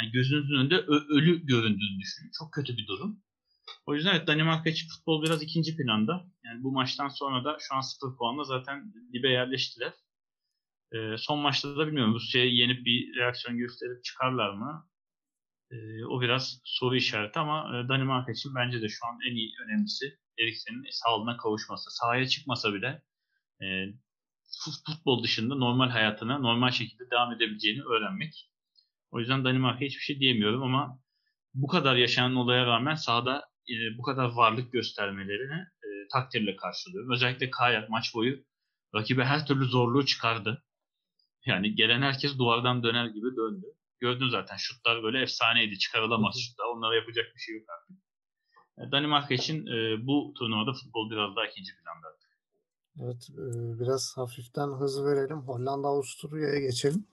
yani 0.00 0.12
gözünüzün 0.12 0.54
önünde 0.54 0.76
ölü 0.88 1.46
göründüğünü 1.46 2.00
düşünün. 2.00 2.30
Çok 2.38 2.52
kötü 2.52 2.76
bir 2.76 2.86
durum. 2.86 3.22
O 3.86 3.94
yüzden 3.94 4.14
evet 4.14 4.26
Danimarka 4.26 4.70
için 4.70 4.88
futbol 4.88 5.22
biraz 5.22 5.42
ikinci 5.42 5.76
planda. 5.76 6.26
Yani 6.44 6.62
bu 6.62 6.72
maçtan 6.72 7.08
sonra 7.08 7.44
da 7.44 7.56
şu 7.60 7.74
an 7.74 7.80
0 7.80 8.16
puanla 8.16 8.44
zaten 8.44 8.94
dibe 9.12 9.28
yerleştiler. 9.28 9.92
Ee, 10.92 11.16
son 11.18 11.38
maçta 11.38 11.76
da 11.76 11.86
bilmiyorum 11.86 12.14
Rusya'ya 12.14 12.50
yenip 12.50 12.86
bir 12.86 13.16
reaksiyon 13.16 13.58
gösterip 13.58 14.04
çıkarlar 14.04 14.50
mı? 14.50 14.88
Ee, 15.70 16.04
o 16.04 16.20
biraz 16.20 16.60
soru 16.64 16.96
işareti 16.96 17.38
ama 17.38 17.78
e, 17.78 17.88
Danimarka 17.88 18.32
için 18.32 18.54
bence 18.54 18.82
de 18.82 18.88
şu 18.88 19.06
an 19.06 19.18
en 19.30 19.36
iyi 19.36 19.52
önemlisi 19.64 20.18
Eriksen'in 20.38 20.86
sağlığına 20.90 21.36
kavuşması. 21.36 21.90
Sahaya 21.90 22.28
çıkmasa 22.28 22.74
bile 22.74 23.02
e, 23.62 23.66
futbol 24.86 25.24
dışında 25.24 25.54
normal 25.54 25.88
hayatına 25.90 26.38
normal 26.38 26.70
şekilde 26.70 27.10
devam 27.10 27.32
edebileceğini 27.32 27.82
öğrenmek. 27.82 28.50
O 29.14 29.18
yüzden 29.18 29.44
Danimarka 29.44 29.80
hiçbir 29.80 30.00
şey 30.00 30.20
diyemiyorum 30.20 30.62
ama 30.62 30.98
bu 31.54 31.66
kadar 31.66 31.96
yaşanan 31.96 32.36
olaya 32.36 32.66
rağmen 32.66 32.94
sahada 32.94 33.48
e, 33.68 33.98
bu 33.98 34.02
kadar 34.02 34.28
varlık 34.28 34.72
göstermelerini 34.72 35.60
e, 35.60 35.88
takdirle 36.12 36.56
karşılıyorum. 36.56 37.12
Özellikle 37.12 37.50
Kayak 37.50 37.90
maç 37.90 38.14
boyu 38.14 38.44
rakibe 38.94 39.24
her 39.24 39.46
türlü 39.46 39.64
zorluğu 39.64 40.06
çıkardı. 40.06 40.64
Yani 41.46 41.74
gelen 41.74 42.02
herkes 42.02 42.38
duvardan 42.38 42.82
döner 42.82 43.06
gibi 43.06 43.36
döndü. 43.36 43.66
Gördün 44.00 44.28
zaten 44.28 44.56
şutlar 44.56 45.02
böyle 45.02 45.22
efsaneydi. 45.22 45.78
Çıkarılamaz 45.78 46.34
şutlar. 46.38 46.64
Onlara 46.64 46.94
yapacak 46.94 47.26
bir 47.34 47.40
şey 47.40 47.54
yok 47.54 47.64
artık. 47.68 47.96
E, 48.78 48.92
Danimarka 48.92 49.34
için 49.34 49.66
e, 49.66 50.06
bu 50.06 50.34
turnuvada 50.38 50.72
futbol 50.72 51.10
biraz 51.10 51.36
daha 51.36 51.46
ikinci 51.46 51.72
planda. 51.76 52.08
Evet, 53.02 53.28
e, 53.30 53.80
biraz 53.80 54.16
hafiften 54.16 54.68
hız 54.68 55.04
verelim. 55.04 55.38
Hollanda 55.38 55.88
Avusturya'ya 55.88 56.60
geçelim. 56.60 57.06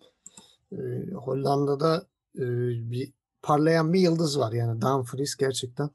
E, 0.72 1.12
Hollanda'da 1.14 2.08
e, 2.36 2.44
bir 2.92 3.14
parlayan 3.42 3.94
bir 3.94 4.00
yıldız 4.00 4.40
var. 4.40 4.52
Yani 4.52 4.82
Dumfries 4.82 5.36
gerçekten 5.36 5.90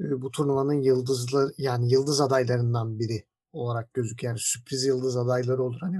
e, 0.00 0.22
bu 0.22 0.30
turnuvanın 0.30 0.82
yıldızlı 0.82 1.54
yani 1.58 1.92
yıldız 1.92 2.20
adaylarından 2.20 2.98
biri 2.98 3.24
olarak 3.52 3.94
gözüküyor. 3.94 4.30
Yani 4.30 4.40
sürpriz 4.40 4.84
yıldız 4.84 5.16
adayları 5.16 5.62
olur. 5.62 5.78
Hani 5.80 5.96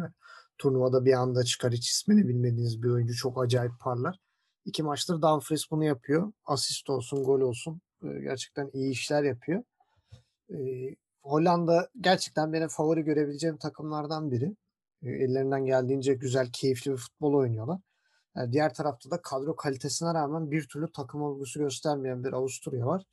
turnuvada 0.58 1.04
bir 1.04 1.12
anda 1.12 1.44
çıkar 1.44 1.72
hiç 1.72 1.88
ismini 1.88 2.28
bilmediğiniz 2.28 2.82
bir 2.82 2.88
oyuncu 2.88 3.14
çok 3.14 3.42
acayip 3.42 3.72
parlar. 3.80 4.18
İki 4.64 4.82
maçtır 4.82 5.22
Dumfries 5.22 5.70
bunu 5.70 5.84
yapıyor. 5.84 6.32
Asist 6.44 6.90
olsun, 6.90 7.24
gol 7.24 7.40
olsun. 7.40 7.80
E, 8.02 8.08
gerçekten 8.20 8.70
iyi 8.72 8.90
işler 8.90 9.22
yapıyor. 9.22 9.62
E, 10.50 10.56
Hollanda 11.22 11.88
gerçekten 12.00 12.52
benim 12.52 12.68
favori 12.68 13.02
görebileceğim 13.02 13.56
takımlardan 13.56 14.30
biri. 14.30 14.56
Ellerinden 15.02 15.64
geldiğince 15.64 16.14
güzel, 16.14 16.48
keyifli 16.52 16.92
bir 16.92 16.96
futbol 16.96 17.34
oynuyorlar. 17.34 17.80
Yani 18.38 18.52
diğer 18.52 18.74
tarafta 18.74 19.10
da 19.10 19.22
kadro 19.22 19.56
kalitesine 19.56 20.14
rağmen 20.14 20.50
bir 20.50 20.68
türlü 20.68 20.92
takım 20.92 21.22
olgusu 21.22 21.60
göstermeyen 21.60 22.24
bir 22.24 22.32
Avusturya 22.32 22.86
var. 22.86 23.04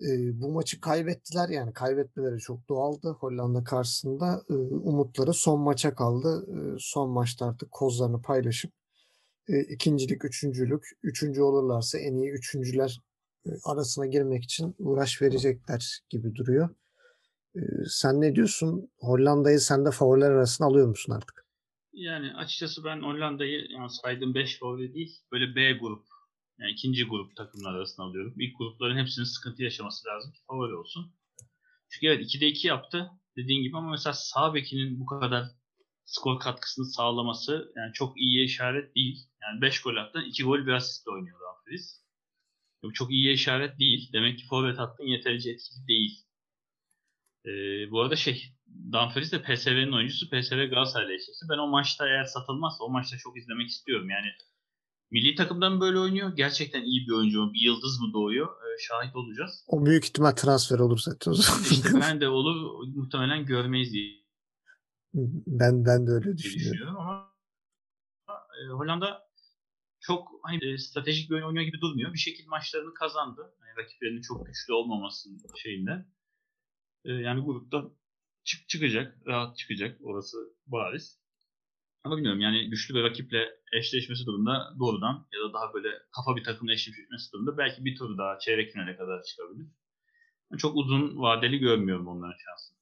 E, 0.00 0.40
bu 0.40 0.52
maçı 0.52 0.80
kaybettiler 0.80 1.48
yani 1.48 1.72
kaybetmeleri 1.72 2.38
çok 2.38 2.68
doğaldı 2.68 3.08
Hollanda 3.08 3.64
karşısında. 3.64 4.42
E, 4.50 4.54
umutları 4.54 5.32
son 5.32 5.60
maça 5.60 5.94
kaldı. 5.94 6.46
E, 6.48 6.76
son 6.78 7.10
maçta 7.10 7.46
artık 7.46 7.72
kozlarını 7.72 8.22
paylaşıp 8.22 8.72
e, 9.48 9.60
ikincilik, 9.60 10.24
üçüncülük, 10.24 10.88
üçüncü 11.02 11.42
olurlarsa 11.42 11.98
en 11.98 12.14
iyi 12.14 12.30
üçüncüler 12.30 13.00
e, 13.46 13.50
arasına 13.64 14.06
girmek 14.06 14.44
için 14.44 14.74
uğraş 14.78 15.22
verecekler 15.22 16.00
gibi 16.10 16.34
duruyor. 16.34 16.68
E, 17.56 17.60
sen 17.88 18.20
ne 18.20 18.34
diyorsun? 18.34 18.90
Hollanda'yı 19.00 19.60
sen 19.60 19.84
de 19.84 19.90
favoriler 19.90 20.30
arasına 20.30 20.66
alıyor 20.66 20.88
musun 20.88 21.12
artık? 21.12 21.39
Yani 21.92 22.34
açıkçası 22.34 22.84
ben 22.84 23.02
Hollanda'yı 23.02 23.66
yani 23.70 23.90
saydığım 23.90 24.34
5 24.34 24.58
favori 24.58 24.94
değil, 24.94 25.18
böyle 25.32 25.54
B 25.54 25.72
grup 25.72 26.06
yani 26.58 26.72
ikinci 26.72 27.04
grup 27.04 27.36
takımlar 27.36 27.74
arasında 27.74 28.06
alıyorum. 28.06 28.34
İlk 28.40 28.58
grupların 28.58 28.98
hepsinin 28.98 29.24
sıkıntı 29.26 29.62
yaşaması 29.62 30.08
lazım 30.08 30.32
ki 30.32 30.38
favori 30.46 30.74
olsun. 30.74 31.14
Çünkü 31.90 32.06
evet 32.06 32.34
2'de 32.34 32.46
2 32.46 32.66
yaptı 32.66 33.10
dediğin 33.36 33.62
gibi 33.62 33.76
ama 33.76 33.90
mesela 33.90 34.12
sağ 34.12 34.54
bekinin 34.54 35.00
bu 35.00 35.06
kadar 35.06 35.44
skor 36.04 36.40
katkısını 36.40 36.86
sağlaması 36.86 37.72
yani 37.76 37.92
çok 37.92 38.20
iyi 38.20 38.44
işaret 38.44 38.96
değil. 38.96 39.18
Yani 39.42 39.60
5 39.60 39.80
gol 39.82 39.96
attı, 39.96 40.22
2 40.26 40.44
gol 40.44 40.66
bir 40.66 40.72
asistle 40.72 41.10
oynuyor 41.10 41.40
Dumfries. 41.40 42.00
Bu 42.82 42.92
çok 42.92 43.10
iyi 43.10 43.32
işaret 43.32 43.78
değil. 43.78 44.10
Demek 44.12 44.38
ki 44.38 44.46
forvet 44.46 44.78
hattın 44.78 45.04
yeterince 45.04 45.50
etkili 45.50 45.86
değil. 45.88 46.24
Ee, 47.46 47.90
bu 47.90 48.00
arada 48.00 48.16
şey 48.16 48.44
Dumfries 48.92 49.32
de 49.32 49.42
PSV'nin 49.42 49.92
oyuncusu. 49.92 50.30
PSV 50.30 50.70
Galatasaray'la 50.70 51.14
eşleşti. 51.14 51.46
Ben 51.50 51.58
o 51.58 51.66
maçta 51.66 52.08
eğer 52.08 52.24
satılmazsa 52.24 52.84
o 52.84 52.90
maçta 52.90 53.16
çok 53.16 53.38
izlemek 53.38 53.68
istiyorum. 53.68 54.10
Yani 54.10 54.26
Milli 55.10 55.34
takımdan 55.34 55.80
böyle 55.80 55.98
oynuyor. 55.98 56.36
Gerçekten 56.36 56.82
iyi 56.82 57.06
bir 57.06 57.12
oyuncu 57.12 57.42
mu? 57.42 57.52
Bir 57.52 57.60
yıldız 57.60 58.00
mı 58.00 58.12
doğuyor? 58.12 58.48
Ee, 58.48 58.78
şahit 58.78 59.16
olacağız. 59.16 59.64
O 59.66 59.86
büyük 59.86 60.04
ihtimal 60.04 60.30
transfer 60.30 60.78
olur 60.78 60.98
zaten. 60.98 61.32
İşte 61.70 61.88
ben 62.00 62.20
de 62.20 62.28
olur. 62.28 62.86
Muhtemelen 62.94 63.46
görmeyiz 63.46 63.92
diye. 63.92 64.20
Ben 65.46 65.84
ben 65.84 66.06
de 66.06 66.10
öyle 66.10 66.38
düşünüyorum. 66.38 66.72
düşünüyorum 66.72 66.96
ama 66.96 67.34
e, 68.28 68.68
Hollanda 68.68 69.30
çok 70.00 70.28
hani 70.42 70.64
e, 70.64 70.78
stratejik 70.78 71.30
bir 71.30 71.34
oyun 71.34 71.46
oynuyor 71.46 71.64
gibi 71.64 71.80
durmuyor. 71.80 72.12
Bir 72.12 72.18
şekilde 72.18 72.48
maçlarını 72.48 72.94
kazandı. 72.94 73.54
Yani 73.60 73.84
rakiplerinin 73.84 74.22
çok 74.22 74.46
güçlü 74.46 74.72
olmamasının 74.72 75.38
şeyinde. 75.62 76.06
E, 77.04 77.12
yani 77.12 77.44
grupta 77.44 77.84
çık 78.44 78.68
çıkacak, 78.68 79.26
rahat 79.26 79.56
çıkacak. 79.56 80.00
Orası 80.02 80.36
bariz. 80.66 81.20
Ama 82.04 82.16
bilmiyorum 82.16 82.40
yani 82.40 82.70
güçlü 82.70 82.94
bir 82.94 83.02
rakiple 83.02 83.48
eşleşmesi 83.72 84.26
durumunda 84.26 84.74
doğrudan 84.78 85.26
ya 85.32 85.40
da 85.40 85.52
daha 85.52 85.74
böyle 85.74 85.88
kafa 86.16 86.36
bir 86.36 86.44
takımla 86.44 86.72
eşleşmesi 86.72 87.32
durumunda 87.32 87.58
belki 87.58 87.84
bir 87.84 87.96
tur 87.96 88.18
daha 88.18 88.38
çeyrek 88.38 88.72
finale 88.72 88.96
kadar 88.96 89.22
çıkabilir. 89.22 89.66
Çok 90.58 90.76
uzun 90.76 91.18
vadeli 91.18 91.58
görmüyorum 91.58 92.08
onların 92.08 92.38
şansını. 92.38 92.78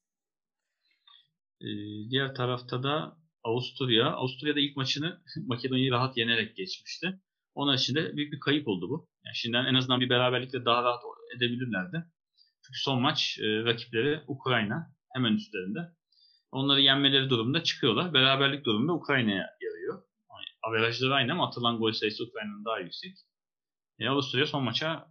Ee, 1.61 2.09
diğer 2.09 2.35
tarafta 2.35 2.83
da 2.83 3.17
Avusturya. 3.43 4.11
Avusturya'da 4.11 4.59
ilk 4.59 4.77
maçını 4.77 5.21
Makedonya'yı 5.47 5.91
rahat 5.91 6.17
yenerek 6.17 6.55
geçmişti. 6.55 7.19
Onun 7.55 7.75
için 7.75 7.95
de 7.95 8.15
büyük 8.15 8.33
bir 8.33 8.39
kayıp 8.39 8.67
oldu 8.67 8.89
bu. 8.89 9.09
Yani 9.25 9.35
şimdiden 9.35 9.65
en 9.65 9.73
azından 9.73 10.01
bir 10.01 10.09
beraberlikle 10.09 10.65
daha 10.65 10.83
rahat 10.83 11.03
edebilirlerdi. 11.37 12.05
Çünkü 12.65 12.79
son 12.79 13.01
maç 13.01 13.39
e, 13.39 13.63
rakipleri 13.63 14.21
Ukrayna 14.27 14.93
hemen 15.13 15.33
üstlerinde. 15.33 15.79
Onları 16.51 16.81
yenmeleri 16.81 17.29
durumunda 17.29 17.63
çıkıyorlar. 17.63 18.13
Beraberlik 18.13 18.65
durumunda 18.65 18.93
Ukrayna'ya 18.93 19.49
yarıyor. 19.61 20.03
Yani 20.31 20.45
averajları 20.63 21.13
aynı 21.13 21.31
ama 21.31 21.47
atılan 21.47 21.77
gol 21.77 21.91
sayısı 21.91 22.23
Ukrayna'nın 22.23 22.65
daha 22.65 22.79
yüksek. 22.79 23.17
E, 23.99 24.09
Avusturya 24.09 24.45
son 24.45 24.63
maça 24.63 25.07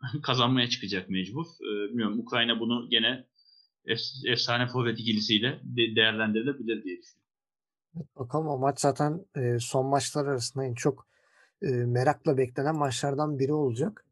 kazanmaya 0.22 0.68
çıkacak 0.68 1.10
mecbur. 1.10 1.44
E, 1.46 1.88
bilmiyorum 1.90 2.18
Ukrayna 2.18 2.60
bunu 2.60 2.88
gene 2.90 3.26
ef- 3.86 4.30
efsane 4.32 4.66
forvet 4.66 4.98
ikilisiyle 5.00 5.60
de- 5.64 5.96
değerlendirilebilir 5.96 6.84
diye 6.84 6.98
düşünüyorum. 6.98 8.08
bakalım 8.16 8.48
o 8.48 8.58
maç 8.58 8.80
zaten 8.80 9.26
e, 9.36 9.58
son 9.60 9.86
maçlar 9.86 10.26
arasında 10.26 10.64
en 10.64 10.74
çok 10.74 11.06
e, 11.62 11.66
merakla 11.66 12.38
beklenen 12.38 12.76
maçlardan 12.76 13.38
biri 13.38 13.52
olacak. 13.52 14.06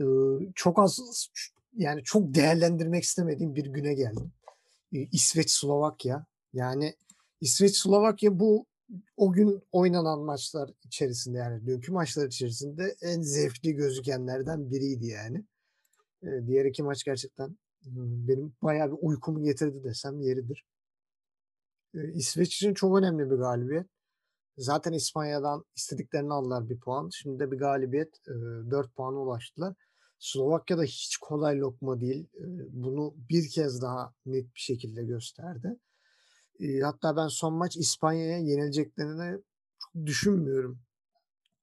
E, 0.00 0.04
çok 0.54 0.78
az 0.78 1.00
yani 1.76 2.02
çok 2.04 2.34
değerlendirmek 2.34 3.02
istemediğim 3.02 3.54
bir 3.54 3.64
güne 3.66 3.94
geldim. 3.94 4.32
İsveç 4.92 5.50
Slovakya. 5.50 6.26
Yani 6.52 6.94
İsveç 7.40 7.76
Slovakya 7.76 8.38
bu 8.38 8.66
o 9.16 9.32
gün 9.32 9.62
oynanan 9.72 10.20
maçlar 10.20 10.70
içerisinde 10.84 11.38
yani 11.38 11.66
dünkü 11.66 11.92
maçlar 11.92 12.26
içerisinde 12.26 12.96
en 13.02 13.20
zevkli 13.22 13.72
gözükenlerden 13.72 14.70
biriydi 14.70 15.06
yani. 15.06 15.44
diğer 16.22 16.64
iki 16.64 16.82
maç 16.82 17.04
gerçekten 17.04 17.58
benim 18.28 18.52
bayağı 18.62 18.92
bir 18.92 18.98
uykumu 19.00 19.42
getirdi 19.42 19.84
desem 19.84 20.20
yeridir. 20.20 20.64
İsveç 21.94 22.56
için 22.56 22.74
çok 22.74 22.98
önemli 22.98 23.30
bir 23.30 23.36
galibiyet. 23.36 23.86
Zaten 24.58 24.92
İspanya'dan 24.92 25.64
istediklerini 25.76 26.32
aldılar 26.32 26.68
bir 26.68 26.80
puan. 26.80 27.08
Şimdi 27.08 27.38
de 27.38 27.50
bir 27.50 27.58
galibiyet. 27.58 28.26
dört 28.70 28.94
puana 28.96 29.16
ulaştılar. 29.16 29.74
Slovakya'da 30.18 30.82
hiç 30.82 31.16
kolay 31.16 31.58
lokma 31.58 32.00
değil. 32.00 32.28
Bunu 32.70 33.14
bir 33.30 33.48
kez 33.48 33.82
daha 33.82 34.14
net 34.26 34.54
bir 34.54 34.60
şekilde 34.60 35.04
gösterdi. 35.04 35.76
Hatta 36.82 37.16
ben 37.16 37.28
son 37.28 37.54
maç 37.54 37.76
İspanya'ya 37.76 38.38
yenileceklerini 38.38 39.42
çok 39.78 40.06
düşünmüyorum. 40.06 40.78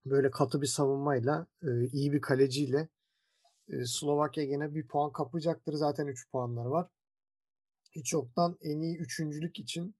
Böyle 0.06 0.32
katı 0.32 0.62
bir 0.62 0.68
savunmayla, 0.68 1.48
iyi 1.92 2.14
bir 2.14 2.22
kaleciyle 2.22 2.88
Slovakya 3.86 4.46
gene 4.46 4.76
bir 4.76 4.88
puan 4.88 5.12
kapacaktır. 5.12 5.74
Zaten 5.74 6.08
3 6.08 6.32
puanları 6.32 6.72
var. 6.72 6.88
Hiç 7.92 8.14
yoktan 8.14 8.58
en 8.62 8.82
iyi 8.82 8.98
üçüncülük 8.98 9.60
için 9.60 9.96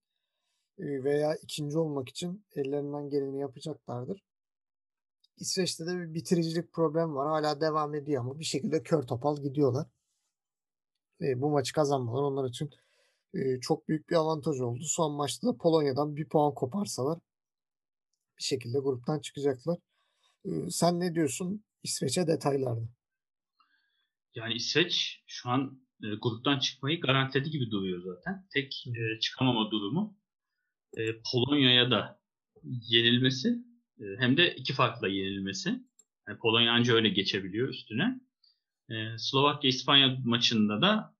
veya 0.80 1.36
ikinci 1.36 1.78
olmak 1.78 2.10
için 2.10 2.46
ellerinden 2.56 3.10
geleni 3.10 3.40
yapacaklardır. 3.40 4.24
İsveç'te 5.38 5.86
de 5.86 5.98
bir 5.98 6.14
bitiricilik 6.14 6.74
problem 6.74 7.16
var. 7.16 7.28
Hala 7.28 7.62
devam 7.62 7.96
ediyor 7.96 8.22
ama 8.22 8.40
bir 8.40 8.46
şekilde 8.46 8.84
kör 8.84 9.04
topal 9.04 9.42
gidiyorlar. 9.44 9.88
E, 11.22 11.42
bu 11.42 11.50
maçı 11.50 11.74
kazanmalar 11.74 12.24
onlar 12.24 12.50
için 12.50 12.70
e, 13.34 13.60
çok 13.60 13.88
büyük 13.88 14.10
bir 14.10 14.16
avantaj 14.16 14.60
oldu. 14.60 14.84
Son 14.84 15.16
maçta 15.16 15.48
da 15.48 15.58
Polonya'dan 15.58 16.16
bir 16.16 16.30
puan 16.30 16.54
koparsalar 16.54 17.20
bir 18.38 18.44
şekilde 18.44 18.80
gruptan 18.80 19.20
çıkacaklar. 19.20 19.78
E, 20.46 20.50
sen 20.70 21.00
ne 21.00 21.16
diyorsun 21.16 21.64
İsveç'e 21.84 22.28
detaylarda? 22.28 22.90
Yani 24.36 24.54
İsveç 24.54 25.24
şu 25.28 25.50
an 25.50 25.82
e, 26.04 26.08
gruptan 26.22 26.60
çıkmayı 26.60 27.02
garantiledi 27.02 27.50
gibi 27.50 27.72
duruyor 27.72 28.04
zaten. 28.04 28.48
Tek 28.54 28.88
e, 28.88 29.20
çıkamama 29.20 29.72
durumu 29.72 30.18
e, 30.98 31.02
Polonya'ya 31.32 31.92
da 31.92 32.20
yenilmesi 32.64 33.73
hem 34.20 34.38
de 34.38 34.56
iki 34.56 34.74
farkla 34.74 35.08
yenilmesi. 35.08 35.70
Yani 36.28 36.38
Polonya 36.40 36.72
anca 36.72 36.94
öyle 36.94 37.10
geçebiliyor 37.10 37.70
üstüne. 37.70 38.20
E, 38.90 39.18
Slovakya 39.18 39.70
İspanya 39.70 40.18
maçında 40.26 40.82
da 40.82 41.16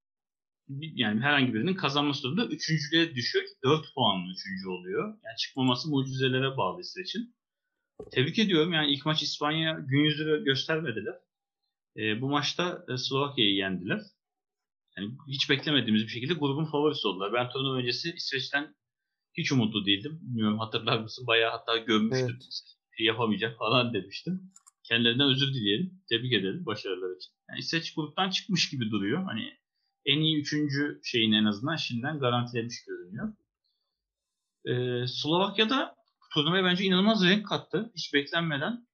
yani 0.80 1.22
herhangi 1.22 1.54
birinin 1.54 1.76
kazanması 1.76 2.24
durumunda 2.24 2.46
üçüncülüğe 2.46 3.16
düşüyor. 3.16 3.46
4 3.64 3.94
puanlı 3.96 4.32
üçüncü 4.32 4.70
oluyor. 4.70 5.08
Yani 5.24 5.38
çıkmaması 5.38 5.90
mucizelere 5.90 6.58
bağlı 6.58 6.82
İsveç'in. 6.82 7.36
Tebrik 8.12 8.40
ediyorum. 8.40 8.74
Yani 8.74 8.94
ilk 8.94 9.06
maç 9.06 9.24
İspanya 9.24 9.80
gün 9.88 10.00
yüzü 10.00 10.44
göstermediler. 10.44 11.16
E, 11.98 12.22
bu 12.22 12.30
maçta 12.30 12.86
e, 12.90 12.98
Slovakya'yı 12.98 13.56
yendiler. 13.56 14.02
Yani 14.98 15.18
hiç 15.28 15.50
beklemediğimiz 15.50 16.04
bir 16.04 16.12
şekilde 16.12 16.34
grubun 16.34 16.66
favorisi 16.66 17.08
oldular. 17.08 17.34
Ben 17.34 17.50
turnuva 17.50 17.78
öncesi 17.78 18.14
İsveç'ten 18.14 18.76
hiç 19.38 19.52
umutlu 19.52 19.86
değildim. 19.86 20.20
Bilmiyorum 20.22 20.60
hatırlar 20.60 21.00
mısın? 21.00 21.28
Bayağı 21.28 21.52
hatta 21.52 21.78
gömmüştüm. 21.78 22.38
Evet. 22.42 22.60
Şey 22.98 23.06
yapamayacak 23.06 23.58
falan 23.58 23.94
demiştim. 23.94 24.52
Kendilerinden 24.84 25.30
özür 25.30 25.54
dileyelim. 25.54 26.02
Tebrik 26.10 26.34
edelim 26.34 26.66
başarılar 26.66 27.16
için. 27.16 27.34
Yani 27.50 27.60
İsveç 27.60 27.94
gruptan 27.94 28.30
çıkmış 28.30 28.70
gibi 28.70 28.92
duruyor. 28.92 29.24
Hani 29.24 29.54
en 30.06 30.20
iyi 30.20 30.42
üçüncü 30.42 31.00
şeyin 31.04 31.32
en 31.32 31.46
azından 31.46 31.76
şimdiden 31.76 32.20
garantilemiş 32.20 32.76
görünüyor. 32.88 33.34
Ee, 34.66 35.08
Slovakya'da 35.08 35.96
turnuvaya 36.34 36.64
bence 36.64 36.84
inanılmaz 36.84 37.26
renk 37.26 37.48
kattı. 37.48 37.92
Hiç 37.96 38.14
beklenmeden. 38.14 38.88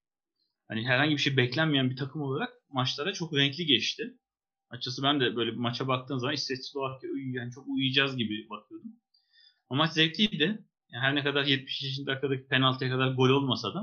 Hani 0.68 0.88
herhangi 0.88 1.12
bir 1.12 1.22
şey 1.22 1.38
beklenmeyen 1.38 1.90
bir 1.90 1.96
takım 1.96 2.22
olarak 2.22 2.50
maçlara 2.70 3.14
çok 3.14 3.36
renkli 3.36 3.66
geçti. 3.66 4.18
Açıkçası 4.70 5.04
ben 5.04 5.20
de 5.20 5.36
böyle 5.36 5.52
bir 5.52 5.58
maça 5.58 5.88
baktığım 5.88 6.20
zaman 6.20 6.34
İsveç 6.34 6.60
Slovakya 6.72 7.10
yani 7.34 7.52
çok 7.52 7.68
uyuyacağız 7.68 8.18
gibi 8.18 8.50
bakıyordum. 8.50 8.92
Ama 9.70 9.84
maç 9.84 9.94
zevkliydi. 9.94 10.66
Yani 10.90 11.04
her 11.04 11.16
ne 11.16 11.24
kadar 11.24 11.46
70. 11.46 12.06
dakikadaki 12.08 12.48
penaltıya 12.48 12.92
kadar 12.92 13.12
gol 13.12 13.30
olmasa 13.30 13.74
da 13.74 13.80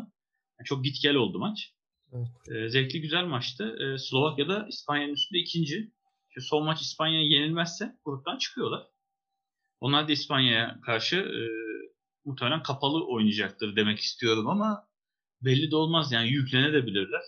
yani 0.59 0.65
çok 0.65 0.85
git 0.85 1.03
gel 1.03 1.15
oldu 1.15 1.39
maç. 1.39 1.73
Evet. 2.13 2.29
Ee, 2.51 2.69
zevkli 2.69 3.01
güzel 3.01 3.25
maçtı. 3.25 3.77
Ee, 3.81 3.99
Slovakya'da 3.99 4.67
İspanya'nın 4.69 5.13
üstünde 5.13 5.41
ikinci. 5.41 5.93
Şu 6.29 6.41
son 6.41 6.65
maç 6.65 6.81
İspanya'ya 6.81 7.27
yenilmezse 7.29 7.97
gruptan 8.05 8.39
çıkıyorlar. 8.39 8.87
Onlar 9.81 10.09
da 10.09 10.13
İspanya'ya 10.13 10.81
karşı 10.87 11.17
e, 11.17 11.41
muhtemelen 12.25 12.63
kapalı 12.63 13.07
oynayacaktır 13.07 13.77
demek 13.77 13.99
istiyorum 13.99 14.49
ama 14.49 14.89
belli 15.41 15.71
de 15.71 15.77
olmaz 15.77 16.13
yani 16.13 16.29
yüklenebilirler. 16.29 17.23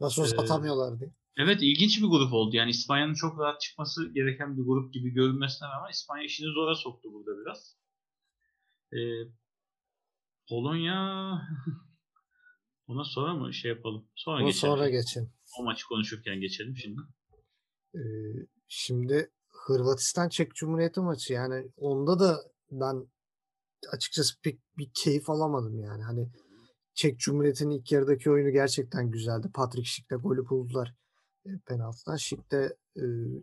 Nasıl 0.00 0.22
olsa 0.22 0.36
ee, 0.36 0.38
atamıyorlar 0.38 1.00
diye. 1.00 1.10
Evet 1.36 1.58
ilginç 1.62 2.02
bir 2.02 2.06
grup 2.06 2.32
oldu. 2.32 2.56
Yani 2.56 2.70
İspanya'nın 2.70 3.14
çok 3.14 3.38
rahat 3.38 3.60
çıkması 3.60 4.12
gereken 4.14 4.58
bir 4.58 4.62
grup 4.62 4.94
gibi 4.94 5.10
görünmesine 5.10 5.68
rağmen 5.68 5.90
İspanya 5.90 6.24
işini 6.24 6.52
zora 6.52 6.74
soktu 6.74 7.12
burada 7.12 7.40
biraz. 7.40 7.76
Ee, 8.92 8.98
Polonya 10.48 11.32
ona 12.86 13.04
sonra 13.04 13.34
mı 13.34 13.54
şey 13.54 13.70
yapalım? 13.70 14.08
Sonra 14.14 14.36
Onu 14.36 14.46
geçelim. 14.46 14.60
Sonra 14.60 14.90
geçelim. 14.90 15.32
O 15.58 15.64
maçı 15.64 15.86
konuşurken 15.86 16.40
geçelim 16.40 16.76
şimdi. 16.76 17.00
Ee, 17.94 18.00
şimdi 18.68 19.30
Hırvatistan 19.48 20.28
Çek 20.28 20.54
Cumhuriyeti 20.54 21.00
maçı 21.00 21.32
yani 21.32 21.70
onda 21.76 22.18
da 22.20 22.38
ben 22.70 23.06
açıkçası 23.92 24.40
pek 24.42 24.60
bir 24.78 24.90
keyif 24.94 25.30
alamadım 25.30 25.80
yani. 25.80 26.02
Hani 26.02 26.28
Çek 26.94 27.18
Cumhuriyeti'nin 27.18 27.70
ilk 27.70 27.92
yarıdaki 27.92 28.30
oyunu 28.30 28.50
gerçekten 28.50 29.10
güzeldi. 29.10 29.50
Patrick 29.54 29.84
Schick'le 29.84 30.22
golü 30.22 30.48
buldular 30.48 30.94
penaltıdan. 31.66 32.16
Schick 32.16 32.50
de 32.50 32.76
e, 32.96 33.02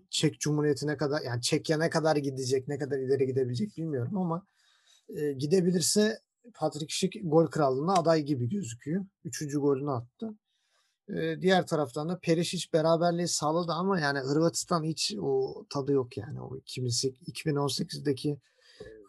Çek 0.09 0.39
Cumhuriyeti'ne 0.39 0.97
kadar 0.97 1.21
yani 1.21 1.41
Çekya 1.41 1.77
ne 1.77 1.89
kadar 1.89 2.15
gidecek, 2.15 2.67
ne 2.67 2.77
kadar 2.77 2.99
ileri 2.99 3.25
gidebilecek 3.25 3.77
bilmiyorum 3.77 4.17
ama 4.17 4.45
e, 5.09 5.33
gidebilirse 5.33 6.19
Patrick 6.53 6.93
Schick 6.93 7.19
gol 7.23 7.47
krallığına 7.47 7.93
aday 7.93 8.21
gibi 8.23 8.49
gözüküyor. 8.49 9.05
Üçüncü 9.23 9.59
golünü 9.59 9.91
attı. 9.91 10.33
E, 11.09 11.41
diğer 11.41 11.67
taraftan 11.67 12.09
da 12.09 12.19
Perisic 12.19 12.67
beraberliği 12.73 13.27
sağladı 13.27 13.71
ama 13.71 13.99
yani 13.99 14.19
Hırvatistan 14.19 14.83
hiç 14.83 15.15
o 15.21 15.65
tadı 15.69 15.91
yok 15.91 16.17
yani. 16.17 16.41
O 16.41 16.57
2018'deki 16.57 18.39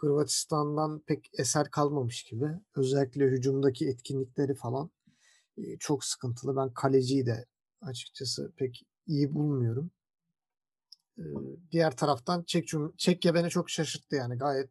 Hırvatistan'dan 0.01 1.01
pek 1.07 1.30
eser 1.39 1.70
kalmamış 1.70 2.22
gibi. 2.22 2.47
Özellikle 2.76 3.24
hücumdaki 3.24 3.89
etkinlikleri 3.89 4.55
falan 4.55 4.91
çok 5.78 6.05
sıkıntılı. 6.05 6.57
Ben 6.57 6.74
kaleciyi 6.74 7.26
de 7.26 7.47
açıkçası 7.81 8.53
pek 8.57 8.87
iyi 9.07 9.35
bulmuyorum. 9.35 9.91
Diğer 11.70 11.97
taraftan 11.97 12.45
Çek 12.47 12.68
Çekya 12.97 13.35
beni 13.35 13.51
çok 13.51 13.70
şaşırttı 13.70 14.16
yani. 14.16 14.39
Gayet 14.39 14.70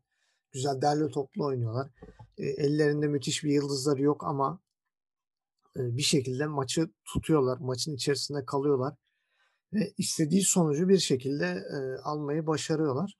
güzel 0.52 0.82
derli 0.82 1.12
toplu 1.12 1.46
oynuyorlar. 1.46 1.92
Ellerinde 2.38 3.08
müthiş 3.08 3.44
bir 3.44 3.52
yıldızları 3.52 4.02
yok 4.02 4.24
ama 4.24 4.60
bir 5.76 6.02
şekilde 6.02 6.48
maçı 6.48 6.90
tutuyorlar. 7.06 7.58
Maçın 7.58 7.96
içerisinde 7.96 8.46
kalıyorlar. 8.46 8.96
Ve 9.74 9.94
istediği 9.98 10.42
sonucu 10.42 10.90
bir 10.90 10.98
şekilde 10.98 11.64
almayı 12.04 12.48
başarıyorlar. 12.48 13.18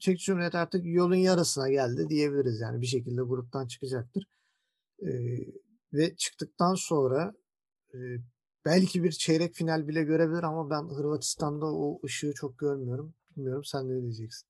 Çek 0.00 0.18
Cumhuriyet 0.18 0.54
artık 0.54 0.82
yolun 0.84 1.14
yarısına 1.14 1.70
geldi 1.70 2.08
diyebiliriz. 2.08 2.60
Yani 2.60 2.80
bir 2.80 2.86
şekilde 2.86 3.22
gruptan 3.22 3.66
çıkacaktır. 3.66 4.28
ve 5.92 6.16
çıktıktan 6.16 6.74
sonra 6.74 7.34
belki 8.64 9.04
bir 9.04 9.12
çeyrek 9.12 9.54
final 9.54 9.88
bile 9.88 10.02
görebilir 10.02 10.42
ama 10.42 10.70
ben 10.70 10.94
Hırvatistan'da 10.94 11.66
o 11.66 12.00
ışığı 12.04 12.32
çok 12.34 12.58
görmüyorum. 12.58 13.14
Bilmiyorum 13.36 13.64
sen 13.64 13.88
ne 13.90 14.02
diyeceksin? 14.02 14.48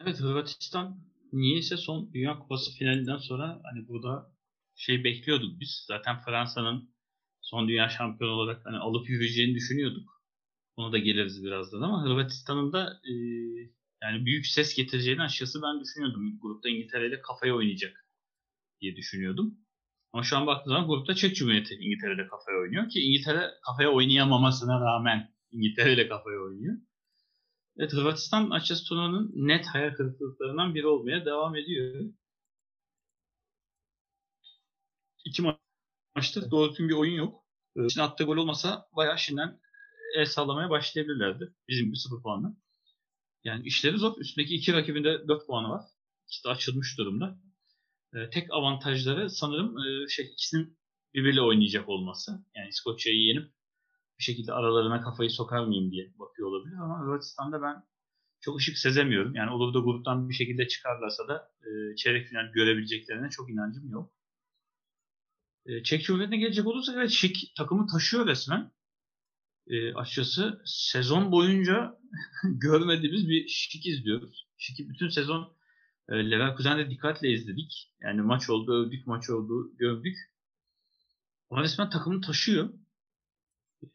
Evet 0.00 0.20
Hırvatistan 0.20 1.00
niyeyse 1.32 1.76
son 1.76 2.10
Dünya 2.14 2.38
Kupası 2.38 2.72
finalinden 2.72 3.18
sonra 3.18 3.60
hani 3.64 3.88
burada 3.88 4.32
şey 4.74 5.04
bekliyorduk 5.04 5.60
biz. 5.60 5.84
Zaten 5.88 6.20
Fransa'nın 6.20 6.94
son 7.40 7.68
dünya 7.68 7.88
şampiyonu 7.88 8.32
olarak 8.34 8.66
hani 8.66 8.76
alıp 8.76 9.08
yürüyeceğini 9.08 9.54
düşünüyorduk. 9.54 10.22
Ona 10.76 10.92
da 10.92 10.98
geliriz 10.98 11.44
birazdan 11.44 11.82
ama 11.82 12.04
Hırvatistan'ın 12.04 12.72
da 12.72 13.00
e, 13.04 13.12
yani 14.02 14.26
büyük 14.26 14.46
ses 14.46 14.74
getireceğini 14.74 15.22
açıkçası 15.22 15.62
ben 15.62 15.80
düşünüyordum. 15.80 16.38
Grupta 16.40 16.68
İngiltere 16.68 17.08
ile 17.08 17.20
kafaya 17.20 17.54
oynayacak 17.54 18.06
diye 18.80 18.96
düşünüyordum. 18.96 19.58
Ama 20.12 20.22
şu 20.22 20.36
an 20.36 20.46
baktığım 20.46 20.72
zaman 20.72 20.88
grupta 20.88 21.14
Çek 21.14 21.36
Cumhuriyeti 21.36 21.74
İngiltere 21.74 22.14
ile 22.14 22.26
kafaya 22.28 22.58
oynuyor 22.58 22.88
ki 22.88 23.00
İngiltere 23.00 23.50
kafaya 23.66 23.90
oynayamamasına 23.90 24.80
rağmen 24.80 25.34
İngiltere 25.52 25.92
ile 25.92 26.08
kafaya 26.08 26.40
oynuyor. 26.40 26.76
Evet 27.76 27.92
Hırvatistan 27.92 28.50
açıkçası 28.50 28.84
turnuvanın 28.84 29.32
net 29.34 29.66
hayal 29.66 29.94
kırıklıklarından 29.94 30.74
biri 30.74 30.86
olmaya 30.86 31.24
devam 31.24 31.56
ediyor. 31.56 32.04
İki 35.24 35.42
maçta 36.16 36.50
doğru 36.50 36.74
bir 36.78 36.92
oyun 36.94 37.14
yok. 37.14 37.44
Için 37.76 38.00
attığı 38.00 38.24
gol 38.24 38.36
olmasa 38.36 38.88
bayağı 38.96 39.18
şimdiden 39.18 39.60
el 40.16 40.26
sallamaya 40.26 40.70
başlayabilirlerdi. 40.70 41.54
Bizim 41.68 41.92
bir 41.92 41.96
sıfır 41.96 42.22
puanla. 42.22 42.56
Yani 43.44 43.66
işleri 43.66 43.98
zor. 43.98 44.20
Üstündeki 44.20 44.54
iki 44.54 44.72
rakibinde 44.72 45.28
dört 45.28 45.46
puanı 45.46 45.68
var. 45.68 45.82
İkisi 46.26 46.44
de 46.44 46.48
açılmış 46.48 46.98
durumda. 46.98 47.38
E, 48.14 48.30
tek 48.30 48.52
avantajları 48.52 49.30
sanırım 49.30 49.78
e, 49.78 50.08
şey 50.08 50.26
ikisinin 50.26 50.78
birbiriyle 51.14 51.42
oynayacak 51.42 51.88
olması. 51.88 52.44
Yani 52.54 52.68
İskoçya'yı 52.68 53.20
yenip 53.20 53.52
bir 54.18 54.24
şekilde 54.24 54.52
aralarına 54.52 55.00
kafayı 55.00 55.30
sokar 55.30 55.64
mıyım 55.64 55.90
diye 55.90 56.12
bakıyor 56.18 56.48
olabilir 56.48 56.76
ama 56.76 57.00
Hırvatistan'da 57.00 57.62
ben 57.62 57.84
çok 58.40 58.58
ışık 58.58 58.78
sezemiyorum. 58.78 59.34
Yani 59.34 59.50
olur 59.50 59.74
da 59.74 59.78
gruptan 59.78 60.28
bir 60.28 60.34
şekilde 60.34 60.68
çıkarlarsa 60.68 61.28
da 61.28 61.50
e, 61.62 61.96
çeyrek 61.96 62.28
final 62.28 62.52
görebileceklerine 62.52 63.30
çok 63.30 63.50
inancım 63.50 63.90
yok. 63.90 64.12
E, 65.66 65.82
Çek 65.82 66.04
Cumhuriyeti'ne 66.04 66.38
gelecek 66.38 66.66
olursak 66.66 66.96
evet 66.98 67.10
Şik 67.10 67.52
takımı 67.56 67.86
taşıyor 67.86 68.26
resmen 68.26 68.72
e, 69.66 69.94
açıkçası 69.94 70.62
sezon 70.64 71.32
boyunca 71.32 71.98
görmediğimiz 72.44 73.28
bir 73.28 73.48
şik 73.48 73.86
izliyoruz. 73.86 74.48
Şiki 74.58 74.88
bütün 74.88 75.08
sezon 75.08 75.56
Leverkusen'de 76.14 76.90
dikkatle 76.90 77.30
izledik. 77.32 77.92
Yani 78.02 78.22
maç 78.22 78.50
oldu, 78.50 78.72
övdük, 78.72 79.06
maç 79.06 79.30
oldu, 79.30 79.76
gördük. 79.76 80.16
Ama 81.50 81.62
resmen 81.62 81.90
takımı 81.90 82.20
taşıyor. 82.20 82.70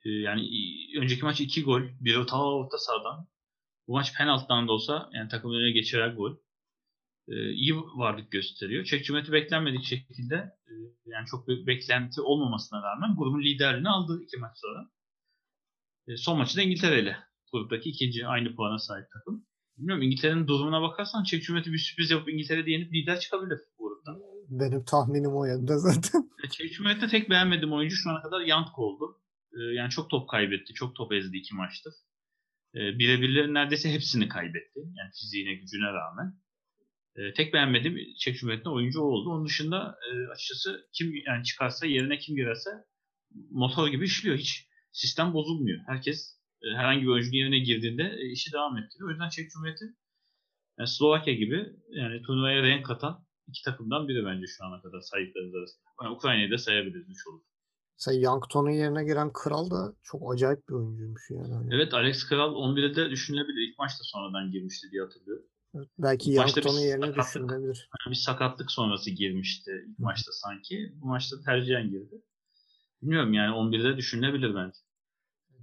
E, 0.06 0.10
yani 0.10 0.50
önceki 1.00 1.24
maç 1.24 1.42
2 1.42 1.64
gol. 1.64 1.82
Bir 2.00 2.28
ta 2.28 2.44
orta 2.44 2.78
sahadan. 2.78 3.28
Bu 3.88 3.94
maç 3.94 4.18
penaltıdan 4.18 4.68
da 4.68 4.72
olsa 4.72 5.10
yani 5.14 5.30
takımın 5.30 5.56
önüne 5.56 5.72
geçerek 5.72 6.18
gol. 6.18 6.36
E, 7.28 7.52
iyi 7.52 7.76
varlık 7.76 8.32
gösteriyor. 8.32 8.86
Çek 8.86 9.06
Cumhuriyeti 9.06 9.32
beklenmedik 9.32 9.84
şekilde 9.84 10.36
e, 10.36 10.74
yani 11.06 11.26
çok 11.28 11.48
bir 11.48 11.68
beklenti 11.68 12.22
olmamasına 12.22 12.82
rağmen 12.82 13.16
grubun 13.16 13.44
liderliğini 13.44 13.90
aldı 13.90 14.24
iki 14.24 14.38
maç 14.38 14.52
sonra. 14.56 14.90
Son 16.18 16.38
maçı 16.38 16.58
da 16.58 16.62
İngiltere 16.62 17.02
ile. 17.02 17.18
Gruptaki 17.52 17.90
ikinci 17.90 18.28
aynı 18.28 18.56
puana 18.56 18.80
sahip 18.80 19.06
takım. 19.14 19.46
Bilmiyorum 19.78 20.04
İngiltere'nin 20.04 20.48
durumuna 20.48 20.82
bakarsan 20.82 21.24
Çek 21.24 21.44
Cumhuriyeti 21.44 21.74
bir 21.74 21.78
sürpriz 21.78 22.12
yapıp 22.12 22.30
İngiltere'de 22.30 22.72
yenip 22.72 22.94
lider 22.94 23.20
çıkabilir 23.20 23.60
gruptan. 23.78 24.22
Benim 24.50 24.84
tahminim 24.84 25.36
o 25.36 25.46
yönde 25.46 25.78
zaten. 25.78 26.30
E, 26.46 26.50
Çek 26.50 26.74
Cumhuriyeti'de 26.74 27.08
tek 27.08 27.30
beğenmediğim 27.30 27.74
oyuncu 27.74 27.96
şu 27.96 28.10
ana 28.10 28.22
kadar 28.22 28.42
Yank 28.42 28.80
oldu. 28.80 29.22
E, 29.54 29.60
yani 29.62 29.90
çok 29.90 30.10
top 30.10 30.30
kaybetti. 30.30 30.74
Çok 30.74 30.96
top 30.96 31.14
ezdi 31.14 31.38
iki 31.38 31.56
maçtır. 31.56 31.94
E, 32.76 32.80
birebirlerin 33.00 33.54
neredeyse 33.54 33.94
hepsini 33.94 34.28
kaybetti. 34.28 34.80
Yani 34.80 35.12
fiziğine, 35.22 35.54
gücüne 35.54 35.94
rağmen. 35.94 36.40
Tek 37.36 37.54
beğenmediğim 37.54 37.98
Çek 38.20 38.38
Cumhuriyeti'nde 38.38 38.70
oyuncu 38.70 39.02
o 39.02 39.04
oldu. 39.04 39.30
Onun 39.30 39.46
dışında 39.46 39.98
açıkçası 40.34 40.90
kim 40.94 41.14
yani 41.26 41.44
çıkarsa 41.44 41.86
yerine 41.86 42.18
kim 42.18 42.36
girerse 42.36 42.70
motor 43.52 43.88
gibi 43.88 44.06
işliyor. 44.06 44.38
Hiç 44.38 44.68
sistem 44.92 45.34
bozulmuyor. 45.34 45.80
Herkes 45.88 46.35
herhangi 46.76 47.02
bir 47.02 47.08
oyuncunun 47.08 47.36
yerine 47.36 47.60
girdiğinde 47.60 48.04
e, 48.04 48.32
işi 48.32 48.54
devam 48.54 48.78
ettiriyor. 48.78 49.10
O 49.10 49.12
yüzden 49.12 49.30
Çek 49.30 49.52
Cumhuriyeti 49.52 49.86
yani 50.80 50.88
Slovakya 50.88 51.34
gibi 51.34 51.74
yani 51.90 52.22
turnuvaya 52.22 52.64
renk 52.64 52.86
katan 52.86 53.26
iki 53.48 53.64
takımdan 53.64 54.08
biri 54.08 54.26
bence 54.26 54.48
şu 54.48 54.66
ana 54.66 54.82
kadar 54.82 55.02
saydıklarımız 55.02 55.56
arasında. 55.56 55.86
Yani 56.04 56.16
Ukrayna'yı 56.16 56.52
da 56.52 56.58
sayabiliriz. 56.58 57.10
Üç 57.10 57.28
olur. 57.28 57.42
Mesela 58.00 58.22
Youngton'un 58.22 58.70
yerine 58.70 59.04
giren 59.04 59.34
Kral 59.34 59.72
da 59.72 59.94
çok 60.04 60.34
acayip 60.34 60.70
bir 60.70 60.74
oyuncuymuş 60.74 61.30
yani. 61.30 61.54
Hani 61.54 61.76
Evet 61.76 61.94
Alex 61.94 62.24
Kral 62.30 62.54
11'de 62.54 62.96
de 62.96 63.10
düşünülebilir. 63.10 63.70
İlk 63.70 63.80
maçta 63.80 64.04
sonradan 64.04 64.52
girmişti 64.52 64.88
diye 64.92 65.02
hatırlıyorum. 65.02 65.46
Evet, 65.76 65.90
Belki 66.00 66.30
bir 66.32 66.36
yerine 66.36 67.16
düşünülebilir. 67.16 67.90
Yani 68.06 68.12
bir 68.12 68.16
sakatlık 68.16 68.72
sonrası 68.72 69.12
girmişti 69.12 69.72
ilk 69.90 70.00
maçta 70.00 70.32
sanki. 70.32 70.94
Bu 70.96 71.08
maçta 71.08 71.42
tercihen 71.46 71.90
girdi. 71.90 72.22
Bilmiyorum 73.02 73.34
yani 73.34 73.56
11'de 73.56 73.98
düşünülebilir 73.98 74.56
bence. 74.56 74.78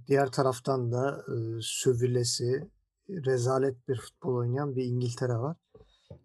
Diğer 0.07 0.31
taraftan 0.31 0.91
da 0.91 1.25
e, 1.27 1.61
sövülesi, 1.61 2.69
rezalet 3.09 3.87
bir 3.87 3.99
futbol 3.99 4.35
oynayan 4.35 4.75
bir 4.75 4.83
İngiltere 4.83 5.33
var. 5.33 5.57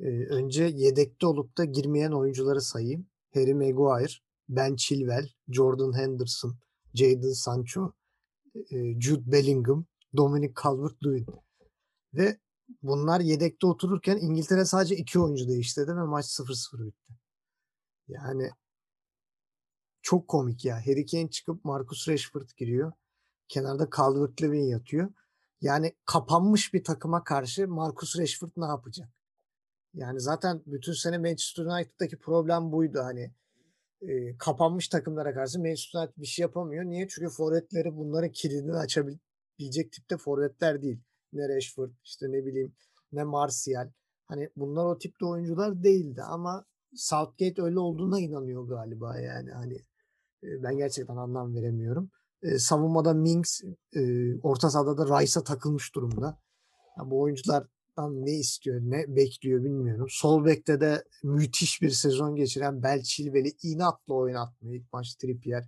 E, 0.00 0.08
önce 0.26 0.64
yedekte 0.64 1.26
olup 1.26 1.58
da 1.58 1.64
girmeyen 1.64 2.12
oyuncuları 2.12 2.60
sayayım. 2.60 3.06
Harry 3.34 3.54
Maguire, 3.54 4.12
Ben 4.48 4.76
Chilwell, 4.76 5.28
Jordan 5.48 5.92
Henderson, 5.92 6.56
Jadon 6.94 7.32
Sancho, 7.32 7.92
e, 8.70 9.00
Jude 9.00 9.32
Bellingham, 9.32 9.84
Dominic 10.16 10.52
Calvert-Lewin. 10.62 11.26
Ve 12.14 12.38
bunlar 12.82 13.20
yedekte 13.20 13.66
otururken 13.66 14.16
İngiltere 14.16 14.64
sadece 14.64 14.96
iki 14.96 15.20
oyuncu 15.20 15.48
değiştirdi 15.48 15.96
ve 15.96 16.02
maç 16.02 16.26
0-0 16.26 16.86
bitti. 16.86 17.12
Yani 18.08 18.50
çok 20.02 20.28
komik 20.28 20.64
ya. 20.64 20.86
Harry 20.86 21.06
Kane 21.06 21.30
çıkıp 21.30 21.64
Marcus 21.64 22.08
Rashford 22.08 22.48
giriyor. 22.56 22.92
Kenarda 23.49 23.84
Calvert-Lewin 23.84 24.70
yatıyor. 24.70 25.12
Yani 25.61 25.92
kapanmış 26.05 26.74
bir 26.74 26.84
takıma 26.84 27.24
karşı 27.24 27.68
Marcus 27.68 28.18
Rashford 28.18 28.51
ne 28.57 28.66
yapacak? 28.66 29.09
Yani 29.94 30.20
zaten 30.20 30.62
bütün 30.66 30.92
sene 30.92 31.18
Manchester 31.18 31.64
United'daki 31.64 32.18
problem 32.18 32.72
buydu 32.72 32.99
hani. 33.03 33.34
e, 34.03 34.36
kapanmış 34.38 34.88
takımlara 34.88 35.34
karşı 35.34 35.59
Manchester 35.59 36.01
United 36.01 36.22
bir 36.22 36.26
şey 36.26 36.42
yapamıyor. 36.42 36.84
Niye? 36.84 37.09
Çünkü 37.09 37.30
forvetleri 37.30 37.96
bunların 37.96 38.32
kilidini 38.32 38.76
açabilecek 38.76 39.92
tipte 39.92 40.16
forvetler 40.16 40.82
değil. 40.82 41.01
Ne 41.32 41.49
Rashford, 41.49 41.90
işte 42.05 42.26
ne 42.26 42.46
bileyim 42.46 42.74
ne 43.12 43.24
Martial. 43.24 43.90
Hani 44.26 44.51
bunlar 44.57 44.84
o 44.84 44.99
tipte 44.99 45.26
oyuncular 45.26 45.82
değildi 45.82 46.22
ama 46.22 46.64
Southgate 46.94 47.62
öyle 47.62 47.78
olduğuna 47.78 48.20
inanıyor 48.20 48.68
galiba 48.68 49.18
yani 49.18 49.51
hani 49.51 49.74
e, 50.42 50.62
ben 50.62 50.76
gerçekten 50.76 51.16
anlam 51.16 51.55
veremiyorum. 51.55 52.11
E, 52.43 52.59
savunmada 52.59 53.14
Mings, 53.14 53.61
e, 53.97 54.01
orta 54.43 54.70
sahada 54.70 54.99
da 54.99 55.20
Rice'a 55.20 55.45
takılmış 55.45 55.95
durumda. 55.95 56.39
Ya 56.99 57.11
bu 57.11 57.20
oyunculardan 57.20 58.26
ne 58.26 58.32
istiyor, 58.32 58.80
ne 58.82 59.05
bekliyor 59.16 59.64
bilmiyorum. 59.64 60.07
Sol 60.11 60.45
bekte 60.45 60.80
de 60.80 61.05
müthiş 61.22 61.82
bir 61.82 61.91
sezon 61.91 62.36
geçiren 62.36 62.82
Bel 62.82 63.03
Chilwell'i 63.03 63.53
inatla 63.62 64.14
oynatmıyor. 64.14 64.74
İlk 64.74 64.93
maç 64.93 65.14
Trippier. 65.14 65.64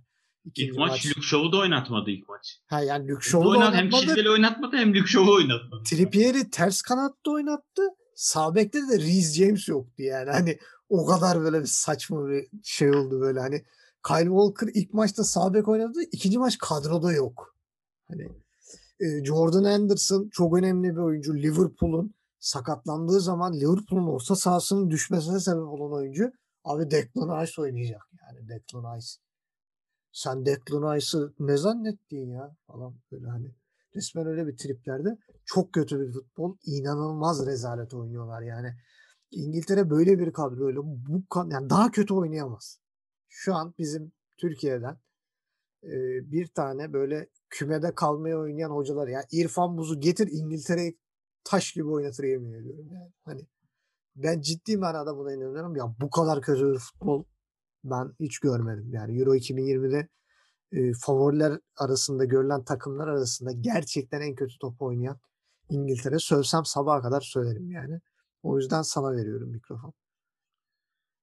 İlk 0.55 0.77
maç, 0.77 1.05
Luke 1.05 1.21
Shaw'u 1.21 1.51
da 1.51 1.57
oynatmadı 1.57 2.09
ilk 2.09 2.29
maç. 2.29 2.59
Ha 2.67 2.81
yani 2.81 3.07
Luke 3.07 3.29
Shaw'u 3.29 3.45
da 3.45 3.49
oynat, 3.49 3.73
hem 3.73 3.79
oynatmadı. 3.79 4.05
Chilwell'i 4.05 4.29
oynatmadı 4.29 4.77
hem 4.77 4.95
Luke 4.95 5.07
Shaw'u 5.07 5.33
oynatmadı. 5.33 5.83
Trippier'i 5.83 6.49
ters 6.49 6.81
kanatta 6.81 7.31
oynattı. 7.31 7.81
Sağ 8.15 8.55
bekte 8.55 8.79
de 8.79 8.99
Reece 8.99 9.45
James 9.45 9.67
yoktu 9.67 10.03
yani. 10.03 10.29
Hani 10.29 10.57
o 10.89 11.05
kadar 11.05 11.39
böyle 11.39 11.61
bir 11.61 11.65
saçma 11.65 12.27
bir 12.27 12.47
şey 12.63 12.89
oldu 12.89 13.19
böyle 13.19 13.39
hani 13.39 13.65
Kyle 14.07 14.29
Walker 14.29 14.69
ilk 14.73 14.93
maçta 14.93 15.23
sağ 15.23 15.53
bek 15.53 15.67
oynadı. 15.67 15.99
ikinci 16.11 16.39
maç 16.39 16.57
kadroda 16.57 17.13
yok. 17.13 17.55
Hani 18.07 18.29
e, 18.99 19.25
Jordan 19.25 19.63
Anderson 19.63 20.29
çok 20.31 20.57
önemli 20.57 20.91
bir 20.91 21.01
oyuncu. 21.01 21.35
Liverpool'un 21.35 22.13
sakatlandığı 22.39 23.19
zaman 23.19 23.53
Liverpool'un 23.53 24.07
orta 24.07 24.35
sahasının 24.35 24.89
düşmesine 24.89 25.39
sebep 25.39 25.63
olan 25.63 25.93
oyuncu. 25.93 26.31
Abi 26.63 26.91
Declan 26.91 27.41
Rice 27.41 27.61
oynayacak 27.61 28.01
yani 28.21 28.49
Declan 28.49 28.97
Rice. 28.97 29.07
Sen 30.11 30.45
Declan 30.45 30.95
Rice'ı 30.95 31.33
ne 31.39 31.57
zannettin 31.57 32.29
ya 32.29 32.55
falan 32.67 32.95
böyle 33.11 33.27
hani. 33.27 33.55
Resmen 33.95 34.27
öyle 34.27 34.47
bir 34.47 34.57
triplerde. 34.57 35.17
Çok 35.45 35.73
kötü 35.73 35.99
bir 35.99 36.13
futbol. 36.13 36.57
inanılmaz 36.65 37.45
rezalet 37.45 37.93
oynuyorlar 37.93 38.41
yani. 38.41 38.75
İngiltere 39.31 39.89
böyle 39.89 40.19
bir 40.19 40.33
kadroyla 40.33 40.81
bu 40.83 41.23
yani 41.51 41.69
daha 41.69 41.91
kötü 41.91 42.13
oynayamaz. 42.13 42.80
Şu 43.33 43.55
an 43.55 43.73
bizim 43.77 44.11
Türkiye'den 44.37 44.97
e, 45.83 45.91
bir 46.31 46.47
tane 46.47 46.93
böyle 46.93 47.29
kümede 47.49 47.95
kalmaya 47.95 48.39
oynayan 48.39 48.69
hocalar 48.69 49.07
ya 49.07 49.23
İrfan 49.31 49.77
Buz'u 49.77 49.99
getir 49.99 50.29
İngiltere'yi 50.31 50.97
taş 51.43 51.73
gibi 51.73 51.87
oynatır 51.87 52.23
yemin 52.23 52.53
ediyorum 52.53 52.87
yani. 52.93 53.11
Hani 53.25 53.47
ben 54.15 54.41
ciddi 54.41 54.77
manada 54.77 55.17
buna 55.17 55.33
inanıyorum. 55.33 55.75
Ya 55.75 55.95
bu 56.01 56.09
kadar 56.09 56.41
kötü 56.41 56.73
bir 56.73 56.79
futbol 56.79 57.23
ben 57.83 58.13
hiç 58.19 58.39
görmedim. 58.39 58.89
Yani 58.93 59.19
Euro 59.19 59.35
2020'de 59.35 60.07
e, 60.71 60.93
favoriler 60.93 61.59
arasında 61.77 62.25
görülen 62.25 62.63
takımlar 62.63 63.07
arasında 63.07 63.51
gerçekten 63.51 64.21
en 64.21 64.35
kötü 64.35 64.57
top 64.59 64.81
oynayan 64.81 65.19
İngiltere. 65.69 66.19
Sövsem 66.19 66.65
sabaha 66.65 67.01
kadar 67.01 67.21
söylerim 67.21 67.71
yani. 67.71 68.01
O 68.43 68.57
yüzden 68.57 68.81
sana 68.81 69.11
veriyorum 69.11 69.49
mikrofon. 69.49 69.93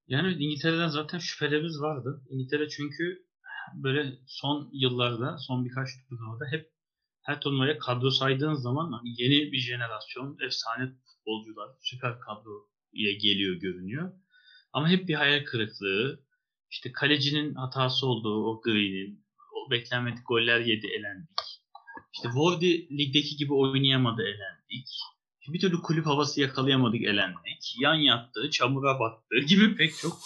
Yani 0.09 0.33
İngiltere'den 0.33 0.89
zaten 0.89 1.19
şüphelerimiz 1.19 1.81
vardı. 1.81 2.23
İngiltere 2.31 2.69
çünkü 2.69 3.27
böyle 3.75 4.19
son 4.27 4.71
yıllarda, 4.73 5.39
son 5.39 5.65
birkaç 5.65 5.89
turnuvada 6.09 6.45
hep 6.51 6.71
her 7.23 7.41
turnuvaya 7.41 7.79
kadro 7.79 8.11
saydığın 8.11 8.55
zaman 8.55 8.93
hani 8.93 9.23
yeni 9.23 9.53
bir 9.53 9.59
jenerasyon, 9.59 10.39
efsane 10.47 10.93
futbolcular, 11.07 11.69
süper 11.81 12.21
kadroya 12.21 13.13
geliyor 13.23 13.57
görünüyor. 13.57 14.13
Ama 14.73 14.89
hep 14.89 15.09
bir 15.09 15.15
hayal 15.15 15.45
kırıklığı, 15.45 16.25
işte 16.71 16.93
kalecinin 16.93 17.55
hatası 17.55 18.07
olduğu 18.07 18.45
o 18.45 18.61
Green'in, 18.61 19.25
o 19.55 19.71
beklenmedik 19.71 20.27
goller 20.29 20.61
yedi 20.61 20.87
elendik. 20.87 21.31
İşte 22.15 22.29
Wardy 22.29 22.99
ligdeki 22.99 23.37
gibi 23.37 23.55
oynayamadı 23.55 24.23
elendik. 24.23 24.89
Bir 25.49 25.61
türlü 25.61 25.83
kulüp 25.83 26.07
havası 26.07 26.41
yakalayamadık 26.41 27.03
elendik. 27.03 27.75
Yan 27.81 27.95
yattı, 27.95 28.51
çamura 28.51 29.01
battı 29.01 29.39
gibi 29.49 29.77
pek 29.77 29.97
çok 29.97 30.19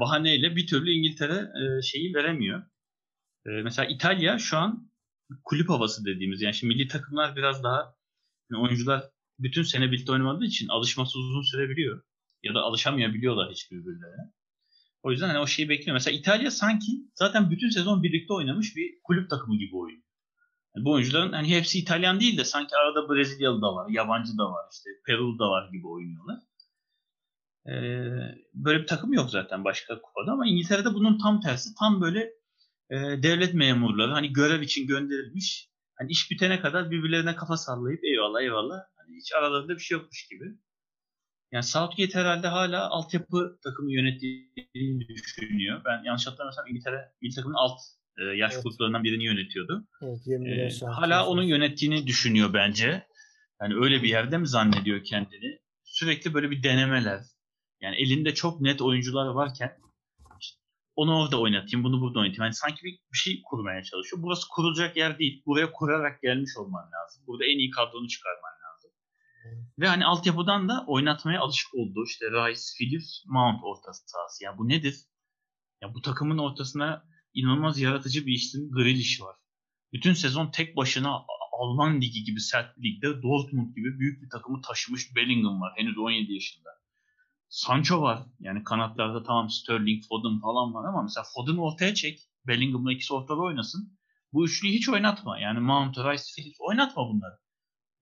bahaneyle 0.00 0.56
bir 0.56 0.66
türlü 0.66 0.90
İngiltere 0.90 1.34
e, 1.34 1.82
şeyi 1.82 2.14
veremiyor. 2.14 2.62
E, 3.46 3.50
mesela 3.50 3.88
İtalya 3.88 4.38
şu 4.38 4.56
an 4.56 4.90
kulüp 5.44 5.68
havası 5.68 6.04
dediğimiz 6.04 6.42
yani 6.42 6.54
şimdi 6.54 6.74
milli 6.74 6.88
takımlar 6.88 7.36
biraz 7.36 7.62
daha 7.62 7.94
yani 8.50 8.62
oyuncular 8.62 9.04
bütün 9.38 9.62
sene 9.62 9.92
birlikte 9.92 10.12
oynamadığı 10.12 10.44
için 10.44 10.68
alışması 10.68 11.18
uzun 11.18 11.42
sürebiliyor. 11.42 12.02
Ya 12.42 12.54
da 12.54 12.60
alışamayabiliyorlar 12.60 13.50
hiçbirbirlerine. 13.50 14.32
O 15.02 15.10
yüzden 15.10 15.28
hani 15.28 15.38
o 15.38 15.46
şeyi 15.46 15.68
bekliyor. 15.68 15.94
Mesela 15.94 16.18
İtalya 16.18 16.50
sanki 16.50 16.92
zaten 17.14 17.50
bütün 17.50 17.68
sezon 17.68 18.02
birlikte 18.02 18.32
oynamış 18.32 18.76
bir 18.76 18.98
kulüp 19.04 19.30
takımı 19.30 19.58
gibi 19.58 19.76
oynuyor. 19.76 20.05
Bu 20.76 20.92
oyuncuların 20.92 21.32
hani 21.32 21.48
hepsi 21.48 21.78
İtalyan 21.78 22.20
değil 22.20 22.38
de 22.38 22.44
sanki 22.44 22.76
arada 22.76 23.08
Brezilyalı 23.08 23.62
da 23.62 23.74
var, 23.74 23.88
yabancı 23.90 24.38
da 24.38 24.44
var, 24.44 24.66
işte 24.72 24.90
Perulu 25.06 25.38
da 25.38 25.50
var 25.50 25.68
gibi 25.72 25.88
oynuyorlar. 25.88 26.38
Ee, 27.66 28.34
böyle 28.54 28.82
bir 28.82 28.86
takım 28.86 29.12
yok 29.12 29.30
zaten 29.30 29.64
başka 29.64 30.00
kupada 30.02 30.32
ama 30.32 30.46
İngiltere'de 30.46 30.94
bunun 30.94 31.18
tam 31.18 31.40
tersi. 31.40 31.74
Tam 31.78 32.00
böyle 32.00 32.20
e, 32.90 32.96
devlet 33.22 33.54
memurları 33.54 34.12
hani 34.12 34.32
görev 34.32 34.60
için 34.60 34.86
gönderilmiş. 34.86 35.70
Hani 35.94 36.10
iş 36.10 36.30
bitene 36.30 36.60
kadar 36.60 36.90
birbirlerine 36.90 37.36
kafa 37.36 37.56
sallayıp 37.56 38.04
eyvallah 38.04 38.40
eyvallah. 38.40 38.76
Hani 38.96 39.16
hiç 39.16 39.32
aralarında 39.32 39.74
bir 39.74 39.80
şey 39.80 39.98
yokmuş 39.98 40.28
gibi. 40.28 40.44
Yani 41.52 41.64
Southgate 41.64 42.18
herhalde 42.18 42.48
hala 42.48 42.90
altyapı 42.90 43.58
takımı 43.64 43.92
yönettiğini 43.92 45.08
düşünüyor. 45.08 45.82
Ben 45.84 46.04
yanlış 46.04 46.26
hatırlamıyorsam 46.26 46.66
İngiltere 46.66 47.12
milli 47.22 47.34
takımın 47.34 47.54
alt 47.54 47.80
E, 48.18 48.24
yaş 48.24 48.52
Evet. 48.54 48.64
gruplarından 48.64 49.04
birini 49.04 49.24
yönetiyordu. 49.24 49.86
Evet 50.02 50.26
21 50.26 50.50
E, 50.50 50.62
yaş 50.62 50.82
hala 50.82 51.14
yaş 51.14 51.26
onun 51.26 51.42
yönettiğini 51.42 52.06
düşünüyor 52.06 52.54
bence. 52.54 53.06
Yani 53.62 53.74
öyle 53.74 54.02
bir 54.02 54.08
yerde 54.08 54.38
mi 54.38 54.48
zannediyor 54.48 55.04
kendini? 55.04 55.58
Sürekli 55.84 56.34
böyle 56.34 56.50
bir 56.50 56.62
denemeler. 56.62 57.20
Yani 57.80 57.96
elinde 57.96 58.34
çok 58.34 58.60
net 58.60 58.82
oyuncular 58.82 59.26
varken 59.26 59.78
işte 60.40 60.60
onu 60.96 61.18
orada 61.20 61.40
oynatayım, 61.40 61.84
bunu 61.84 62.00
burada 62.00 62.18
oynatayım. 62.18 62.42
Yani 62.42 62.54
sanki 62.54 62.84
bir, 62.84 62.98
bir 63.12 63.18
şey 63.18 63.42
kurmaya 63.44 63.82
çalışıyor. 63.82 64.22
Burası 64.22 64.48
kurulacak 64.48 64.96
yer 64.96 65.18
değil. 65.18 65.42
Buraya 65.46 65.72
kurarak 65.72 66.22
gelmiş 66.22 66.56
olman 66.56 66.84
lazım. 66.92 67.24
Burada 67.26 67.44
en 67.44 67.58
iyi 67.58 67.70
kadronu 67.70 68.08
çıkarman 68.08 68.52
lazım. 68.64 68.90
Ve 69.78 69.88
hani 69.88 70.04
altyapıdan 70.06 70.68
da 70.68 70.84
oynatmaya 70.86 71.40
alışık 71.40 71.74
olduğu 71.74 72.04
işte 72.04 72.26
Rice, 72.26 72.60
Phillips, 72.78 73.22
Mount 73.26 73.60
orta 73.64 73.92
sahası. 73.92 74.44
Yani 74.44 74.58
bu 74.58 74.68
nedir? 74.68 74.96
Ya 75.82 75.94
bu 75.94 76.02
takımın 76.02 76.38
ortasına 76.38 77.04
inanılmaz 77.36 77.80
yaratıcı 77.80 78.26
bir 78.26 78.32
isim 78.32 78.70
Grealish 78.70 79.20
var. 79.20 79.36
Bütün 79.92 80.12
sezon 80.12 80.50
tek 80.50 80.76
başına 80.76 81.24
Alman 81.60 82.00
ligi 82.00 82.24
gibi 82.24 82.40
sert 82.40 82.76
bir 82.76 82.82
ligde 82.82 83.22
Dortmund 83.22 83.74
gibi 83.76 83.98
büyük 83.98 84.22
bir 84.22 84.30
takımı 84.30 84.60
taşımış 84.60 85.16
Bellingham 85.16 85.60
var. 85.60 85.72
Henüz 85.76 85.98
17 85.98 86.32
yaşında. 86.32 86.68
Sancho 87.48 88.02
var. 88.02 88.18
Yani 88.40 88.64
kanatlarda 88.64 89.22
tamam 89.22 89.50
Sterling, 89.50 90.04
Foden 90.08 90.40
falan 90.40 90.74
var 90.74 90.88
ama 90.88 91.02
mesela 91.02 91.24
Foden 91.34 91.56
ortaya 91.56 91.94
çek. 91.94 92.20
Bellingham'la 92.46 92.92
ikisi 92.92 93.14
ortada 93.14 93.40
oynasın. 93.40 93.98
Bu 94.32 94.44
üçlüyü 94.44 94.74
hiç 94.74 94.88
oynatma. 94.88 95.38
Yani 95.38 95.60
Mount, 95.60 95.98
Rice, 95.98 96.22
Phillips 96.36 96.60
oynatma 96.60 97.08
bunları. 97.08 97.38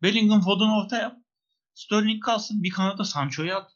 Bellingham, 0.03 0.41
Foden 0.41 0.85
orta 0.85 0.97
yap. 0.97 1.17
Sterling 1.75 2.25
kalsın. 2.25 2.63
Bir 2.63 2.71
kanada 2.71 3.05
Sancho'yu 3.05 3.55
at. 3.55 3.71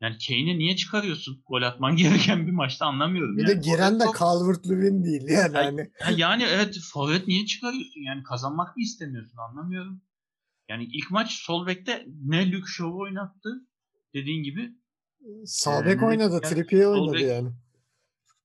Yani 0.00 0.16
Kane'i 0.28 0.58
niye 0.58 0.76
çıkarıyorsun? 0.76 1.42
Gol 1.46 1.62
atman 1.62 1.96
gereken 1.96 2.46
bir 2.46 2.52
maçta 2.52 2.86
anlamıyorum. 2.86 3.36
Bir 3.36 3.48
yani. 3.48 3.56
de 3.64 3.70
giren 3.70 4.00
de 4.00 4.04
Forvet- 4.04 4.18
Calvert-Lewin 4.18 5.04
değil 5.04 5.22
yani. 5.28 5.90
Ha 6.00 6.10
yani 6.16 6.42
evet 6.42 6.78
forvet 6.92 7.28
niye 7.28 7.46
çıkarıyorsun? 7.46 8.00
Yani 8.00 8.22
kazanmak 8.22 8.76
mı 8.76 8.82
istemiyorsun? 8.82 9.38
Anlamıyorum. 9.38 10.02
Yani 10.68 10.84
ilk 10.84 11.10
maç 11.10 11.32
sol 11.32 11.66
bekte 11.66 12.06
ne 12.24 12.52
Luke 12.52 12.66
Shaw 12.66 12.92
oynattı 12.94 13.66
dediğin 14.14 14.42
gibi. 14.42 14.70
sağ 15.44 15.82
Ee, 15.82 15.86
bek 15.86 16.00
ne- 16.00 16.06
oynadı. 16.06 16.40
yani 16.44 16.54
Trippier 16.54 16.84
oynadı 16.86 17.16
bek- 17.16 17.26
yani. 17.34 17.48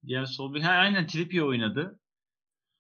Diğer 0.08 0.26
sol 0.26 0.54
bek. 0.54 0.64
Ha, 0.64 0.70
aynen 0.70 1.08
Trippier 1.08 1.42
oynadı. 1.42 2.00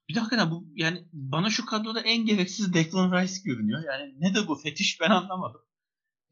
Bir 0.09 0.15
dakika 0.15 0.51
bu 0.51 0.67
yani 0.76 1.07
bana 1.13 1.49
şu 1.49 1.65
kadroda 1.65 2.01
en 2.01 2.26
gereksiz 2.26 2.73
Declan 2.73 3.11
Rice 3.21 3.34
görünüyor. 3.45 3.84
Yani 3.88 4.13
ne 4.19 4.36
de 4.36 4.47
bu 4.47 4.55
fetiş 4.55 5.01
ben 5.01 5.09
anlamadım. 5.09 5.61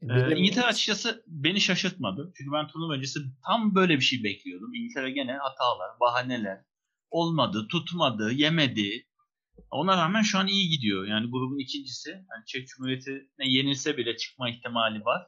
Ee, 0.04 0.08
Benim- 0.08 0.36
İngiltere 0.36 0.66
açıkçası 0.66 1.24
beni 1.26 1.60
şaşırtmadı. 1.60 2.32
Çünkü 2.36 2.52
ben 2.52 2.68
turnuva 2.68 2.92
öncesi 2.94 3.20
tam 3.46 3.74
böyle 3.74 3.96
bir 3.96 4.04
şey 4.04 4.24
bekliyordum. 4.24 4.74
İngiltere 4.74 5.10
gene 5.10 5.32
hatalar, 5.32 6.00
bahaneler. 6.00 6.64
Olmadı, 7.10 7.66
tutmadı, 7.70 8.32
yemedi. 8.32 9.06
Ona 9.70 9.96
rağmen 9.96 10.22
şu 10.22 10.38
an 10.38 10.46
iyi 10.46 10.68
gidiyor. 10.68 11.06
Yani 11.06 11.30
grubun 11.30 11.58
ikincisi. 11.58 12.10
Yani 12.10 12.44
Çek 12.46 12.68
Cumhuriyeti'ne 12.68 13.48
yenilse 13.48 13.96
bile 13.96 14.16
çıkma 14.16 14.50
ihtimali 14.50 15.04
var. 15.04 15.26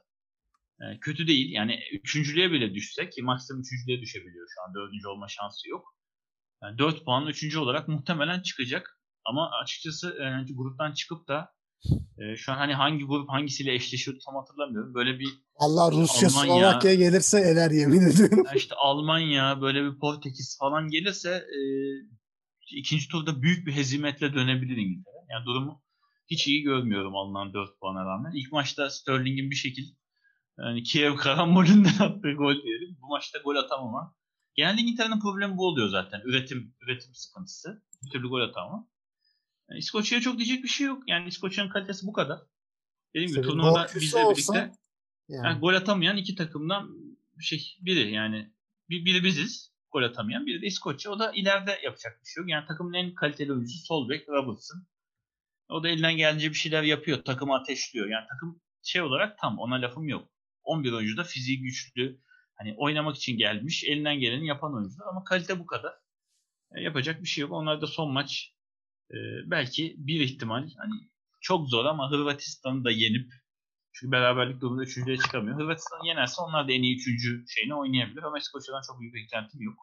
Ee, 0.81 1.01
kötü 1.01 1.27
değil. 1.27 1.53
Yani 1.53 1.81
üçüncülüğe 1.93 2.53
bile 2.53 2.75
düşse 2.75 3.11
ki 3.11 3.23
maksimum 3.23 3.63
üçüncülüğe 3.63 4.01
düşebiliyor 4.01 4.47
şu 4.55 4.63
an. 4.63 4.75
Dördüncü 4.75 5.09
olma 5.09 5.29
şansı 5.29 5.69
yok. 5.69 5.97
Yani 6.63 6.79
4 6.79 7.05
puan 7.05 7.27
üçüncü 7.27 7.59
olarak 7.59 7.89
muhtemelen 7.89 8.43
çıkacak. 8.43 9.01
Ama 9.25 9.51
açıkçası 9.63 10.17
yani 10.21 10.47
gruptan 10.57 10.93
çıkıp 10.93 11.29
da 11.29 11.56
e, 12.19 12.37
şu 12.37 12.53
an 12.53 12.57
hani 12.57 12.75
hangi 12.75 13.05
grup 13.05 13.29
hangisiyle 13.29 13.75
eşleşiyordu 13.75 14.21
tam 14.27 14.35
hatırlamıyorum. 14.35 14.95
Böyle 14.95 15.19
bir 15.19 15.29
Allah 15.57 15.93
Rusya 15.93 16.29
Almanya- 16.29 16.47
Slovakya 16.47 16.95
gelirse 16.95 17.41
eler 17.41 17.71
yemin 17.71 18.01
ediyorum. 18.01 18.45
işte 18.57 18.75
Almanya 18.75 19.61
böyle 19.61 19.85
bir 19.85 19.99
Portekiz 19.99 20.57
falan 20.61 20.89
gelirse 20.89 21.31
e, 21.31 21.59
ikinci 22.79 23.09
turda 23.09 23.43
büyük 23.43 23.67
bir 23.67 23.73
hezimetle 23.73 24.35
dönebilir 24.35 24.77
İngiltere. 24.77 25.15
Yani 25.31 25.47
durumu 25.47 25.83
hiç 26.31 26.47
iyi 26.47 26.63
görmüyorum 26.63 27.17
alınan 27.17 27.55
4 27.55 27.81
puana 27.81 28.05
rağmen. 28.05 28.33
İlk 28.35 28.53
maçta 28.53 28.91
Sterling'in 28.91 29.51
bir 29.51 29.57
şekilde 29.57 29.91
yani 30.59 30.83
Kiev 30.83 31.17
karambolünden 31.17 31.91
attığı 32.01 32.33
gol 32.33 32.63
diyelim. 32.63 32.97
Bu 33.03 33.07
maçta 33.07 33.39
gol 33.39 33.57
atamama. 33.57 34.15
Genelde 34.55 34.81
İngiltere'nin 34.81 35.21
problemi 35.21 35.57
bu 35.57 35.67
oluyor 35.67 35.89
zaten. 35.89 36.21
Üretim 36.25 36.75
üretim 36.81 37.15
sıkıntısı. 37.15 37.83
Bir 38.05 38.11
türlü 38.11 38.29
gol 38.29 38.41
atamama. 38.41 38.89
Yani 39.71 39.79
İskoçya'ya 39.79 40.23
çok 40.23 40.39
diyecek 40.39 40.65
bir 40.65 40.69
şey 40.69 40.87
yok. 40.87 41.03
Yani 41.07 41.29
İskoçya'nın 41.29 41.71
kalitesi 41.71 42.07
bu 42.07 42.13
kadar. 42.13 42.39
Dediğim 43.15 43.33
gibi 43.33 43.43
turnuvada 43.43 43.87
bizle 43.95 44.19
olsa- 44.19 44.55
birlikte 44.55 44.79
Yani. 45.29 45.47
yani 45.47 45.61
gol 45.61 45.75
atamayan 45.75 46.17
iki 46.17 46.35
takımdan 46.35 46.97
şey 47.41 47.77
biri 47.81 48.13
yani 48.13 48.53
bir, 48.91 49.05
biri 49.05 49.25
biziz 49.25 49.73
gol 49.93 50.03
atamayan 50.03 50.47
biri 50.47 50.63
de 50.63 50.67
İskoçya. 50.67 51.13
O 51.13 51.19
da 51.19 51.33
ileride 51.33 51.81
yapacak 51.85 52.21
bir 52.25 52.29
şey 52.29 52.41
yok. 52.41 52.51
Yani 52.51 52.67
takımın 52.67 52.93
en 52.93 53.15
kaliteli 53.15 53.53
oyuncusu 53.53 53.85
sol 53.85 54.09
bek 54.09 54.29
Robertson. 54.29 54.87
O 55.69 55.83
da 55.83 55.89
elinden 55.89 56.17
gelince 56.17 56.51
bir 56.51 56.55
şeyler 56.55 56.83
yapıyor. 56.83 57.25
Takımı 57.25 57.55
ateşliyor. 57.55 58.09
Yani 58.09 58.25
takım 58.29 58.61
şey 58.83 59.03
olarak 59.03 59.39
tam 59.39 59.59
ona 59.59 59.75
lafım 59.75 60.09
yok. 60.09 60.29
11 60.63 60.93
oyuncu 60.93 61.17
da 61.17 61.25
fiziği 61.25 61.61
güçlü. 61.61 62.21
Hani 62.55 62.75
oynamak 62.77 63.17
için 63.17 63.39
gelmiş. 63.39 63.85
Elinden 63.85 64.21
geleni 64.21 64.47
yapan 64.47 64.75
oyuncular 64.75 65.07
ama 65.07 65.25
kalite 65.25 65.59
bu 65.59 65.67
kadar. 65.67 65.93
E, 66.75 66.81
yapacak 66.81 67.23
bir 67.23 67.29
şey 67.29 67.43
yok. 67.43 67.53
Onlar 67.53 67.81
da 67.81 67.87
son 67.87 68.13
maç 68.13 68.56
e, 69.11 69.17
belki 69.51 69.95
bir 69.99 70.21
ihtimal 70.21 70.71
hani 70.77 71.11
çok 71.41 71.69
zor 71.69 71.85
ama 71.85 72.11
Hırvatistan'ı 72.11 72.85
da 72.85 72.91
yenip 72.91 73.33
çünkü 73.93 74.13
beraberlik 74.13 74.61
durumunda 74.61 74.83
üçüncüye 74.83 75.17
çıkamıyor. 75.17 75.59
Hırvatistan'ı 75.59 76.07
yenerse 76.07 76.43
onlar 76.43 76.69
da 76.69 76.73
en 76.73 76.83
iyi 76.83 76.97
üçüncü 76.97 77.45
şeyini 77.49 77.75
oynayabilir 77.75 78.23
ama 78.23 78.39
İskoçya'dan 78.39 78.83
çok 78.87 79.01
büyük 79.01 79.15
beklentim 79.15 79.61
yok. 79.61 79.79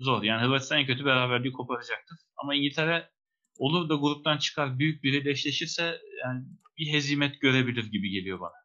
Zor. 0.00 0.22
Yani 0.22 0.42
Hırvatistan 0.42 0.78
en 0.78 0.86
kötü 0.86 1.04
beraberliği 1.04 1.52
koparacaktır. 1.52 2.18
Ama 2.36 2.54
İngiltere 2.54 3.10
olur 3.58 3.88
da 3.88 3.94
gruptan 3.94 4.38
çıkar 4.38 4.78
büyük 4.78 5.02
biriyle 5.02 5.30
eşleşirse 5.30 6.00
yani 6.24 6.44
bir 6.78 6.92
hezimet 6.92 7.40
görebilir 7.40 7.84
gibi 7.90 8.10
geliyor 8.10 8.40
bana. 8.40 8.64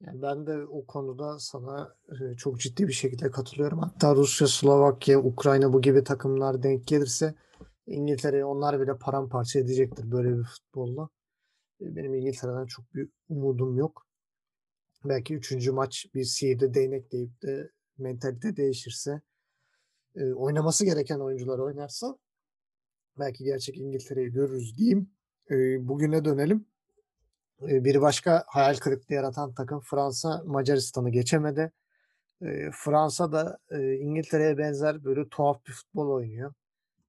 Yani 0.00 0.22
ben 0.22 0.46
de 0.46 0.64
o 0.66 0.86
konuda 0.86 1.38
sana 1.38 1.94
e, 2.08 2.36
çok 2.36 2.60
ciddi 2.60 2.88
bir 2.88 2.92
şekilde 2.92 3.30
katılıyorum. 3.30 3.78
Hatta 3.78 4.14
Rusya, 4.14 4.46
Slovakya, 4.46 5.18
Ukrayna 5.18 5.72
bu 5.72 5.82
gibi 5.82 6.04
takımlar 6.04 6.62
denk 6.62 6.86
gelirse 6.86 7.34
İngiltere'yi 7.86 8.44
onlar 8.44 8.80
bile 8.80 8.98
paramparça 8.98 9.58
edecektir 9.58 10.10
böyle 10.10 10.38
bir 10.38 10.44
futbolla. 10.44 11.08
E, 11.80 11.96
Benim 11.96 12.14
İngiltere'den 12.14 12.66
çok 12.66 12.94
büyük 12.94 13.12
umudum 13.28 13.78
yok. 13.78 14.06
Belki 15.04 15.34
üçüncü 15.34 15.72
maç 15.72 16.06
bir 16.14 16.24
sihirli 16.24 16.74
değnek 16.74 17.12
deyip 17.12 17.42
de 17.42 17.70
mentalite 17.98 18.56
değişirse 18.56 19.20
e, 20.16 20.32
oynaması 20.32 20.84
gereken 20.84 21.20
oyuncular 21.20 21.58
oynarsa 21.58 22.18
belki 23.18 23.44
gerçek 23.44 23.78
İngiltere'yi 23.78 24.32
görürüz 24.32 24.78
diyeyim. 24.78 25.10
E, 25.50 25.54
Bugüne 25.88 26.24
dönelim. 26.24 26.66
Bir 27.60 28.00
başka 28.00 28.44
hayal 28.46 28.76
kırıklığı 28.76 29.14
yaratan 29.14 29.54
takım 29.54 29.80
Fransa 29.80 30.42
Macaristan'ı 30.46 31.10
geçemedi. 31.10 31.72
Fransa 32.72 33.32
da 33.32 33.58
İngiltere'ye 34.00 34.58
benzer 34.58 35.04
böyle 35.04 35.28
tuhaf 35.28 35.66
bir 35.66 35.72
futbol 35.72 36.08
oynuyor. 36.08 36.54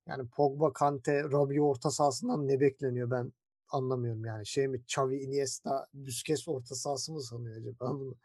Yani 0.08 0.28
Pogba, 0.28 0.74
Kante, 0.74 1.24
Rabiot 1.24 1.76
orta 1.76 1.92
sahasından 1.92 2.48
ne 2.48 2.60
bekleniyor 2.60 3.12
ben 3.12 3.34
anlamıyorum 3.70 4.26
yani. 4.26 4.48
Şey 4.48 4.68
mi 4.68 4.78
Xavi, 4.78 5.18
Iniesta, 5.18 5.88
Busquets 5.94 6.48
orta 6.48 6.76
sahası 6.76 7.14
mı 7.14 7.22
sanıyor 7.24 7.58
acaba 7.58 7.94
bunu? 8.00 8.16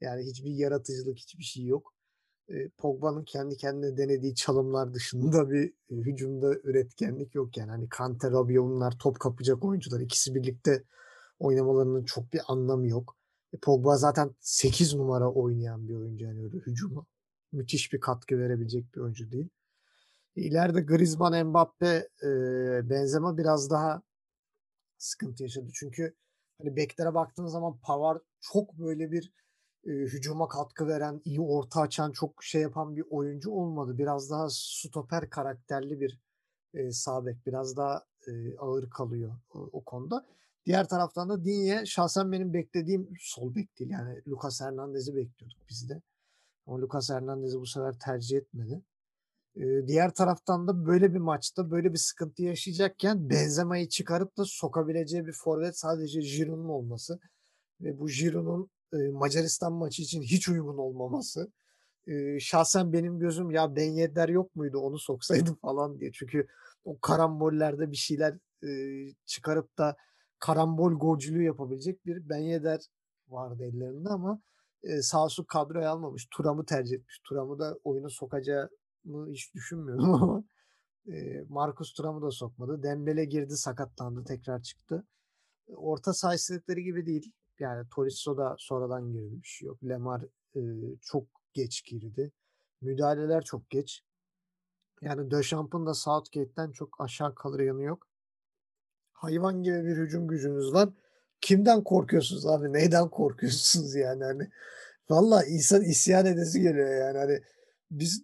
Yani 0.00 0.22
hiçbir 0.26 0.50
yaratıcılık, 0.50 1.18
hiçbir 1.18 1.44
şey 1.44 1.64
yok. 1.64 1.94
Pogba'nın 2.78 3.24
kendi 3.24 3.56
kendine 3.56 3.96
denediği 3.96 4.34
çalımlar 4.34 4.94
dışında 4.94 5.50
bir 5.50 5.72
e, 5.90 5.94
hücumda 5.94 6.54
üretkenlik 6.54 7.34
yok 7.34 7.56
yani. 7.56 7.70
Hani 7.70 7.88
Kante, 7.88 8.30
Rabiot 8.30 8.66
bunlar 8.66 8.98
top 8.98 9.20
kapacak 9.20 9.64
oyuncular. 9.64 10.00
İkisi 10.00 10.34
birlikte 10.34 10.84
oynamalarının 11.38 12.04
çok 12.04 12.32
bir 12.32 12.40
anlamı 12.48 12.88
yok. 12.88 13.16
E, 13.52 13.56
Pogba 13.56 13.96
zaten 13.96 14.30
8 14.40 14.94
numara 14.94 15.30
oynayan 15.32 15.88
bir 15.88 15.94
oyuncu 15.94 16.24
yani 16.24 16.42
öyle 16.42 16.56
hücuma. 16.56 17.06
Müthiş 17.52 17.92
bir 17.92 18.00
katkı 18.00 18.38
verebilecek 18.38 18.94
bir 18.94 19.00
oyuncu 19.00 19.32
değil. 19.32 19.48
İleride 20.36 20.80
Griezmann, 20.80 21.46
Mbappe, 21.46 22.08
e, 22.22 22.28
Benzema 22.90 23.38
biraz 23.38 23.70
daha 23.70 24.02
sıkıntı 24.98 25.42
yaşadı. 25.42 25.68
Çünkü 25.74 26.14
hani 26.58 26.76
beklere 26.76 27.14
baktığın 27.14 27.46
zaman 27.46 27.78
Pavard 27.82 28.20
çok 28.40 28.78
böyle 28.78 29.12
bir 29.12 29.32
e, 29.86 29.90
hücuma 29.90 30.48
katkı 30.48 30.88
veren, 30.88 31.20
iyi 31.24 31.40
orta 31.40 31.80
açan, 31.80 32.12
çok 32.12 32.44
şey 32.44 32.62
yapan 32.62 32.96
bir 32.96 33.04
oyuncu 33.10 33.50
olmadı. 33.50 33.98
Biraz 33.98 34.30
daha 34.30 34.46
stoper 34.50 35.30
karakterli 35.30 36.00
bir 36.00 36.20
e, 36.74 36.90
sağ. 36.90 37.26
Biraz 37.46 37.76
daha 37.76 38.04
e, 38.28 38.56
ağır 38.58 38.90
kalıyor 38.90 39.32
o, 39.50 39.58
o 39.72 39.84
konuda. 39.84 40.26
Diğer 40.66 40.88
taraftan 40.88 41.28
da 41.28 41.44
Digne 41.44 41.86
şahsen 41.86 42.32
benim 42.32 42.54
beklediğim 42.54 43.08
sol 43.20 43.54
bek 43.54 43.78
değil. 43.78 43.90
Yani 43.90 44.22
Lucas 44.28 44.60
Hernandez'i 44.60 45.16
bekliyorduk 45.16 45.58
biz 45.68 45.90
de. 45.90 46.02
Ama 46.66 46.80
Lucas 46.80 47.10
Hernandez'i 47.10 47.60
bu 47.60 47.66
sefer 47.66 47.98
tercih 47.98 48.36
etmedi. 48.36 48.82
Diğer 49.86 50.14
taraftan 50.14 50.68
da 50.68 50.86
böyle 50.86 51.14
bir 51.14 51.18
maçta 51.18 51.70
böyle 51.70 51.92
bir 51.92 51.98
sıkıntı 51.98 52.42
yaşayacakken 52.42 53.30
Benzema'yı 53.30 53.88
çıkarıp 53.88 54.38
da 54.38 54.44
sokabileceği 54.44 55.26
bir 55.26 55.32
forvet 55.32 55.78
sadece 55.78 56.20
Giroud'un 56.20 56.68
olması 56.68 57.20
ve 57.80 57.98
bu 57.98 58.08
Giroud'un 58.08 58.70
Macaristan 59.12 59.72
maçı 59.72 60.02
için 60.02 60.22
hiç 60.22 60.48
uygun 60.48 60.78
olmaması 60.78 61.52
şahsen 62.40 62.92
benim 62.92 63.18
gözüm 63.18 63.50
ya 63.50 63.76
Ben 63.76 63.90
Yedder 63.90 64.28
yok 64.28 64.56
muydu 64.56 64.78
onu 64.78 64.98
soksaydım 64.98 65.54
falan 65.62 66.00
diye. 66.00 66.12
Çünkü 66.12 66.46
o 66.84 66.98
karambollerde 67.00 67.90
bir 67.90 67.96
şeyler, 67.96 68.38
çıkarıp 69.26 69.78
da 69.78 69.96
karambol 70.38 70.92
golcülüğü 70.92 71.42
yapabilecek 71.42 72.06
bir 72.06 72.28
Ben 72.28 72.38
Yedder 72.38 72.80
vardı 73.28 73.64
ellerinde 73.64 74.08
ama, 74.08 74.40
olsun 75.14 75.44
kadroya 75.44 75.90
almamış. 75.90 76.26
Thuram'ı 76.30 76.64
tercih 76.64 76.96
etmiş. 76.96 77.20
Thuram'ı 77.24 77.58
da 77.58 77.78
oyuna 77.84 78.08
sokacağını 79.04 79.30
hiç 79.32 79.54
düşünmüyordum 79.54 80.14
ama, 80.14 80.44
eee, 81.06 81.44
Marcus 81.48 81.92
Thuram'ı 81.94 82.22
da 82.22 82.30
sokmadı. 82.30 82.82
Dembele 82.82 83.24
girdi, 83.24 83.56
sakatlandı, 83.56 84.24
tekrar 84.24 84.62
çıktı. 84.62 85.04
Orta 85.76 86.12
saha 86.14 86.34
istedikleri 86.34 86.84
gibi 86.84 87.06
değil. 87.06 87.32
Yani 87.58 87.88
Tolisso 87.94 88.36
da 88.36 88.56
sonradan 88.58 89.12
girdi, 89.12 89.42
bir 89.42 89.48
şey 89.48 89.66
yok. 89.66 89.78
Lemar, 89.84 90.24
eee, 90.54 90.96
çok 91.02 91.24
geç 91.52 91.84
girdi. 91.84 92.32
Müdahaleler 92.80 93.42
çok 93.44 93.70
geç. 93.70 94.02
Yani 95.02 95.30
Dechamps'ın 95.30 95.86
da 95.86 95.94
Southgate'den 95.94 96.72
çok 96.72 97.00
aşağı 97.00 97.34
kalır 97.34 97.60
yanı 97.60 97.82
yok. 97.82 98.06
Hayvan 99.12 99.62
gibi 99.62 99.84
bir 99.84 99.96
hücum 99.96 100.28
gücünüz 100.28 100.72
var. 100.72 100.88
Kimden 101.40 101.84
korkuyorsunuz 101.84 102.46
abi? 102.46 102.72
Neyden 102.72 103.08
korkuyorsunuz 103.08 103.94
yani 103.94 104.24
hani? 104.24 104.50
Valla 105.10 105.44
insan 105.44 105.82
isyan 105.82 106.26
edesi 106.26 106.60
geliyor 106.60 106.96
yani 107.06 107.18
hani 107.18 107.40
biz 107.90 108.22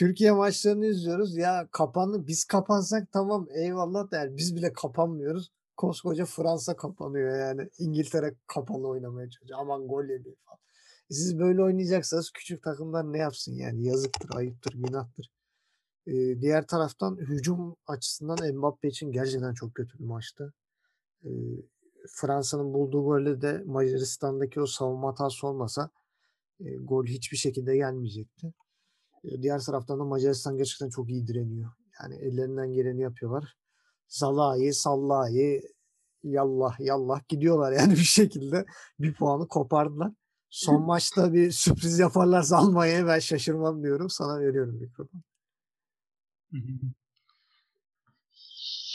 Türkiye 0.00 0.32
maçlarını 0.32 0.86
izliyoruz. 0.86 1.36
Ya 1.36 1.68
kapandı. 1.72 2.26
Biz 2.26 2.44
kapansak 2.44 3.12
tamam 3.12 3.46
eyvallah 3.50 4.10
der. 4.10 4.36
Biz 4.36 4.56
bile 4.56 4.72
kapanmıyoruz. 4.72 5.52
Koskoca 5.76 6.24
Fransa 6.24 6.76
kapanıyor 6.76 7.38
yani. 7.38 7.68
İngiltere 7.78 8.34
kapalı 8.46 8.88
oynamaya 8.88 9.30
çalışıyor. 9.30 9.58
Aman 9.60 9.88
gol 9.88 10.04
yedi 10.04 10.34
falan. 10.44 10.58
E 11.10 11.14
siz 11.14 11.38
böyle 11.38 11.62
oynayacaksanız 11.62 12.30
küçük 12.30 12.62
takımlar 12.62 13.12
ne 13.12 13.18
yapsın 13.18 13.52
yani? 13.52 13.86
Yazıktır, 13.86 14.30
ayıptır, 14.36 14.72
günahtır. 14.74 15.30
Ee, 16.06 16.40
diğer 16.40 16.66
taraftan 16.66 17.16
hücum 17.16 17.76
açısından 17.86 18.54
Mbappe 18.54 18.88
için 18.88 19.12
gerçekten 19.12 19.54
çok 19.54 19.74
kötü 19.74 19.98
bir 19.98 20.04
maçtı. 20.04 20.54
Ee, 21.24 21.28
Fransa'nın 22.08 22.74
bulduğu 22.74 23.04
golle 23.04 23.40
de 23.40 23.62
Macaristan'daki 23.66 24.60
o 24.60 24.66
savunma 24.66 25.08
hatası 25.08 25.46
olmasa 25.46 25.90
e, 26.60 26.74
gol 26.74 27.06
hiçbir 27.06 27.36
şekilde 27.36 27.76
gelmeyecekti. 27.76 28.52
Diğer 29.24 29.60
taraftan 29.60 30.00
da 30.00 30.04
Macaristan 30.04 30.56
gerçekten 30.56 30.90
çok 30.90 31.10
iyi 31.10 31.26
direniyor. 31.26 31.70
Yani 32.02 32.14
ellerinden 32.14 32.72
geleni 32.72 33.00
yapıyorlar. 33.00 33.56
Zalai, 34.08 34.72
Sallai, 34.72 35.62
yallah 36.22 36.80
yallah 36.80 37.28
gidiyorlar 37.28 37.72
yani 37.72 37.92
bir 37.96 37.96
şekilde 37.96 38.66
bir 38.98 39.14
puanı 39.14 39.48
kopardılar. 39.48 40.12
Son 40.50 40.82
maçta 40.82 41.32
bir 41.32 41.50
sürpriz 41.50 41.98
yaparlarsa 41.98 42.56
Almanya'ya 42.56 43.06
ben 43.06 43.18
şaşırmam 43.18 43.82
diyorum. 43.82 44.10
Sana 44.10 44.40
veriyorum 44.40 44.74
mikrofonu. 44.80 45.22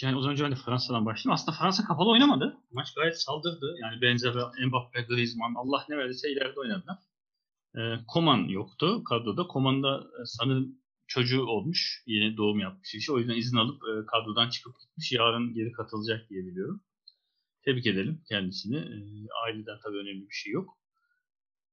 Yani 0.01 0.21
zaman 0.21 0.31
önce 0.31 0.55
Fransa'dan 0.55 1.05
başlayayım. 1.05 1.33
Aslında 1.33 1.57
Fransa 1.57 1.83
kapalı 1.85 2.09
oynamadı. 2.09 2.57
Maç 2.71 2.93
gayet 2.93 3.21
saldırdı. 3.21 3.75
Yani 3.81 4.01
Benzema, 4.01 4.51
Mbappe, 4.67 5.01
Griezmann 5.01 5.55
Allah 5.55 5.85
ne 5.89 5.97
verdiyse 5.97 6.31
ileride 6.31 6.59
oynadılar. 6.59 6.97
E, 7.77 7.81
Koman 8.07 8.47
yoktu 8.47 9.03
kadroda. 9.03 9.47
Koman 9.47 9.83
da 9.83 9.97
e, 9.97 10.25
sanırım 10.25 10.75
çocuğu 11.07 11.43
olmuş. 11.43 12.03
Yeni 12.05 12.37
doğum 12.37 12.59
yapmış 12.59 12.95
işi. 12.95 13.11
O 13.11 13.19
yüzden 13.19 13.35
izin 13.35 13.57
alıp 13.57 13.81
e, 13.83 14.05
kadrodan 14.05 14.49
çıkıp 14.49 14.73
gitmiş. 14.79 15.11
Yarın 15.11 15.53
geri 15.53 15.71
katılacak 15.71 16.29
diye 16.29 16.45
biliyorum. 16.45 16.83
Tebrik 17.65 17.87
edelim 17.87 18.21
kendisini. 18.29 18.77
E, 18.77 18.97
aileden 19.45 19.77
tabii 19.83 19.97
önemli 19.97 20.29
bir 20.29 20.33
şey 20.33 20.53
yok. 20.53 20.77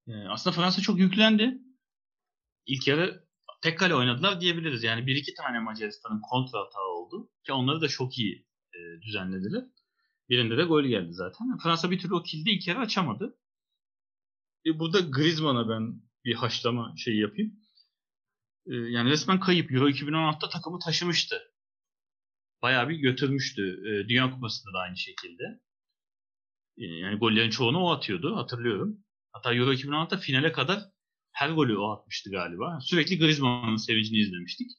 E, 0.08 0.12
aslında 0.28 0.56
Fransa 0.56 0.82
çok 0.82 0.98
yüklendi. 0.98 1.58
İlk 2.66 2.88
yarı 2.88 3.24
tek 3.62 3.78
kale 3.78 3.94
oynadılar 3.94 4.40
diyebiliriz. 4.40 4.82
Yani 4.82 5.06
bir 5.06 5.16
iki 5.16 5.34
tane 5.34 5.60
Macaristan'ın 5.60 6.20
kontra 6.20 6.58
hata 6.58 6.80
oldu. 6.80 7.30
Ki 7.46 7.52
onları 7.52 7.80
da 7.80 7.88
çok 7.88 8.18
iyi 8.18 8.46
e, 8.74 9.02
düzenlediler. 9.02 9.64
Birinde 10.28 10.56
de 10.56 10.62
gol 10.62 10.84
geldi 10.84 11.12
zaten. 11.12 11.58
Fransa 11.62 11.90
bir 11.90 11.98
türlü 11.98 12.14
o 12.14 12.22
kilidi 12.22 12.50
ilk 12.50 12.68
yarı 12.68 12.78
açamadı. 12.78 13.38
E, 14.66 14.78
burada 14.78 15.00
Griezmann'a 15.00 15.68
ben 15.68 16.02
bir 16.24 16.34
haşlama 16.34 16.94
şeyi 16.96 17.20
yapayım. 17.20 17.52
E, 18.66 18.74
yani 18.74 19.10
resmen 19.10 19.40
kayıp. 19.40 19.72
Euro 19.72 19.88
2016'da 19.88 20.48
takımı 20.48 20.78
taşımıştı. 20.78 21.42
Bayağı 22.62 22.88
bir 22.88 22.96
götürmüştü. 22.96 23.62
E, 23.62 24.08
Dünya 24.08 24.30
Kupası'nda 24.30 24.74
da 24.74 24.78
aynı 24.78 24.96
şekilde. 24.96 25.60
Yani 26.76 27.18
gollerin 27.18 27.50
çoğunu 27.50 27.78
o 27.78 27.90
atıyordu. 27.90 28.36
Hatırlıyorum. 28.36 28.98
Hatta 29.32 29.54
Euro 29.54 29.72
2016'da 29.72 30.16
finale 30.16 30.52
kadar 30.52 30.82
her 31.32 31.50
golü 31.50 31.76
o 31.76 31.90
atmıştı 31.90 32.30
galiba. 32.30 32.78
Sürekli 32.82 33.18
Griezmann'ın 33.18 33.76
sevincini 33.76 34.18
izlemiştik. 34.18 34.70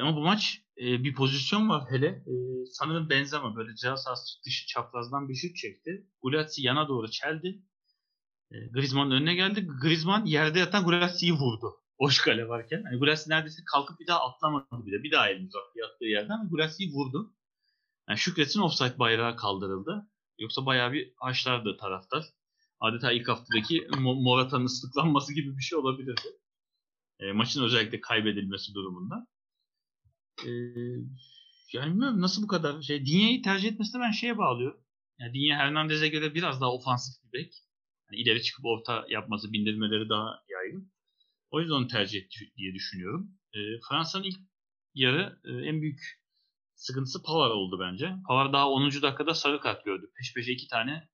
Ama 0.00 0.16
bu 0.16 0.20
maç 0.20 0.60
bir 0.76 1.14
pozisyon 1.14 1.68
var 1.68 1.90
hele. 1.90 2.24
Sanırım 2.72 3.10
Benzema 3.10 3.56
böyle 3.56 3.76
sahası 3.76 4.42
dışı 4.46 4.66
çaprazdan 4.66 5.28
bir 5.28 5.34
şut 5.34 5.56
çekti. 5.56 6.06
Gulazzi 6.22 6.62
yana 6.62 6.88
doğru 6.88 7.10
çeldi. 7.10 7.62
E, 8.54 8.66
Griezmann'ın 8.66 9.10
önüne 9.10 9.34
geldi. 9.34 9.66
Griezmann 9.82 10.24
yerde 10.24 10.58
yatan 10.58 10.84
Gulazi'yi 10.84 11.32
vurdu. 11.32 11.74
Boş 12.00 12.20
kale 12.20 12.48
varken. 12.48 12.82
Yani 12.84 12.98
Gulazzi 12.98 13.30
neredeyse 13.30 13.62
kalkıp 13.72 14.00
bir 14.00 14.06
daha 14.06 14.20
atlamadı 14.28 14.86
bile. 14.86 15.02
Bir 15.02 15.12
daha 15.12 15.28
elini 15.28 15.46
uzattı 15.46 15.78
yattığı 15.78 16.04
yerden. 16.04 16.48
Gulazi'yi 16.48 16.92
vurdu. 16.92 17.34
Yani 18.08 18.18
Şükret'in 18.18 18.60
offside 18.60 18.98
bayrağı 18.98 19.36
kaldırıldı. 19.36 20.10
Yoksa 20.38 20.66
bayağı 20.66 20.92
bir 20.92 21.12
haşlardı 21.16 21.76
taraftar 21.76 22.24
adeta 22.80 23.12
ilk 23.12 23.28
haftadaki 23.28 23.88
Morata'nın 23.98 24.64
ıslıklanması 24.64 25.34
gibi 25.34 25.56
bir 25.56 25.62
şey 25.62 25.78
olabilirdi. 25.78 26.28
E, 27.20 27.32
maçın 27.32 27.64
özellikle 27.64 28.00
kaybedilmesi 28.00 28.74
durumunda. 28.74 29.26
E, 30.44 30.50
yani 31.72 31.92
bilmiyorum 31.92 32.20
nasıl 32.20 32.42
bu 32.42 32.46
kadar 32.46 32.82
şey. 32.82 33.06
Dinye'yi 33.06 33.42
tercih 33.42 33.72
etmesine 33.72 34.00
ben 34.00 34.10
şeye 34.10 34.38
bağlıyorum. 34.38 34.80
Yani 35.18 35.34
Dinye 35.34 35.56
Hernandez'e 35.56 36.08
göre 36.08 36.34
biraz 36.34 36.60
daha 36.60 36.72
ofansif 36.72 37.14
bir 37.24 37.38
bek. 37.38 37.54
Yani 38.14 38.22
ileri 38.22 38.42
çıkıp 38.42 38.64
orta 38.64 39.06
yapması, 39.08 39.52
bindirmeleri 39.52 40.08
daha 40.08 40.42
yaygın. 40.48 40.92
O 41.50 41.60
yüzden 41.60 41.74
onu 41.74 41.86
tercih 41.86 42.22
etti 42.22 42.52
diye 42.56 42.74
düşünüyorum. 42.74 43.30
E, 43.54 43.58
Fransa'nın 43.88 44.24
ilk 44.24 44.38
yarı 44.94 45.40
e, 45.44 45.50
en 45.68 45.82
büyük 45.82 46.00
sıkıntısı 46.74 47.22
Pavard 47.22 47.50
oldu 47.50 47.78
bence. 47.80 48.12
Pavard 48.28 48.52
daha 48.52 48.70
10. 48.70 49.02
dakikada 49.02 49.34
sarı 49.34 49.60
kart 49.60 49.84
gördü. 49.84 50.10
Peş 50.18 50.34
peşe 50.34 50.52
iki 50.52 50.68
tane 50.68 51.08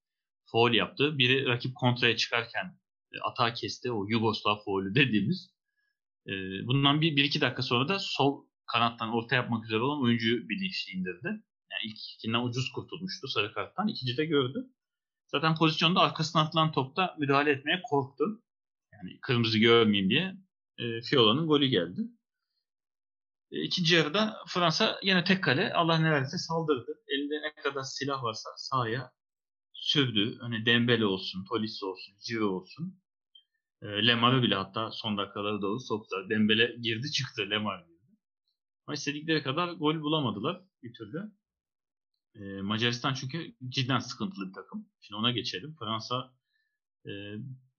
foul 0.51 0.75
yaptı. 0.75 1.19
Biri 1.19 1.47
rakip 1.47 1.75
kontraya 1.75 2.17
çıkarken 2.17 2.79
e, 3.13 3.19
atağı 3.21 3.55
kesti. 3.55 3.93
O 3.93 4.07
Yugoslav 4.09 4.65
foulü 4.65 4.95
dediğimiz. 4.95 5.51
E, 6.27 6.33
bundan 6.67 7.01
bir, 7.01 7.17
bir 7.17 7.25
iki 7.25 7.41
dakika 7.41 7.63
sonra 7.63 7.89
da 7.89 7.99
sol 7.99 8.47
kanattan 8.67 9.13
orta 9.13 9.37
yapmak 9.37 9.65
üzere 9.65 9.81
olan 9.81 10.03
oyuncuyu 10.03 10.49
bilinçli 10.49 10.93
indirdi. 10.93 11.29
Yani 11.71 11.83
ilk 11.85 11.99
ikinden 12.15 12.45
ucuz 12.45 12.73
kurtulmuştu 12.73 13.29
sarı 13.29 13.53
karttan. 13.55 13.89
İkinci 13.89 14.17
de 14.17 14.25
gördü. 14.25 14.67
Zaten 15.33 15.55
pozisyonda 15.55 16.01
arkasına 16.01 16.43
atılan 16.43 16.73
topta 16.73 17.17
müdahale 17.19 17.51
etmeye 17.51 17.83
korktu. 17.91 18.43
Yani 18.93 19.19
kırmızı 19.21 19.59
görmeyeyim 19.59 20.11
diye 20.11 20.37
e, 20.79 21.01
Fiola'nın 21.03 21.47
golü 21.47 21.67
geldi. 21.67 22.01
E, 23.51 23.63
ikinci 23.63 23.95
yarıda 23.95 24.37
Fransa 24.49 24.99
yine 25.03 25.25
tek 25.25 25.45
kale 25.45 25.73
Allah 25.73 25.99
ne 25.99 26.11
verdiyse 26.11 26.39
saldırdı. 26.39 26.99
Elinde 27.09 27.35
ne 27.43 27.63
kadar 27.63 27.83
silah 27.83 28.23
varsa 28.23 28.51
sahaya 28.57 29.11
sürdü. 29.73 30.39
Hani 30.41 30.67
Dembele 30.67 31.07
olsun, 31.07 31.45
Tolisso 31.45 31.87
olsun, 31.87 32.15
Ciro 32.27 32.47
olsun. 32.47 33.03
E, 33.83 33.87
Lemar'ı 34.07 34.43
bile 34.43 34.55
hatta 34.55 34.91
son 34.93 35.19
dakikalara 35.19 35.63
doğru 35.63 35.81
soktular. 35.81 36.31
Dembele 36.31 36.77
girdi 36.81 37.11
çıktı, 37.11 37.51
Lemar 37.51 37.79
girdi. 37.79 38.17
Ama 38.87 38.95
istedikleri 38.95 39.43
kadar 39.43 39.69
gol 39.73 40.01
bulamadılar 40.01 40.61
bir 40.83 40.93
türlü. 40.95 41.33
E, 42.35 42.41
Macaristan 42.63 43.15
çünkü 43.15 43.55
cidden 43.69 43.99
sıkıntılı 43.99 44.49
bir 44.49 44.53
takım. 44.53 44.89
Şimdi 45.01 45.19
ona 45.19 45.31
geçelim. 45.31 45.77
Fransa 45.79 46.33
e, 47.07 47.11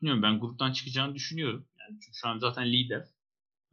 bilmiyorum 0.01 0.23
ben 0.23 0.39
gruptan 0.39 0.71
çıkacağını 0.71 1.15
düşünüyorum. 1.15 1.67
Yani 1.79 1.99
çünkü 2.01 2.17
şu 2.17 2.27
an 2.27 2.37
zaten 2.37 2.65
lider. 2.71 3.07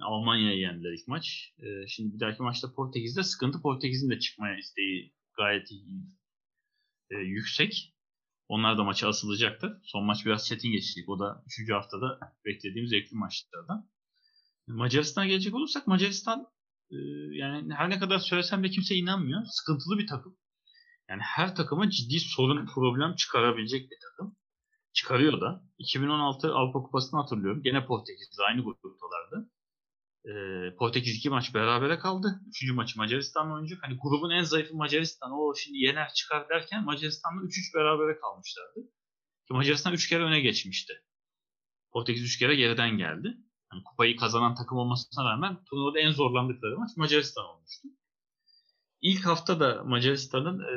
Almanya'ya 0.01 0.59
yendiler 0.59 0.93
ilk 0.93 1.09
maç. 1.09 1.53
E, 1.59 1.87
şimdi 1.89 2.15
bir 2.15 2.21
dahaki 2.21 2.43
maçta 2.43 2.75
Portekiz'de 2.75 3.23
sıkıntı. 3.23 3.63
Portekiz'in 3.63 4.11
de 4.11 4.19
çıkmaya 4.19 4.59
isteği 4.59 5.15
gayet 5.37 5.71
iyi, 5.71 6.03
e, 7.11 7.17
yüksek. 7.17 7.95
Onlar 8.49 8.79
da 8.79 8.85
maça 8.85 9.09
asılacaktır. 9.09 9.73
Son 9.83 10.05
maç 10.05 10.27
biraz 10.27 10.47
çetin 10.47 10.73
geçecek. 10.73 11.09
O 11.09 11.19
da 11.19 11.45
3. 11.61 11.73
haftada 11.73 12.21
beklediğimiz 12.45 12.91
zevkli 12.91 13.17
maçlardan. 13.17 13.91
Macaristan'a 14.67 15.27
gelecek 15.27 15.55
olursak 15.55 15.87
Macaristan 15.87 16.47
e, 16.91 16.97
yani 17.33 17.75
her 17.75 17.91
ne 17.91 17.99
kadar 17.99 18.19
söylesem 18.19 18.65
de 18.65 18.71
kimse 18.71 18.95
inanmıyor. 18.95 19.45
Sıkıntılı 19.45 19.99
bir 19.99 20.07
takım. 20.07 20.37
Yani 21.09 21.23
her 21.23 21.55
takıma 21.57 21.91
ciddi 21.91 22.21
sorun, 22.21 22.67
problem 22.67 23.15
çıkarabilecek 23.15 23.91
bir 23.91 23.97
takım. 24.03 24.37
Çıkarıyor 24.93 25.41
da. 25.41 25.63
2016 25.79 26.55
Avrupa 26.55 26.83
Kupası'nı 26.83 27.21
hatırlıyorum. 27.21 27.63
Gene 27.63 27.87
Portekiz'de 27.87 28.43
aynı 28.43 28.65
gruptalardı. 28.65 29.51
E, 30.25 30.33
Portekiz 30.77 31.17
iki 31.17 31.31
maç 31.31 31.55
berabere 31.55 31.99
kaldı. 31.99 32.41
Üçüncü 32.49 32.73
maçı 32.73 32.99
Macaristan'la 32.99 33.55
oynayacak. 33.55 33.79
Hani 33.83 33.99
grubun 34.03 34.31
en 34.31 34.43
zayıfı 34.43 34.77
Macaristan. 34.77 35.33
O 35.33 35.55
şimdi 35.55 35.79
yener 35.79 36.09
çıkar 36.15 36.49
derken 36.49 36.85
Macaristan'la 36.85 37.43
3-3 37.43 37.75
berabere 37.75 38.19
kalmışlardı. 38.19 38.81
Ki 39.49 39.55
Macaristan 39.55 39.93
3 39.93 40.09
kere 40.09 40.23
öne 40.23 40.41
geçmişti. 40.41 40.93
Portekiz 41.93 42.23
3 42.23 42.39
kere 42.39 42.55
geriden 42.55 42.99
geldi. 42.99 43.37
Yani 43.73 43.83
kupayı 43.85 44.17
kazanan 44.17 44.55
takım 44.55 44.79
olmasına 44.79 45.25
rağmen 45.25 45.65
turnuvada 45.65 45.99
en 46.01 46.11
zorlandıkları 46.11 46.79
maç 46.79 46.91
Macaristan 46.97 47.45
olmuştu. 47.45 47.89
İlk 49.01 49.27
hafta 49.27 49.61
da 49.61 49.85
Macaristan'ın 49.85 50.61
e, 50.61 50.75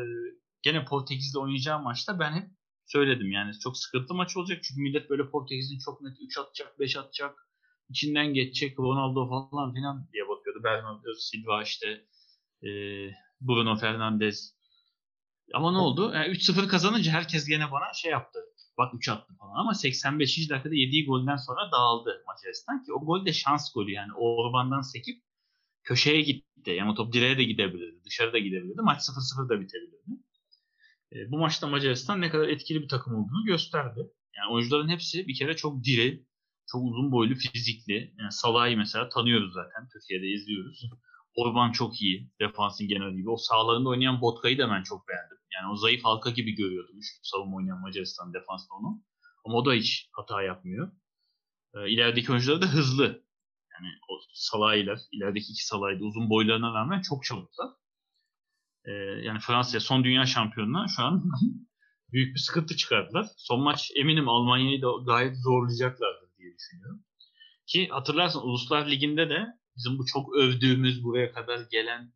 gene 0.62 0.86
Portekiz'le 0.86 1.36
oynayacağı 1.36 1.82
maçta 1.82 2.20
ben 2.20 2.34
hep 2.34 2.50
söyledim 2.86 3.32
yani 3.32 3.60
çok 3.60 3.78
sıkıntı 3.78 4.14
maç 4.14 4.38
olacak 4.38 4.64
çünkü 4.64 4.82
millet 4.82 5.10
böyle 5.10 5.30
Portekiz'in 5.30 5.80
çok 5.80 6.02
net 6.02 6.18
3 6.22 6.38
atacak, 6.38 6.80
5 6.80 6.98
atacak, 6.98 7.48
içinden 7.90 8.34
geçecek 8.34 8.80
Ronaldo 8.80 9.30
falan 9.30 9.74
filan 9.74 10.10
diye 10.14 10.28
bakıyordu. 10.28 10.64
Bernardo 10.64 11.14
Silva 11.20 11.64
işte 11.64 11.88
e, 12.64 12.70
Bruno 13.42 13.76
Fernandes. 13.76 14.56
Ama 15.54 15.72
ne 15.72 15.78
oldu? 15.78 16.12
Yani 16.14 16.28
3-0 16.28 16.68
kazanınca 16.68 17.12
herkes 17.12 17.48
gene 17.48 17.72
bana 17.72 17.94
şey 17.94 18.12
yaptı. 18.12 18.40
Bak 18.78 18.94
3 18.96 19.10
attı 19.10 19.34
falan 19.40 19.56
ama 19.56 19.74
85. 19.74 20.50
dakikada 20.50 20.76
yediği 20.76 21.06
golden 21.06 21.36
sonra 21.36 21.72
dağıldı 21.72 22.24
Macaristan 22.28 22.84
ki 22.84 22.94
o 22.94 23.06
gol 23.06 23.26
de 23.26 23.34
şans 23.34 23.74
golü 23.74 23.92
yani 23.92 24.14
Orban'dan 24.14 24.82
sekip 24.82 25.24
köşeye 25.84 26.22
gitti. 26.22 26.51
Yani 26.70 26.92
o 26.92 26.96
top 26.96 27.14
direğe 27.14 27.38
de 27.38 27.44
gidebilirdi. 27.44 28.04
Dışarıda 28.06 28.40
gidebilirdi. 28.40 28.82
Maç 28.82 29.02
0-0 29.02 29.50
da 29.50 29.62
bitebilirdi. 29.62 30.22
E, 31.14 31.32
bu 31.32 31.38
maçta 31.38 31.68
Macaristan 31.68 32.22
ne 32.22 32.30
kadar 32.30 32.48
etkili 32.48 32.82
bir 32.82 32.88
takım 32.88 33.16
olduğunu 33.16 33.46
gösterdi. 33.46 34.00
Yani 34.38 34.54
oyuncuların 34.54 34.90
hepsi 34.90 35.28
bir 35.28 35.36
kere 35.36 35.56
çok 35.56 35.84
diri, 35.84 36.26
çok 36.68 36.84
uzun 36.84 37.12
boylu, 37.12 37.36
fizikli. 37.36 38.14
Yani 38.20 38.32
Salah'ı 38.32 38.78
mesela 38.78 39.10
tanıyoruz 39.10 39.54
zaten. 39.54 39.90
Türkiye'de 39.94 40.28
izliyoruz. 40.28 40.90
Orban 41.36 41.72
çok 41.72 42.02
iyi. 42.02 42.32
Defansın 42.40 42.88
genel 42.88 43.14
gibi. 43.16 43.30
O 43.30 43.38
sağlarında 43.38 43.90
oynayan 43.90 44.22
Botka'yı 44.22 44.58
da 44.58 44.70
ben 44.70 44.84
çok 44.84 45.08
beğendim. 45.08 45.38
Yani 45.54 45.72
o 45.72 45.76
zayıf 45.76 46.04
halka 46.04 46.30
gibi 46.30 46.52
görüyordum. 46.56 46.98
Üçlü 46.98 47.20
savunma 47.24 47.58
oynayan 47.58 47.82
Macaristan 47.82 48.34
defansta 48.34 48.76
onu. 48.76 49.04
Ama 49.46 49.58
o 49.58 49.66
da 49.66 49.74
hiç 49.74 50.10
hata 50.12 50.42
yapmıyor. 50.42 50.92
E, 51.74 51.90
ilerideki 51.90 52.32
oyuncular 52.32 52.62
da 52.62 52.66
hızlı. 52.66 53.24
Yani 53.82 53.96
o 54.10 54.20
Salah'yla, 54.34 54.96
ilerideki 55.12 55.52
iki 55.52 55.66
Salah'yla 55.66 56.06
uzun 56.06 56.30
boylarına 56.30 56.74
rağmen 56.74 57.02
çok 57.02 57.24
çabuklar. 57.24 57.70
E, 58.86 58.92
yani 59.24 59.40
Fransa 59.40 59.80
son 59.80 60.04
dünya 60.04 60.26
şampiyonuna 60.26 60.88
şu 60.88 61.04
an 61.04 61.24
büyük 62.12 62.36
bir 62.36 62.40
sıkıntı 62.40 62.76
çıkardılar. 62.76 63.28
Son 63.38 63.62
maç 63.62 63.92
eminim 63.96 64.30
Almanya'yı 64.30 64.82
da 64.82 64.88
gayet 65.06 65.38
zorlayacaklardır 65.38 66.38
diye 66.38 66.56
düşünüyorum. 66.58 67.04
Ki 67.68 67.88
hatırlarsın 67.88 68.40
Uluslar 68.40 68.90
Ligi'nde 68.90 69.30
de 69.30 69.48
bizim 69.78 69.98
bu 69.98 70.06
çok 70.06 70.36
övdüğümüz 70.36 71.04
buraya 71.04 71.32
kadar 71.32 71.60
gelen 71.72 72.14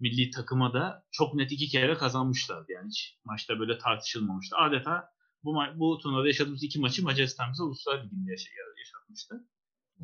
milli 0.00 0.30
takıma 0.30 0.72
da 0.72 1.04
çok 1.10 1.34
net 1.34 1.52
iki 1.52 1.68
kere 1.68 1.94
kazanmışlardı. 1.94 2.72
Yani 2.72 2.88
hiç 2.88 3.18
maçta 3.24 3.58
böyle 3.60 3.78
tartışılmamıştı. 3.78 4.56
Adeta 4.56 5.10
bu, 5.44 5.56
bu 5.74 5.98
turnuvada 5.98 6.26
yaşadığımız 6.26 6.62
iki 6.62 6.80
maçı 6.80 7.04
Macaristan 7.04 7.52
bize 7.52 7.62
Uluslar 7.62 8.04
Ligi'nde 8.04 8.30
yaşatmıştı. 8.78 9.48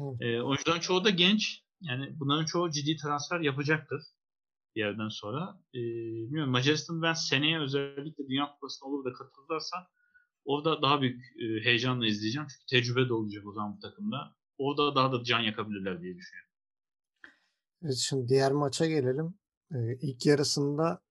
Evet. 0.00 0.16
E, 0.20 0.42
oyuncuların 0.42 0.80
çoğu 0.80 1.04
da 1.04 1.10
genç. 1.10 1.64
Yani 1.80 2.20
bunların 2.20 2.44
çoğu 2.44 2.70
ciddi 2.70 2.96
transfer 2.96 3.40
yapacaktır 3.40 4.02
bir 4.74 4.80
yerden 4.80 5.08
sonra. 5.08 5.60
E, 5.74 5.78
bilmiyorum 5.78 6.52
Macaristan 6.52 7.02
ben 7.02 7.12
seneye 7.12 7.60
özellikle 7.60 8.28
Dünya 8.28 8.52
Kupası'na 8.54 8.88
olur 8.88 9.04
da 9.04 9.12
katılırlarsa 9.12 9.76
orada 10.44 10.82
daha 10.82 11.00
büyük 11.00 11.24
e, 11.24 11.64
heyecanla 11.64 12.06
izleyeceğim. 12.06 12.48
Çünkü 12.48 12.66
tecrübe 12.66 13.08
de 13.08 13.12
olacak 13.12 13.46
o 13.46 13.52
zaman 13.52 13.76
bu 13.76 13.80
takımda. 13.80 14.36
Orada 14.58 14.94
daha 14.94 15.12
da 15.12 15.24
can 15.24 15.40
yakabilirler 15.40 16.02
diye 16.02 16.16
düşünüyorum. 16.16 16.50
Evet, 17.84 17.96
şimdi 17.96 18.28
diğer 18.28 18.52
maça 18.52 18.86
gelelim. 18.86 19.34
Ee, 19.74 19.98
ilk 20.00 20.26
yarısında 20.26 21.02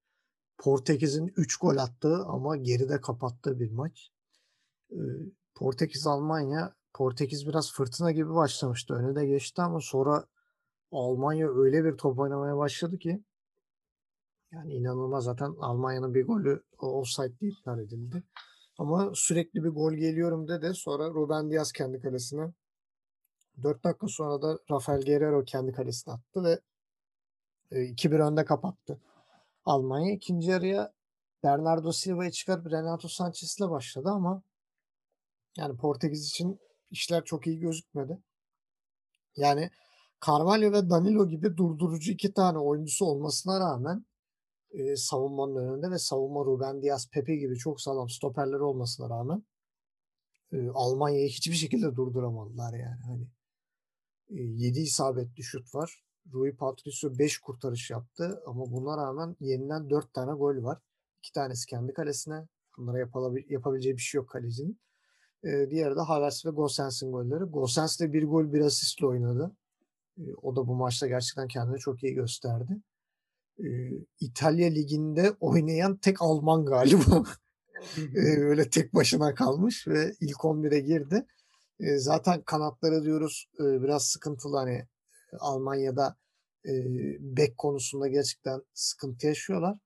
Portekiz'in 0.58 1.34
3 1.38 1.58
gol 1.58 1.78
attığı 1.78 2.26
ama 2.26 2.58
geride 2.58 3.02
kapattığı 3.02 3.60
bir 3.60 3.72
maç. 3.72 4.12
Ee, 4.92 4.96
Portekiz 5.56 6.08
Almanya 6.08 6.76
Portekiz 6.94 7.48
biraz 7.48 7.74
fırtına 7.74 8.12
gibi 8.12 8.36
başlamıştı. 8.36 8.94
Öne 8.94 9.16
de 9.16 9.26
geçti 9.26 9.62
ama 9.62 9.80
sonra 9.82 10.26
Almanya 10.92 11.50
öyle 11.50 11.86
bir 11.86 11.98
top 11.98 12.20
oynamaya 12.20 12.58
başladı 12.58 12.98
ki 12.98 13.24
yani 14.52 14.74
inanılmaz 14.74 15.24
zaten 15.24 15.56
Almanya'nın 15.60 16.14
bir 16.14 16.28
golü 16.28 16.64
offside 16.80 17.40
değil 17.40 17.58
iptal 17.60 17.80
edildi. 17.80 18.24
Ama 18.78 19.12
sürekli 19.16 19.64
bir 19.64 19.70
gol 19.70 19.94
geliyorum 19.94 20.48
dedi. 20.48 20.72
Sonra 20.76 21.10
Ruben 21.10 21.52
Diaz 21.52 21.72
kendi 21.72 22.00
kalesine 22.02 22.54
4 23.64 23.84
dakika 23.84 24.08
sonra 24.08 24.42
da 24.42 24.60
Rafael 24.72 25.02
Guerrero 25.02 25.44
kendi 25.44 25.72
kalesine 25.72 26.14
attı 26.14 26.44
ve 26.44 26.60
2-1 27.72 28.20
önde 28.20 28.46
kapattı. 28.46 29.00
Almanya 29.66 30.14
ikinci 30.14 30.50
yarıya 30.50 30.94
Bernardo 31.44 31.92
Silva'yı 31.92 32.32
çıkarıp 32.32 32.72
Renato 32.72 33.08
Sanchez'le 33.08 33.70
başladı 33.70 34.10
ama 34.10 34.42
yani 35.58 35.78
Portekiz 35.78 36.28
için 36.28 36.60
işler 36.94 37.26
çok 37.26 37.48
iyi 37.48 37.60
gözükmedi. 37.60 38.18
Yani 39.36 39.70
Carvalho 40.28 40.72
ve 40.72 40.90
Danilo 40.90 41.28
gibi 41.28 41.58
durdurucu 41.58 42.12
iki 42.12 42.34
tane 42.34 42.58
oyuncusu 42.58 43.06
olmasına 43.06 43.60
rağmen 43.60 44.06
e, 44.72 44.96
savunmanın 44.96 45.56
önünde 45.56 45.92
ve 45.92 45.98
savunma 45.98 46.46
Ruben 46.46 46.82
Diaz, 46.82 47.10
Pepe 47.10 47.36
gibi 47.36 47.58
çok 47.58 47.82
sağlam 47.82 48.10
stoperleri 48.10 48.62
olmasına 48.62 49.10
rağmen 49.10 49.44
e, 50.52 50.70
Almanya'yı 50.74 51.30
hiçbir 51.30 51.56
şekilde 51.56 51.96
durduramadılar 51.96 52.74
yani. 52.74 53.02
Hani 53.06 53.28
e, 54.30 54.44
7 54.44 54.80
isabetli 54.80 55.44
şut 55.44 55.76
var. 55.76 56.04
Rui 56.34 56.56
Patricio 56.56 57.20
5 57.20 57.38
kurtarış 57.38 57.90
yaptı 57.92 58.44
ama 58.48 58.72
buna 58.72 58.98
rağmen 58.98 59.36
yeniden 59.40 59.90
4 59.90 60.14
tane 60.14 60.32
gol 60.32 60.64
var. 60.64 60.80
2 61.20 61.34
tanesi 61.34 61.66
kendi 61.66 61.94
kalesine. 61.94 62.48
Bunlara 62.78 62.98
yapabileceği 63.50 63.98
bir 63.98 64.02
şey 64.02 64.20
yok 64.20 64.30
kalecinin. 64.30 64.80
E, 65.44 65.70
diğeri 65.70 65.96
de 65.96 66.02
Havertz 66.02 66.46
ve 66.46 66.50
Gosens'in 66.50 67.12
golleri. 67.12 67.44
Gosens 67.44 68.00
de 68.00 68.14
bir 68.14 68.24
gol 68.24 68.54
bir 68.54 68.62
asistle 68.62 69.06
oynadı. 69.06 69.52
E, 70.18 70.24
o 70.42 70.56
da 70.56 70.68
bu 70.68 70.76
maçta 70.76 71.08
gerçekten 71.08 71.48
kendini 71.48 71.80
çok 71.80 72.04
iyi 72.04 72.14
gösterdi. 72.14 72.78
E, 73.60 73.68
İtalya 74.20 74.70
Ligi'nde 74.70 75.32
oynayan 75.40 75.98
tek 75.98 76.22
Alman 76.22 76.66
galiba. 76.66 77.24
e, 78.16 78.20
öyle 78.20 78.70
tek 78.70 78.96
başına 78.96 79.36
kalmış 79.36 79.88
ve 79.88 80.14
ilk 80.22 80.38
11'e 80.38 80.80
girdi. 80.80 81.26
E, 81.80 81.98
zaten 81.98 82.42
kanatları 82.42 83.04
diyoruz 83.04 83.50
e, 83.60 83.64
biraz 83.84 84.06
sıkıntılı 84.08 84.58
hani 84.58 84.88
Almanya'da 85.40 86.16
e, 86.66 86.72
bek 87.20 87.58
konusunda 87.58 88.08
gerçekten 88.08 88.62
sıkıntı 88.74 89.28
yaşıyorlar. 89.28 89.78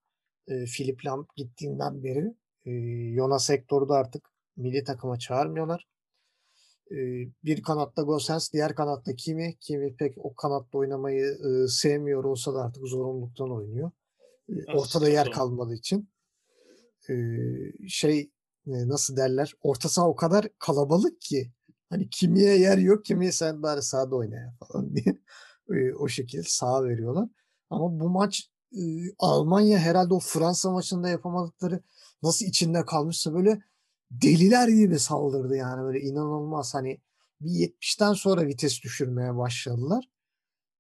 E, 0.47 0.65
Philip 0.65 1.05
Lam 1.05 1.27
gittiğinden 1.35 2.03
beri 2.03 2.33
e, 2.65 2.71
Jonas 3.15 3.49
Hector'u 3.49 3.89
da 3.89 3.95
artık 3.95 4.29
milli 4.57 4.83
takıma 4.83 5.19
çağırmıyorlar. 5.19 5.87
E, 6.91 6.97
bir 7.43 7.61
kanatta 7.63 8.01
Gosens, 8.01 8.53
diğer 8.53 8.75
kanatta 8.75 9.15
Kimi. 9.15 9.57
Kimi 9.59 9.95
pek 9.95 10.17
o 10.17 10.35
kanatta 10.35 10.77
oynamayı 10.77 11.25
e, 11.25 11.67
sevmiyor 11.67 12.23
olsa 12.23 12.53
da 12.53 12.61
artık 12.61 12.87
zorunluluktan 12.87 13.51
oynuyor. 13.51 13.91
E, 14.49 14.73
ortada 14.73 15.09
yer 15.09 15.31
kalmadığı 15.31 15.73
için. 15.73 16.09
E, 17.09 17.13
şey 17.87 18.31
e, 18.67 18.87
nasıl 18.87 19.17
derler? 19.17 19.53
Orta 19.61 19.89
saha 19.89 20.09
o 20.09 20.15
kadar 20.15 20.47
kalabalık 20.59 21.21
ki 21.21 21.51
hani 21.89 22.09
kimiye 22.09 22.57
yer 22.57 22.77
yok, 22.77 23.05
kimiye 23.05 23.31
sen 23.31 23.63
bari 23.63 23.81
sahada 23.81 24.15
oyna 24.15 24.55
falan 24.59 24.95
diye 24.95 25.17
e, 25.69 25.93
o 25.93 26.07
şekilde 26.07 26.43
sağ 26.43 26.83
veriyorlar. 26.83 27.29
Ama 27.69 27.99
bu 27.99 28.09
maç 28.09 28.49
e, 28.73 28.81
Almanya 29.19 29.79
herhalde 29.79 30.13
o 30.13 30.19
Fransa 30.19 30.71
maçında 30.71 31.09
yapamadıkları 31.09 31.83
nasıl 32.23 32.45
içinde 32.45 32.85
kalmışsa 32.85 33.33
böyle 33.33 33.61
deliler 34.11 34.67
gibi 34.67 34.99
saldırdı 34.99 35.55
yani 35.55 35.83
böyle 35.83 35.99
inanılmaz 35.99 36.73
hani 36.73 37.01
bir 37.41 37.49
70'ten 37.49 38.13
sonra 38.13 38.47
vites 38.47 38.83
düşürmeye 38.83 39.37
başladılar. 39.37 40.05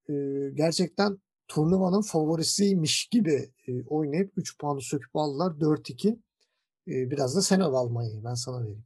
E, 0.09 0.13
gerçekten 0.53 1.17
turnuvanın 1.47 2.01
favorisiymiş 2.01 3.05
gibi 3.05 3.51
e, 3.67 3.83
oynayıp 3.83 4.33
3 4.35 4.57
puanı 4.57 4.81
söküp 4.81 5.15
aldılar 5.15 5.51
4-2. 5.51 6.09
E, 6.87 7.11
biraz 7.11 7.35
da 7.35 7.41
sen 7.41 7.59
al 7.59 7.73
Almanya'yı 7.73 8.23
ben 8.23 8.33
sana 8.33 8.61
vereyim. 8.61 8.85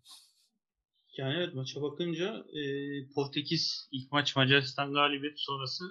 Yani 1.17 1.33
evet 1.37 1.53
maça 1.53 1.81
bakınca 1.81 2.45
e, 2.53 2.61
Portekiz 3.15 3.89
ilk 3.91 4.11
maç 4.11 4.35
Macaristan 4.35 4.93
galibiyet 4.93 5.39
sonrası 5.39 5.83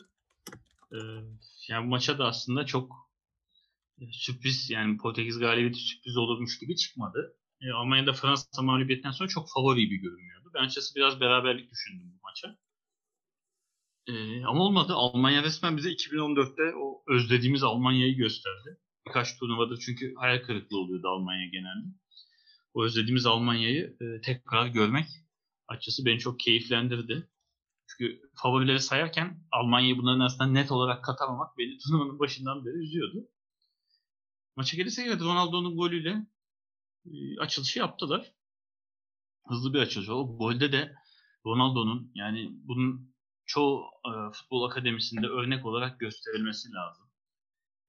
e, 0.92 0.98
yani 1.68 1.86
maça 1.86 2.18
da 2.18 2.26
aslında 2.26 2.66
çok 2.66 2.92
e, 4.00 4.04
sürpriz 4.12 4.70
yani 4.70 4.96
Portekiz 4.96 5.38
galibiyeti 5.38 5.78
sürpriz 5.78 6.16
olurmuş 6.16 6.58
gibi 6.58 6.76
çıkmadı. 6.76 7.36
E, 7.62 7.70
Almanya'da 7.72 8.12
Fransa 8.12 8.62
mağlubiyetten 8.62 9.10
sonra 9.10 9.28
çok 9.28 9.48
favori 9.54 9.80
gibi 9.80 9.96
görünüyordu. 9.96 10.50
Ben 10.54 10.60
açıkçası 10.64 10.94
biraz 10.94 11.20
beraberlik 11.20 11.70
düşündüm 11.70 12.12
bu 12.14 12.20
maça. 12.22 12.56
E, 14.06 14.44
ama 14.44 14.64
olmadı. 14.64 14.92
Almanya 14.94 15.42
resmen 15.42 15.76
bize 15.76 15.90
2014'te 15.90 16.74
o 16.76 17.02
özlediğimiz 17.08 17.62
Almanya'yı 17.62 18.16
gösterdi. 18.16 18.78
Birkaç 19.06 19.38
turnuvadır 19.38 19.82
çünkü 19.86 20.14
hayal 20.14 20.42
kırıklığı 20.42 20.78
oluyordu 20.78 21.08
Almanya 21.08 21.46
genelde 21.46 21.86
o 22.74 22.84
özlediğimiz 22.84 23.26
Almanya'yı 23.26 23.96
e, 24.00 24.20
tekrar 24.20 24.66
görmek 24.66 25.06
açıkçası 25.68 26.04
beni 26.06 26.18
çok 26.18 26.40
keyiflendirdi. 26.40 27.28
Çünkü 27.86 28.20
favorileri 28.42 28.80
sayarken 28.80 29.44
Almanya'yı 29.52 29.98
bunların 29.98 30.20
arasında 30.20 30.46
net 30.46 30.72
olarak 30.72 31.04
katamamak 31.04 31.58
beni 31.58 31.78
turnuvanın 31.84 32.18
başından 32.18 32.64
beri 32.66 32.76
üzüyordu. 32.76 33.28
Maça 34.56 34.76
gelirse 34.76 35.02
evet 35.02 35.20
Ronaldo'nun 35.20 35.76
golüyle 35.76 36.26
açılışı 37.38 37.78
yaptılar. 37.78 38.32
Hızlı 39.48 39.74
bir 39.74 39.78
açılış. 39.78 40.08
O 40.08 40.36
golde 40.38 40.72
de 40.72 40.94
Ronaldo'nun 41.46 42.12
yani 42.14 42.48
bunun 42.52 43.14
çoğu 43.46 43.84
e, 44.06 44.32
futbol 44.32 44.70
akademisinde 44.70 45.26
örnek 45.26 45.66
olarak 45.66 46.00
gösterilmesi 46.00 46.72
lazım. 46.72 47.06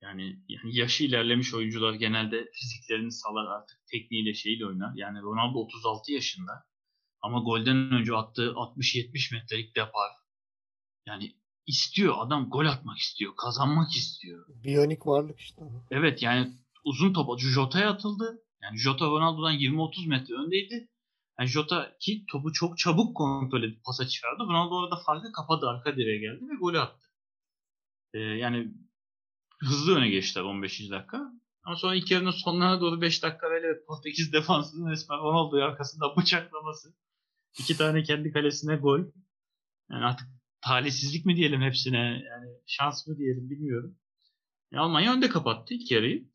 Yani, 0.01 0.23
yani 0.47 0.77
yaşı 0.77 1.03
ilerlemiş 1.03 1.53
oyuncular 1.53 1.93
genelde 1.93 2.49
fiziklerini 2.53 3.11
salar 3.11 3.45
artık 3.45 3.77
tekniğiyle 3.91 4.33
şeyle 4.33 4.65
oynar. 4.65 4.91
Yani 4.95 5.21
Ronaldo 5.21 5.59
36 5.59 6.11
yaşında 6.11 6.51
ama 7.21 7.39
golden 7.39 7.91
önce 7.91 8.15
attığı 8.15 8.47
60-70 8.47 9.35
metrelik 9.35 9.75
depar. 9.75 10.11
Yani 11.05 11.35
istiyor 11.67 12.15
adam 12.17 12.49
gol 12.49 12.65
atmak 12.65 12.97
istiyor, 12.97 13.33
kazanmak 13.35 13.91
istiyor. 13.91 14.45
Biyonik 14.63 15.07
varlık 15.07 15.39
işte. 15.39 15.61
Evet 15.91 16.21
yani 16.21 16.53
uzun 16.83 17.13
topa 17.13 17.37
Jota'ya 17.37 17.89
atıldı. 17.89 18.43
Yani 18.63 18.77
Jota 18.77 19.05
Ronaldo'dan 19.05 19.53
20-30 19.53 20.07
metre 20.07 20.35
öndeydi. 20.35 20.87
Yani 21.39 21.49
Jota 21.49 21.97
ki 21.99 22.25
topu 22.31 22.53
çok 22.53 22.77
çabuk 22.77 23.17
kontrol 23.17 23.63
edip 23.63 23.83
pasa 23.83 24.07
çıkardı. 24.07 24.43
Ronaldo 24.43 24.75
orada 24.75 24.95
farkı 25.05 25.31
kapadı. 25.31 25.69
Arka 25.69 25.95
direğe 25.95 26.17
geldi 26.17 26.43
ve 26.49 26.55
golü 26.59 26.79
attı. 26.79 27.07
Ee, 28.13 28.19
yani 28.19 28.73
hızlı 29.59 29.95
öne 29.95 30.09
geçtiler 30.09 30.43
15. 30.43 30.91
dakika. 30.91 31.31
Ama 31.63 31.75
sonra 31.75 31.95
ilk 31.95 32.11
yarının 32.11 32.31
sonlarına 32.31 32.81
doğru 32.81 33.01
5 33.01 33.23
dakika 33.23 33.49
böyle 33.49 33.85
Portekiz 33.85 34.33
defansının 34.33 34.91
resmen 34.91 35.19
Ronaldo'yu 35.19 35.63
arkasında 35.63 36.15
bıçaklaması. 36.17 36.95
İki 37.59 37.77
tane 37.77 38.03
kendi 38.03 38.31
kalesine 38.31 38.75
gol. 38.75 38.99
Yani 39.91 40.05
artık 40.05 40.27
talihsizlik 40.61 41.25
mi 41.25 41.35
diyelim 41.35 41.61
hepsine 41.61 41.97
yani 41.97 42.49
şans 42.67 43.07
mı 43.07 43.17
diyelim 43.17 43.49
bilmiyorum. 43.49 43.97
Yani 44.71 44.81
Almanya 44.81 45.13
önde 45.13 45.29
kapattı 45.29 45.73
ilk 45.73 45.91
yarıyı. 45.91 46.30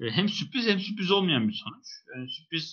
E, 0.00 0.10
hem 0.10 0.28
sürpriz 0.28 0.66
hem 0.66 0.80
sürpriz 0.80 1.10
olmayan 1.10 1.48
bir 1.48 1.52
sonuç. 1.52 1.86
Yani 2.16 2.30
sürpriz 2.30 2.72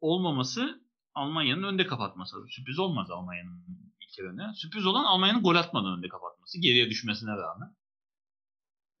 olmaması 0.00 0.82
Almanya'nın 1.14 1.62
önde 1.62 1.86
kapatması. 1.86 2.36
Sürpriz 2.50 2.78
olmaz 2.78 3.10
Almanya'nın 3.10 3.64
ilk 4.02 4.18
yarını. 4.18 4.54
Sürpriz 4.54 4.86
olan 4.86 5.04
Almanya'nın 5.04 5.42
gol 5.42 5.54
atmadan 5.54 5.98
önde 5.98 6.08
kapatması. 6.08 6.60
Geriye 6.60 6.90
düşmesine 6.90 7.30
rağmen. 7.30 7.76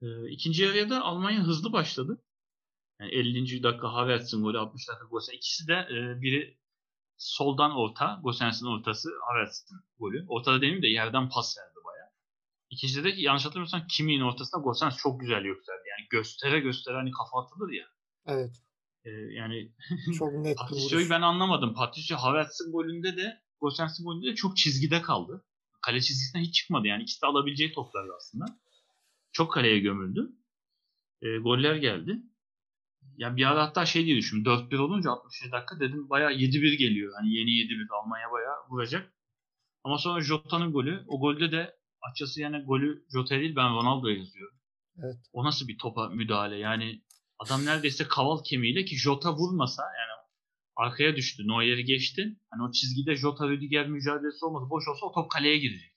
E, 0.02 0.30
ikinci 0.30 0.62
yarıya 0.62 0.90
da 0.90 1.04
Almanya 1.04 1.42
hızlı 1.42 1.72
başladı. 1.72 2.22
Yani 3.00 3.10
50. 3.10 3.62
dakika 3.62 3.92
Havertz'in 3.92 4.42
golü, 4.42 4.58
60 4.58 4.88
dakika 4.88 5.04
Gosens. 5.06 5.36
İkisi 5.36 5.68
de 5.68 5.74
e, 5.74 6.22
biri 6.22 6.58
soldan 7.16 7.76
orta, 7.76 8.20
Gosens'in 8.22 8.66
ortası, 8.66 9.08
Havertz'in 9.28 9.78
golü. 9.98 10.24
Ortada 10.28 10.56
demeyeyim 10.56 10.82
de 10.82 10.88
yerden 10.88 11.28
pas 11.28 11.56
bayağı. 11.56 11.67
İkincide 12.70 13.04
de 13.04 13.08
yanlış 13.16 13.44
hatırlamıyorsam 13.44 13.86
Kimi'nin 13.86 14.20
ortasında 14.20 14.62
Gosens 14.62 14.96
çok 14.96 15.20
güzel 15.20 15.44
yükseldi. 15.44 15.82
Yani 15.90 16.06
göstere 16.10 16.60
göstere 16.60 16.96
hani 16.96 17.10
kafa 17.10 17.44
atılır 17.44 17.72
ya. 17.72 17.86
Evet. 18.26 18.62
E, 19.04 19.10
yani 19.10 19.72
Çok 20.18 20.32
net 20.32 20.58
Patricio'yu 20.58 21.10
ben 21.10 21.22
anlamadım. 21.22 21.74
Patricio 21.74 22.18
Havertz'in 22.18 22.72
golünde 22.72 23.16
de 23.16 23.42
Gosens'in 23.60 24.04
golünde 24.04 24.26
de 24.26 24.34
çok 24.34 24.56
çizgide 24.56 25.02
kaldı. 25.02 25.44
Kale 25.82 26.00
çizgisinden 26.00 26.44
hiç 26.44 26.54
çıkmadı 26.54 26.86
yani. 26.86 27.02
İkisi 27.02 27.22
de 27.22 27.26
alabileceği 27.26 27.72
toplardı 27.72 28.12
aslında. 28.16 28.44
Çok 29.32 29.52
kaleye 29.52 29.78
gömüldü. 29.78 30.32
E, 31.22 31.38
goller 31.38 31.76
geldi. 31.76 32.22
Ya 33.16 33.36
bir 33.36 33.44
ara 33.44 33.62
hatta 33.62 33.86
şey 33.86 34.06
diye 34.06 34.16
düşündüm. 34.16 34.52
4-1 34.52 34.76
olunca 34.78 35.10
60 35.10 35.52
dakika 35.52 35.80
dedim 35.80 36.10
bayağı 36.10 36.32
7-1 36.32 36.74
geliyor. 36.74 37.12
Hani 37.16 37.34
yeni 37.34 37.50
7-1 37.50 37.86
Almanya 38.02 38.32
bayağı 38.32 38.56
vuracak. 38.70 39.12
Ama 39.84 39.98
sonra 39.98 40.20
Jota'nın 40.20 40.72
golü. 40.72 41.04
O 41.08 41.20
golde 41.20 41.52
de 41.52 41.77
açıkçası 42.02 42.40
yani 42.40 42.64
golü 42.64 43.04
Jota'ya 43.12 43.40
değil 43.40 43.56
ben 43.56 43.68
Ronaldo'ya 43.68 44.16
yazıyorum. 44.16 44.58
Evet. 44.98 45.16
O 45.32 45.44
nasıl 45.44 45.68
bir 45.68 45.78
topa 45.78 46.08
müdahale? 46.08 46.56
Yani 46.56 47.02
adam 47.38 47.64
neredeyse 47.64 48.08
kaval 48.08 48.42
kemiğiyle 48.44 48.84
ki 48.84 48.98
Jota 48.98 49.36
vurmasa 49.36 49.82
yani 49.82 50.18
arkaya 50.76 51.16
düştü. 51.16 51.42
Neuer'i 51.46 51.84
geçti. 51.84 52.36
Hani 52.50 52.62
o 52.62 52.72
çizgide 52.72 53.16
Jota 53.16 53.48
Rüdiger 53.48 53.88
mücadelesi 53.88 54.44
olmasa 54.44 54.70
boş 54.70 54.88
olsa 54.88 55.06
o 55.06 55.12
top 55.12 55.30
kaleye 55.30 55.58
girecek. 55.58 55.94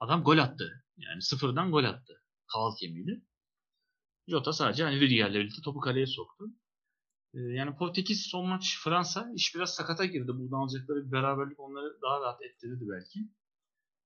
Adam 0.00 0.22
gol 0.22 0.38
attı. 0.38 0.84
Yani 0.96 1.22
sıfırdan 1.22 1.70
gol 1.70 1.84
attı. 1.84 2.22
Kaval 2.52 2.76
kemiğiyle. 2.80 3.22
Jota 4.28 4.52
sadece 4.52 4.84
hani 4.84 5.00
Rüdiger'le 5.00 5.34
birlikte 5.34 5.62
topu 5.62 5.80
kaleye 5.80 6.06
soktu. 6.06 6.44
Ee, 7.34 7.38
yani 7.38 7.76
Portekiz 7.76 8.26
son 8.30 8.48
maç 8.48 8.78
Fransa 8.84 9.32
iş 9.34 9.54
biraz 9.54 9.74
sakata 9.74 10.04
girdi. 10.04 10.28
Buradan 10.34 10.56
alacakları 10.56 11.06
bir 11.06 11.12
beraberlik 11.12 11.60
onları 11.60 11.98
daha 12.02 12.20
rahat 12.20 12.42
ettirirdi 12.42 12.84
belki. 12.88 13.20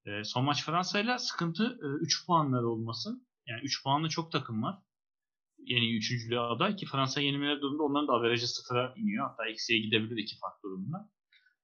Ee, 0.07 0.25
son 0.25 0.45
maç 0.45 0.65
Fransa'yla 0.65 1.19
sıkıntı 1.19 1.79
3 2.01 2.27
puanları 2.27 2.69
olması. 2.69 3.11
Yani 3.47 3.61
3 3.65 3.83
puanlı 3.83 4.09
çok 4.09 4.33
takım 4.33 4.63
var. 4.63 4.79
Yeni 5.59 5.97
üçüncülüğe 5.97 6.39
aday 6.39 6.77
ki 6.77 6.87
Fransa 6.87 7.21
yenilmeleri 7.21 7.61
durumunda 7.61 7.83
onların 7.83 8.09
da 8.09 8.13
averajı 8.13 8.49
sıfıra 8.49 8.95
iniyor. 8.97 9.29
Hatta 9.29 9.49
eksiye 9.49 9.79
gidebilir 9.79 10.17
iki 10.23 10.39
farklı 10.39 10.69
durumda. 10.69 11.11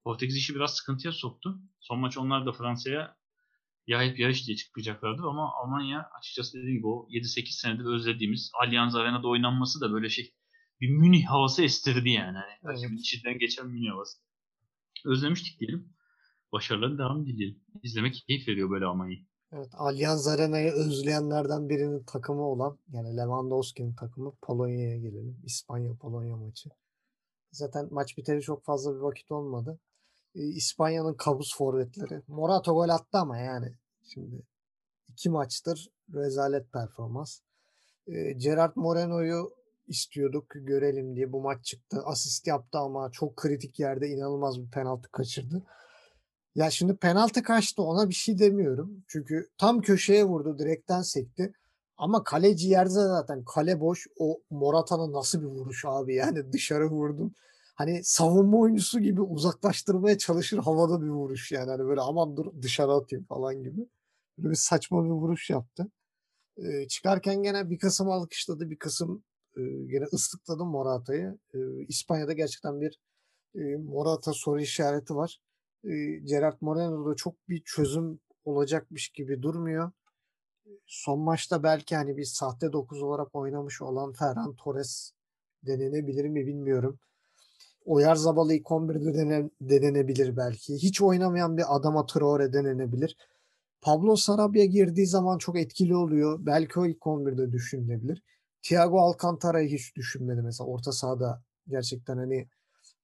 Portekiz 0.04 0.36
işi 0.36 0.54
biraz 0.54 0.74
sıkıntıya 0.76 1.12
soktu. 1.12 1.60
Son 1.80 1.98
maç 1.98 2.18
onlar 2.18 2.46
da 2.46 2.52
Fransa'ya 2.52 3.16
ya 3.86 4.02
hep 4.02 4.18
yarış 4.18 4.46
diye 4.46 4.56
çıkacaklardır 4.56 5.24
ama 5.24 5.52
Almanya 5.52 6.10
açıkçası 6.18 6.58
dediğim 6.58 6.76
gibi 6.76 6.86
o 6.86 7.08
7-8 7.10 7.50
senedir 7.50 7.84
özlediğimiz 7.84 8.50
Allianz 8.62 8.94
Arena'da 8.94 9.28
oynanması 9.28 9.80
da 9.80 9.92
böyle 9.92 10.08
şey 10.08 10.34
bir 10.80 10.88
Münih 10.88 11.26
havası 11.26 11.62
estirdi 11.62 12.10
yani. 12.10 12.38
Hani 12.62 12.80
Evet. 12.84 13.00
içinden 13.00 13.38
geçen 13.38 13.66
Münih 13.66 13.90
havası. 13.90 14.18
Özlemiştik 15.06 15.60
diyelim. 15.60 15.92
Başarıların 16.52 16.98
devamı 16.98 17.26
dileyelim. 17.26 17.60
İzlemek 17.82 18.24
keyif 18.26 18.48
veriyor 18.48 18.70
böyle 18.70 18.84
Almanya'yı. 18.84 19.26
Evet, 19.52 19.70
Allianz 19.72 20.28
Arena'yı 20.28 20.72
özleyenlerden 20.72 21.68
birinin 21.68 22.02
takımı 22.02 22.42
olan 22.42 22.78
yani 22.88 23.16
Lewandowski'nin 23.16 23.94
takımı 23.94 24.34
Polonya'ya 24.42 24.96
gelelim. 24.96 25.40
İspanya-Polonya 25.44 26.36
maçı. 26.36 26.70
Zaten 27.52 27.88
maç 27.90 28.18
biteli 28.18 28.42
çok 28.42 28.64
fazla 28.64 28.94
bir 28.94 29.00
vakit 29.00 29.30
olmadı. 29.30 29.78
Ee, 30.34 30.40
İspanya'nın 30.40 31.14
kabus 31.14 31.56
forvetleri. 31.56 32.22
Morata 32.28 32.72
gol 32.72 32.88
attı 32.88 33.18
ama 33.18 33.38
yani 33.38 33.74
şimdi 34.02 34.42
iki 35.08 35.30
maçtır 35.30 35.88
rezalet 36.14 36.72
performans. 36.72 37.40
Ee, 38.06 38.32
Gerard 38.32 38.72
Moreno'yu 38.76 39.50
istiyorduk 39.86 40.46
görelim 40.54 41.16
diye 41.16 41.32
bu 41.32 41.40
maç 41.40 41.64
çıktı. 41.64 42.02
Asist 42.04 42.46
yaptı 42.46 42.78
ama 42.78 43.10
çok 43.10 43.36
kritik 43.36 43.80
yerde 43.80 44.08
inanılmaz 44.08 44.60
bir 44.60 44.70
penaltı 44.70 45.10
kaçırdı. 45.10 45.62
Ya 46.54 46.70
şimdi 46.70 46.96
penaltı 46.96 47.42
kaçtı 47.42 47.82
ona 47.82 48.08
bir 48.08 48.14
şey 48.14 48.38
demiyorum. 48.38 49.04
Çünkü 49.08 49.48
tam 49.58 49.80
köşeye 49.80 50.24
vurdu 50.24 50.58
direkten 50.58 51.02
sekti. 51.02 51.52
Ama 51.96 52.24
kaleci 52.24 52.68
yerde 52.68 52.90
zaten 52.90 53.44
kale 53.44 53.80
boş. 53.80 54.06
O 54.18 54.40
Morata'nın 54.50 55.12
nasıl 55.12 55.40
bir 55.42 55.46
vuruş 55.46 55.84
abi 55.86 56.14
yani 56.14 56.52
dışarı 56.52 56.90
vurdum. 56.90 57.34
Hani 57.74 58.04
savunma 58.04 58.58
oyuncusu 58.58 59.00
gibi 59.00 59.20
uzaklaştırmaya 59.20 60.18
çalışır 60.18 60.58
havada 60.58 61.02
bir 61.02 61.08
vuruş 61.08 61.52
yani. 61.52 61.70
Hani 61.70 61.84
böyle 61.84 62.00
aman 62.00 62.36
dur 62.36 62.46
dışarı 62.62 62.92
atayım 62.92 63.24
falan 63.24 63.62
gibi. 63.62 63.88
Böyle 64.38 64.50
bir 64.50 64.56
saçma 64.56 65.04
bir 65.04 65.10
vuruş 65.10 65.50
yaptı. 65.50 65.86
Ee, 66.58 66.88
çıkarken 66.88 67.42
gene 67.42 67.70
bir 67.70 67.78
kısım 67.78 68.10
alkışladı 68.10 68.70
bir 68.70 68.78
kısım 68.78 69.24
e, 69.56 69.60
gene 69.86 70.04
ıslıkladı 70.04 70.64
Morata'yı. 70.64 71.38
Ee, 71.54 71.58
İspanya'da 71.88 72.32
gerçekten 72.32 72.80
bir 72.80 72.98
e, 73.54 73.76
Morata 73.76 74.32
soru 74.32 74.60
işareti 74.60 75.16
var 75.16 75.40
e, 75.84 76.16
Gerard 76.24 76.56
Moreno'da 76.60 77.14
çok 77.14 77.48
bir 77.48 77.62
çözüm 77.64 78.20
olacakmış 78.44 79.08
gibi 79.08 79.42
durmuyor. 79.42 79.90
Son 80.86 81.20
maçta 81.20 81.62
belki 81.62 81.96
hani 81.96 82.16
bir 82.16 82.24
sahte 82.24 82.72
9 82.72 83.02
olarak 83.02 83.34
oynamış 83.34 83.82
olan 83.82 84.12
Ferran 84.12 84.54
Torres 84.56 85.12
denenebilir 85.66 86.24
mi 86.24 86.46
bilmiyorum. 86.46 86.98
Oyarzabal'ı 87.84 88.54
ilk 88.54 88.66
11'de 88.66 89.14
denen, 89.14 89.50
denenebilir 89.60 90.36
belki. 90.36 90.74
Hiç 90.74 91.02
oynamayan 91.02 91.56
bir 91.56 91.76
adama 91.76 92.06
Traore 92.06 92.52
denenebilir. 92.52 93.16
Pablo 93.80 94.16
Sarabia 94.16 94.64
girdiği 94.64 95.06
zaman 95.06 95.38
çok 95.38 95.58
etkili 95.58 95.96
oluyor. 95.96 96.38
Belki 96.46 96.80
o 96.80 96.86
ilk 96.86 97.06
11'de 97.06 97.52
düşünülebilir. 97.52 98.22
Thiago 98.62 99.00
Alcantara'yı 99.00 99.68
hiç 99.68 99.96
düşünmedi 99.96 100.42
mesela. 100.42 100.68
Orta 100.68 100.92
sahada 100.92 101.42
gerçekten 101.68 102.16
hani 102.16 102.48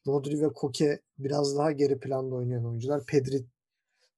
Rodri 0.07 0.41
ve 0.41 0.53
Koke 0.53 1.01
biraz 1.19 1.59
daha 1.59 1.73
geri 1.73 2.01
planda 2.01 2.35
oynayan 2.35 2.67
oyuncular. 2.67 3.07
Pedri 3.07 3.45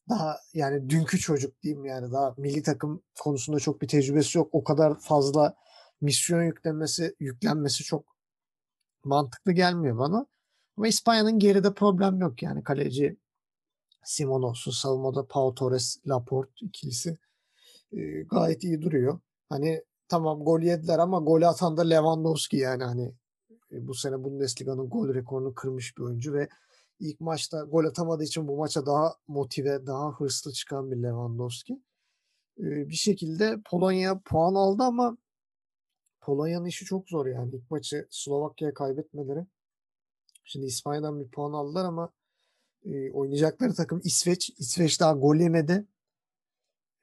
daha 0.08 0.36
yani 0.54 0.90
dünkü 0.90 1.18
çocuk 1.18 1.62
diyeyim 1.62 1.84
yani 1.84 2.12
daha 2.12 2.34
milli 2.36 2.62
takım 2.62 3.02
konusunda 3.20 3.60
çok 3.60 3.82
bir 3.82 3.88
tecrübesi 3.88 4.38
yok. 4.38 4.48
O 4.52 4.64
kadar 4.64 4.98
fazla 5.00 5.56
misyon 6.00 6.42
yüklenmesi 6.42 7.16
yüklenmesi 7.20 7.84
çok 7.84 8.04
mantıklı 9.04 9.52
gelmiyor 9.52 9.98
bana. 9.98 10.26
Ama 10.76 10.88
İspanya'nın 10.88 11.38
geride 11.38 11.74
problem 11.74 12.20
yok 12.20 12.42
yani 12.42 12.62
kaleci 12.62 13.16
Simon 14.04 14.42
olsun 14.42 14.70
savunmada 14.70 15.26
Pau 15.26 15.54
Torres 15.54 15.98
Laporte 16.06 16.52
ikilisi 16.60 17.18
e, 17.92 17.98
gayet 18.22 18.64
iyi 18.64 18.82
duruyor. 18.82 19.20
Hani 19.48 19.82
tamam 20.08 20.44
gol 20.44 20.60
yediler 20.60 20.98
ama 20.98 21.18
golü 21.18 21.46
atan 21.46 21.76
da 21.76 21.82
Lewandowski 21.82 22.56
yani 22.56 22.84
hani 22.84 23.14
bu 23.70 23.94
sene 23.94 24.24
Bundesliga'nın 24.24 24.88
gol 24.88 25.14
rekorunu 25.14 25.54
kırmış 25.54 25.96
bir 25.98 26.02
oyuncu 26.02 26.32
ve 26.34 26.48
ilk 27.00 27.20
maçta 27.20 27.62
gol 27.62 27.84
atamadığı 27.84 28.24
için 28.24 28.48
bu 28.48 28.56
maça 28.56 28.86
daha 28.86 29.14
motive, 29.28 29.86
daha 29.86 30.12
hırslı 30.12 30.52
çıkan 30.52 30.90
bir 30.90 30.96
Lewandowski. 30.96 31.82
Bir 32.58 32.94
şekilde 32.94 33.60
Polonya 33.70 34.20
puan 34.24 34.54
aldı 34.54 34.82
ama 34.82 35.16
Polonya'nın 36.20 36.66
işi 36.66 36.84
çok 36.84 37.08
zor 37.08 37.26
yani. 37.26 37.54
İlk 37.54 37.70
maçı 37.70 38.06
Slovakya'ya 38.10 38.74
kaybetmeleri. 38.74 39.46
Şimdi 40.44 40.66
İspanya'dan 40.66 41.20
bir 41.20 41.28
puan 41.28 41.52
aldılar 41.52 41.84
ama 41.84 42.12
Eee, 42.84 43.10
oynayacakları 43.12 43.74
takım 43.74 44.00
İsveç. 44.04 44.50
İsveç 44.58 45.00
daha 45.00 45.12
gol 45.12 45.36
yemedi. 45.36 45.84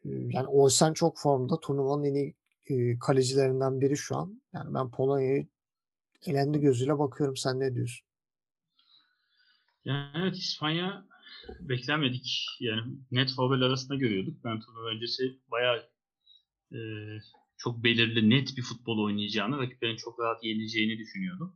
Yani 0.04 0.48
Olsen 0.48 0.94
çok 0.94 1.18
formda. 1.18 1.60
Turnuvanın 1.60 2.04
en 2.04 2.34
iyi, 2.66 3.00
kalecilerinden 3.00 3.82
biri 3.82 3.98
şu 3.98 4.18
an. 4.18 4.42
Yani 4.54 4.74
ben 4.74 4.92
Polonya'yı 4.92 5.48
elendi 6.26 6.60
gözüyle 6.60 7.00
bakıyorum. 7.00 7.38
Sen 7.38 7.60
ne 7.60 7.76
diyorsun? 7.76 8.08
Yani 9.86 10.12
evet 10.16 10.36
İspanya 10.36 11.06
beklenmedik. 11.60 12.46
Yani 12.60 12.82
net 13.12 13.36
favori 13.36 13.66
arasında 13.66 13.96
görüyorduk. 13.96 14.44
Ben 14.44 14.60
turnuva 14.60 14.90
öncesi 14.90 15.40
bayağı 15.52 15.90
e, 16.72 16.80
çok 17.58 17.84
belirli, 17.84 18.30
net 18.30 18.58
bir 18.58 18.62
futbol 18.62 19.04
oynayacağını, 19.04 19.58
rakiplerin 19.58 19.96
çok 19.98 20.20
rahat 20.20 20.44
yenileceğini 20.44 20.98
düşünüyordum. 20.98 21.56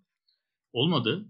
Olmadı. 0.74 1.26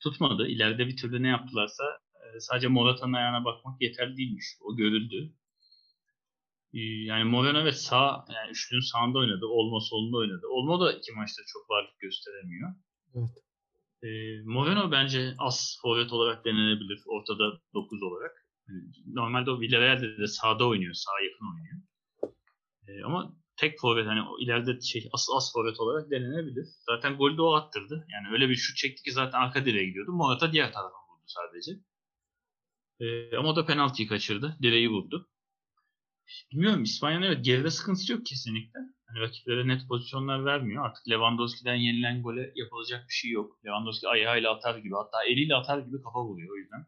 Tutmadı. 0.00 0.48
İleride 0.48 0.86
bir 0.86 0.96
türlü 0.96 1.22
ne 1.22 1.28
yaptılarsa 1.28 1.84
e, 2.14 2.40
sadece 2.40 2.68
Morata'nın 2.68 3.12
ayağına 3.12 3.44
bakmak 3.44 3.82
yeterli 3.82 4.16
değilmiş. 4.16 4.46
O 4.60 4.76
görüldü. 4.76 5.32
E, 6.74 6.80
yani 6.80 7.24
Moreno 7.24 7.58
evet 7.58 7.76
sağ, 7.76 8.24
yani 8.34 8.50
üçlünün 8.50 8.92
sağında 8.92 9.18
oynadı. 9.18 9.46
Olmo 9.46 9.80
solunda 9.80 10.16
oynadı. 10.16 10.46
Olmo 10.50 10.80
da 10.80 10.92
iki 10.92 11.12
maçta 11.12 11.42
çok 11.46 11.70
varlık 11.70 11.98
gösteremiyor. 12.00 12.74
Evet. 13.14 13.44
E, 14.02 14.08
Moreno 14.44 14.90
bence 14.90 15.34
as 15.38 15.78
forvet 15.82 16.12
olarak 16.12 16.44
denenebilir. 16.44 17.02
Ortada 17.06 17.60
9 17.74 18.02
olarak. 18.02 18.46
Yani 18.68 18.82
normalde 19.06 19.50
o 19.50 19.60
Villarreal'de 19.60 20.18
de 20.18 20.26
sağda 20.26 20.66
oynuyor. 20.68 20.94
Sağa 20.94 21.20
yakın 21.24 21.46
oynuyor. 21.54 21.80
E, 22.88 23.04
ama 23.04 23.36
tek 23.56 23.80
forvet 23.80 24.06
hani 24.06 24.22
o 24.22 24.38
ileride 24.40 24.80
şey 24.80 25.08
as 25.12 25.26
as 25.36 25.52
forvet 25.52 25.80
olarak 25.80 26.10
denenebilir. 26.10 26.66
Zaten 26.86 27.16
golü 27.16 27.36
de 27.36 27.42
o 27.42 27.54
attırdı. 27.54 28.06
Yani 28.12 28.28
öyle 28.32 28.48
bir 28.48 28.54
şut 28.54 28.76
çekti 28.76 29.02
ki 29.02 29.12
zaten 29.12 29.38
arka 29.40 29.64
direğe 29.64 29.86
gidiyordu. 29.86 30.12
Morata 30.12 30.52
diğer 30.52 30.72
tarafa 30.72 30.96
vurdu 30.96 31.24
sadece. 31.26 31.72
E, 33.00 33.36
ama 33.36 33.48
o 33.48 33.56
da 33.56 33.66
penaltıyı 33.66 34.08
kaçırdı. 34.08 34.56
Direği 34.62 34.90
vurdu. 34.90 35.28
Bilmiyorum 36.52 36.82
İspanya'nın 36.82 37.26
evet 37.26 37.44
geride 37.44 37.70
sıkıntısı 37.70 38.12
yok 38.12 38.26
kesinlikle. 38.26 38.80
Hani 39.06 39.20
rakiplere 39.20 39.68
net 39.68 39.88
pozisyonlar 39.88 40.44
vermiyor. 40.44 40.86
Artık 40.86 41.08
Lewandowski'den 41.08 41.74
yenilen 41.74 42.22
gole 42.22 42.52
yapılacak 42.54 43.08
bir 43.08 43.14
şey 43.14 43.30
yok. 43.30 43.64
Lewandowski 43.66 44.08
ayağıyla 44.08 44.54
atar 44.54 44.78
gibi 44.78 44.94
hatta 44.94 45.24
eliyle 45.24 45.54
atar 45.54 45.78
gibi 45.78 46.02
kafa 46.02 46.24
vuruyor 46.24 46.54
o 46.54 46.56
yüzden. 46.56 46.86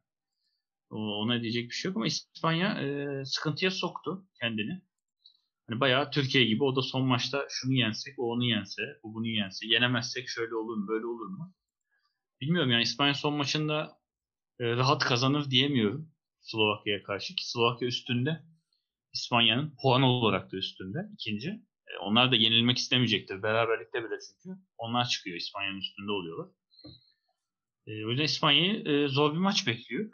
Ona 0.90 1.42
diyecek 1.42 1.70
bir 1.70 1.74
şey 1.74 1.88
yok 1.88 1.96
ama 1.96 2.06
İspanya 2.06 2.80
e, 2.80 3.24
sıkıntıya 3.24 3.70
soktu 3.70 4.26
kendini. 4.40 4.82
Hani 5.68 5.80
bayağı 5.80 6.10
Türkiye 6.10 6.44
gibi 6.44 6.64
o 6.64 6.76
da 6.76 6.82
son 6.82 7.04
maçta 7.06 7.46
şunu 7.50 7.72
yensek, 7.72 8.18
o 8.18 8.22
onu 8.32 8.44
yense, 8.44 8.82
bu 9.02 9.14
bunu 9.14 9.26
yense, 9.26 9.66
yenemezsek 9.66 10.28
şöyle 10.28 10.54
olur 10.54 10.76
mu, 10.76 10.88
böyle 10.88 11.06
olur 11.06 11.26
mu? 11.26 11.54
Bilmiyorum 12.40 12.70
yani 12.70 12.82
İspanya 12.82 13.14
son 13.14 13.34
maçında 13.34 13.98
e, 14.60 14.76
rahat 14.76 15.04
kazanır 15.04 15.50
diyemiyorum 15.50 16.12
Slovakya'ya 16.40 17.02
karşı 17.02 17.34
ki 17.34 17.50
Slovakya 17.50 17.88
üstünde. 17.88 18.42
İspanya'nın 19.16 19.74
puan 19.82 20.02
olarak 20.02 20.52
da 20.52 20.56
üstünde 20.56 20.98
ikinci. 21.14 21.48
E, 21.88 21.98
onlar 22.00 22.30
da 22.30 22.36
yenilmek 22.36 22.78
istemeyecektir. 22.78 23.42
Beraberlikte 23.42 24.04
bile 24.04 24.14
çünkü. 24.28 24.60
Onlar 24.78 25.08
çıkıyor 25.08 25.36
İspanya'nın 25.36 25.78
üstünde 25.78 26.12
oluyorlar. 26.12 26.48
E, 27.86 28.04
o 28.06 28.10
yüzden 28.10 28.24
İspanya'yı 28.24 28.88
e, 28.88 29.08
zor 29.08 29.32
bir 29.32 29.38
maç 29.38 29.66
bekliyor. 29.66 30.10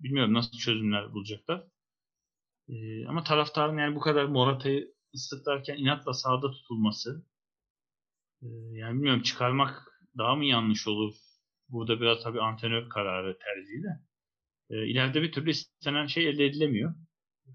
Bilmiyorum 0.00 0.34
nasıl 0.34 0.58
çözümler 0.58 1.12
bulacaklar. 1.12 1.64
E, 2.68 3.06
ama 3.06 3.24
taraftarın 3.24 3.78
yani 3.78 3.96
bu 3.96 4.00
kadar 4.00 4.24
Morata'yı 4.24 4.94
ıslıklarken 5.14 5.76
inatla 5.76 6.12
sahada 6.12 6.50
tutulması 6.50 7.26
e, 8.42 8.46
yani 8.72 8.94
bilmiyorum 8.94 9.22
çıkarmak 9.22 10.02
daha 10.18 10.36
mı 10.36 10.44
yanlış 10.44 10.88
olur? 10.88 11.14
Burada 11.68 12.00
biraz 12.00 12.22
tabii 12.22 12.40
antrenör 12.40 12.88
kararı 12.88 13.38
tercihi 13.38 13.82
de. 13.82 13.88
E, 14.70 14.86
ileride 14.86 15.22
bir 15.22 15.32
türlü 15.32 15.50
istenen 15.50 16.06
şey 16.06 16.28
elde 16.28 16.46
edilemiyor 16.46 16.94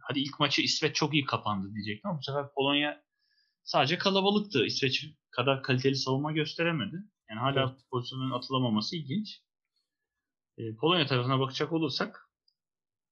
hadi 0.01 0.19
ilk 0.19 0.39
maçı 0.39 0.61
İsveç 0.61 0.95
çok 0.95 1.13
iyi 1.13 1.25
kapandı 1.25 1.73
diyecektim 1.73 2.09
ama 2.09 2.19
bu 2.19 2.23
sefer 2.23 2.53
Polonya 2.55 3.03
sadece 3.63 3.97
kalabalıktı. 3.97 4.65
İsveç 4.65 5.05
kadar 5.31 5.63
kaliteli 5.63 5.95
savunma 5.95 6.31
gösteremedi. 6.31 6.95
Yani 7.29 7.39
hala 7.39 7.63
evet. 7.63 7.81
pozisyonun 7.91 8.31
atılamaması 8.31 8.95
ilginç. 8.95 9.41
E, 10.57 10.75
Polonya 10.75 11.05
tarafına 11.05 11.39
bakacak 11.39 11.71
olursak 11.71 12.29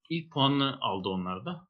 ilk 0.10 0.32
puanını 0.32 0.78
aldı 0.82 1.10
onlar 1.10 1.46
da. 1.46 1.68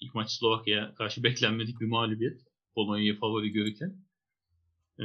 İlk 0.00 0.14
maç 0.14 0.30
Slovakya'ya 0.30 0.94
karşı 0.94 1.22
beklenmedik 1.24 1.80
bir 1.80 1.86
mağlubiyet. 1.86 2.40
Polonya'yı 2.74 3.18
favori 3.18 3.50
görürken. 3.52 4.04
E, 4.98 5.04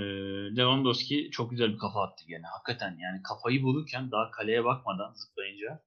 Lewandowski 0.57 1.30
çok 1.32 1.52
güzel 1.52 1.73
bir 1.73 1.77
kafa 1.77 2.03
attı 2.03 2.26
gene. 2.27 2.45
Hakikaten 2.45 2.98
yani 2.99 3.22
kafayı 3.23 3.64
vururken 3.64 4.11
daha 4.11 4.32
kaleye 4.32 4.64
bakmadan 4.64 5.14
zıplayınca 5.14 5.84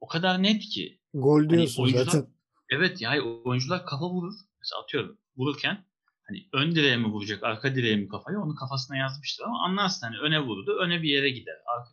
o 0.00 0.06
kadar 0.06 0.42
net 0.42 0.62
ki. 0.62 1.00
Gol 1.14 1.48
diyorsun 1.48 1.82
hani 1.82 2.04
zaten. 2.04 2.26
Evet 2.72 3.00
yani 3.00 3.20
oyuncular 3.20 3.86
kafa 3.86 4.10
vurur. 4.10 4.34
Mesela 4.60 4.82
atıyorum 4.82 5.18
vururken 5.36 5.84
hani 6.22 6.48
ön 6.52 6.74
direğe 6.74 6.96
mi 6.96 7.06
vuracak, 7.06 7.42
arka 7.42 7.74
direğe 7.74 7.96
mi 7.96 8.08
kafayı 8.08 8.38
onu 8.38 8.54
kafasına 8.54 8.96
yazmıştır 8.96 9.44
ama 9.44 9.64
anlarsın 9.64 10.06
hani 10.06 10.18
öne 10.18 10.40
vurdu, 10.40 10.76
öne 10.80 11.02
bir 11.02 11.08
yere 11.08 11.30
gider. 11.30 11.54
Arka... 11.76 11.90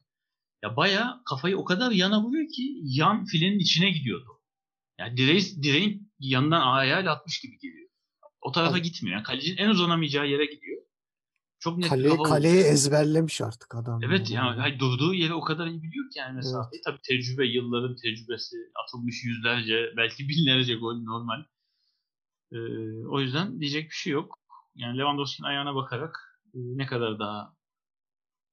Ya 0.64 0.76
baya 0.76 1.22
kafayı 1.30 1.58
o 1.58 1.64
kadar 1.64 1.92
yana 1.92 2.24
vuruyor 2.24 2.48
ki 2.56 2.80
yan 2.84 3.26
filenin 3.26 3.60
içine 3.60 3.92
gidiyordu. 3.92 4.42
Yani 5.00 5.18
direği, 5.18 5.64
direğin 5.64 6.12
yanından 6.20 6.62
ayağıyla 6.62 7.14
atmış 7.14 7.42
gibi 7.42 7.60
geliyor. 7.60 7.90
O 8.42 8.52
tarafa 8.52 8.76
evet. 8.76 8.86
gitmiyor. 8.86 9.16
Yani 9.18 9.24
kalecinin 9.24 9.58
en 9.58 9.70
uzanamayacağı 9.70 10.28
yere 10.28 10.46
gidiyor. 10.46 10.79
Çok 11.60 11.78
net 11.78 11.90
Kale, 11.90 12.18
kaleyi 12.18 12.64
ezberlemiş 12.64 13.42
artık 13.42 13.76
adam. 13.76 14.04
Evet 14.04 14.32
yani, 14.32 14.60
yani 14.60 14.80
durduğu 14.80 15.14
yeri 15.14 15.34
o 15.34 15.42
kadar 15.42 15.68
iyi 15.68 15.84
biliyor 15.84 16.10
ki 16.10 16.20
yani 16.20 16.36
mesela. 16.36 16.70
Evet. 16.74 16.84
Tabii 16.86 17.00
tecrübe, 17.04 17.46
yılların 17.46 17.96
tecrübesi, 17.96 18.56
atılmış 18.84 19.24
yüzlerce, 19.24 19.94
belki 19.98 20.30
binlerce 20.30 20.76
gol 20.76 20.96
normal. 20.96 21.44
Ee, 22.52 22.58
o 23.08 23.20
yüzden 23.20 23.60
diyecek 23.60 23.84
bir 23.90 23.96
şey 23.96 24.14
yok. 24.14 24.40
Yani 24.76 24.98
Lewandowski'nin 24.98 25.48
ayağına 25.48 25.76
bakarak 25.76 26.42
e, 26.54 26.58
ne 26.58 26.86
kadar 26.86 27.20
daha 27.20 27.54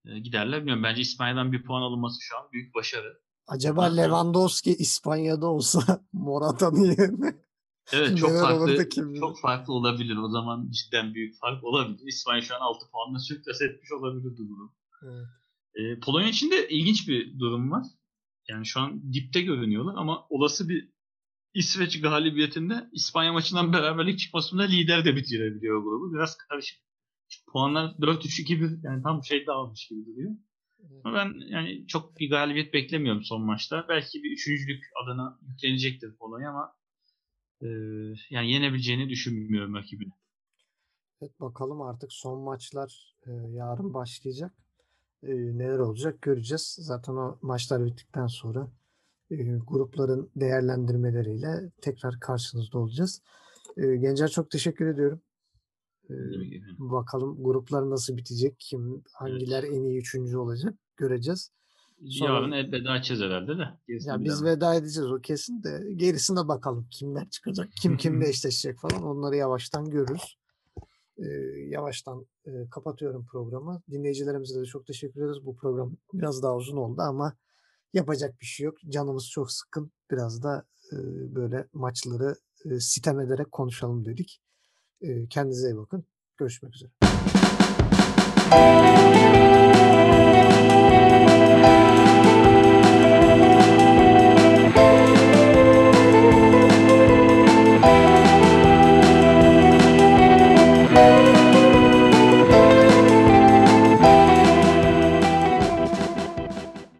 e, 0.05 0.19
giderler 0.19 0.59
bilmiyorum. 0.61 0.83
Bence 0.83 1.01
İspanya'dan 1.01 1.53
bir 1.53 1.65
puan 1.65 1.83
alınması 1.83 2.19
şu 2.21 2.39
an 2.39 2.53
büyük 2.53 2.75
başarı. 2.75 3.21
Acaba 3.47 3.85
Lewandowski 3.85 4.71
İspanya'da 4.71 5.47
olsa 5.47 6.01
Morata'nın 6.13 6.85
yerine 6.85 7.46
Evet 7.93 8.19
çok 8.19 8.31
farklı 8.31 8.89
çok 9.19 9.41
farklı 9.41 9.73
olabilir. 9.73 10.17
O 10.17 10.29
zaman 10.29 10.71
cidden 10.71 11.15
büyük 11.15 11.39
fark 11.41 11.65
olabilir. 11.65 12.07
İspanya 12.07 12.43
şu 12.43 12.55
an 12.55 12.61
6 12.61 12.91
puanla 12.91 13.19
sürpriz 13.19 13.63
etmiş 13.63 13.93
olabilir 13.93 14.37
durum. 14.37 14.73
Evet. 15.03 15.27
Ee, 15.75 16.01
Polonya 16.01 16.29
için 16.29 16.51
de 16.51 16.69
ilginç 16.69 17.09
bir 17.09 17.39
durum 17.39 17.71
var. 17.71 17.87
Yani 18.49 18.67
şu 18.67 18.81
an 18.81 19.13
dipte 19.13 19.41
görünüyorlar 19.41 19.95
ama 19.97 20.27
olası 20.29 20.69
bir 20.69 20.89
İsveç 21.55 22.01
galibiyetinde 22.01 22.89
İspanya 22.93 23.33
maçından 23.33 23.73
beraberlik 23.73 24.19
çıkmasında 24.19 24.63
lider 24.63 25.05
de 25.05 25.17
bitirebiliyor 25.17 25.83
grubu. 25.83 26.15
Biraz 26.15 26.37
karışık. 26.37 26.79
Puanlar 27.53 27.85
4-3-2-1 27.85 28.87
yani 28.87 29.03
tam 29.03 29.25
şey 29.25 29.47
dağılmış 29.47 29.89
gibi 29.89 30.07
duruyor. 30.07 30.31
Ama 31.05 31.15
ben 31.15 31.35
yani 31.49 31.87
çok 31.87 32.19
bir 32.19 32.31
galibiyet 32.31 32.75
beklemiyorum 32.75 33.23
son 33.25 33.43
maçta. 33.43 33.87
Belki 33.89 34.23
bir 34.23 34.33
üçüncülük 34.33 34.85
adına 35.05 35.39
yüklenecektir 35.49 36.17
Polonya 36.17 36.51
ama 36.51 36.73
ee, 37.63 37.67
yani 38.31 38.53
yenebileceğini 38.53 39.09
düşünmüyorum 39.09 39.75
rakibini. 39.75 40.13
Evet 41.23 41.41
bakalım 41.41 41.83
artık 41.83 42.13
son 42.13 42.41
maçlar 42.41 43.17
e, 43.27 43.31
yarın 43.33 43.95
başlayacak. 43.95 44.53
E, 45.23 45.33
neler 45.33 45.79
olacak 45.79 46.23
göreceğiz. 46.23 46.77
Zaten 46.81 47.13
o 47.13 47.39
maçlar 47.43 47.85
bittikten 47.85 48.27
sonra 48.27 48.71
e, 49.31 49.37
grupların 49.67 50.31
değerlendirmeleriyle 50.37 51.71
tekrar 51.83 52.21
karşınızda 52.21 52.79
olacağız. 52.79 53.23
E, 53.77 53.97
Gencer 53.97 54.29
çok 54.29 54.51
teşekkür 54.51 54.87
ediyorum. 54.87 55.21
E, 56.11 56.15
bakalım 56.79 57.45
gruplar 57.45 57.91
nasıl 57.91 58.17
bitecek? 58.17 58.57
Kim, 58.59 59.03
hangiler 59.13 59.63
evet. 59.63 59.75
en 59.75 59.85
iyi 59.85 59.99
üçüncü 59.99 60.37
olacak 60.37 60.75
göreceğiz. 60.97 61.51
Sonra, 62.05 62.33
Yarın 62.33 62.53
elveda 62.53 62.97
edeceğiz 62.97 63.23
herhalde 63.23 63.59
de. 63.59 63.69
Ya 63.89 64.25
biz 64.25 64.45
veda 64.45 64.75
edeceğiz 64.75 65.11
o 65.11 65.21
kesin 65.21 65.63
de. 65.63 65.93
Gerisine 65.97 66.49
bakalım 66.49 66.89
kimler 66.91 67.31
çıkacak, 67.31 67.69
kim 67.83 67.97
kimle 67.97 68.29
eşleşecek 68.29 68.79
falan 68.81 69.03
onları 69.03 69.37
yavaştan 69.37 69.91
görürüz. 69.91 70.39
Ee, 71.19 71.25
yavaştan 71.69 72.27
e, 72.47 72.51
kapatıyorum 72.71 73.27
programı. 73.27 73.83
Dinleyicilerimize 73.91 74.61
de 74.61 74.65
çok 74.65 74.87
teşekkür 74.87 75.21
ederiz. 75.21 75.47
Bu 75.47 75.57
program 75.57 75.97
biraz 76.13 76.43
daha 76.43 76.57
uzun 76.57 76.77
oldu 76.77 77.03
ama 77.03 77.33
yapacak 77.93 78.41
bir 78.41 78.47
şey 78.47 78.65
yok. 78.65 78.77
Canımız 78.89 79.31
çok 79.31 79.53
sıkın. 79.53 79.93
Biraz 80.11 80.43
da 80.43 80.67
e, 80.93 80.97
böyle 81.35 81.69
maçları 81.73 82.35
e, 82.65 82.81
sitem 82.81 83.21
ederek 83.21 83.53
konuşalım 83.53 84.05
dedik. 84.05 84.41
E, 85.01 85.27
kendinize 85.29 85.69
iyi 85.69 85.77
bakın. 85.77 86.05
Görüşmek 86.37 86.75
üzere. 86.75 86.91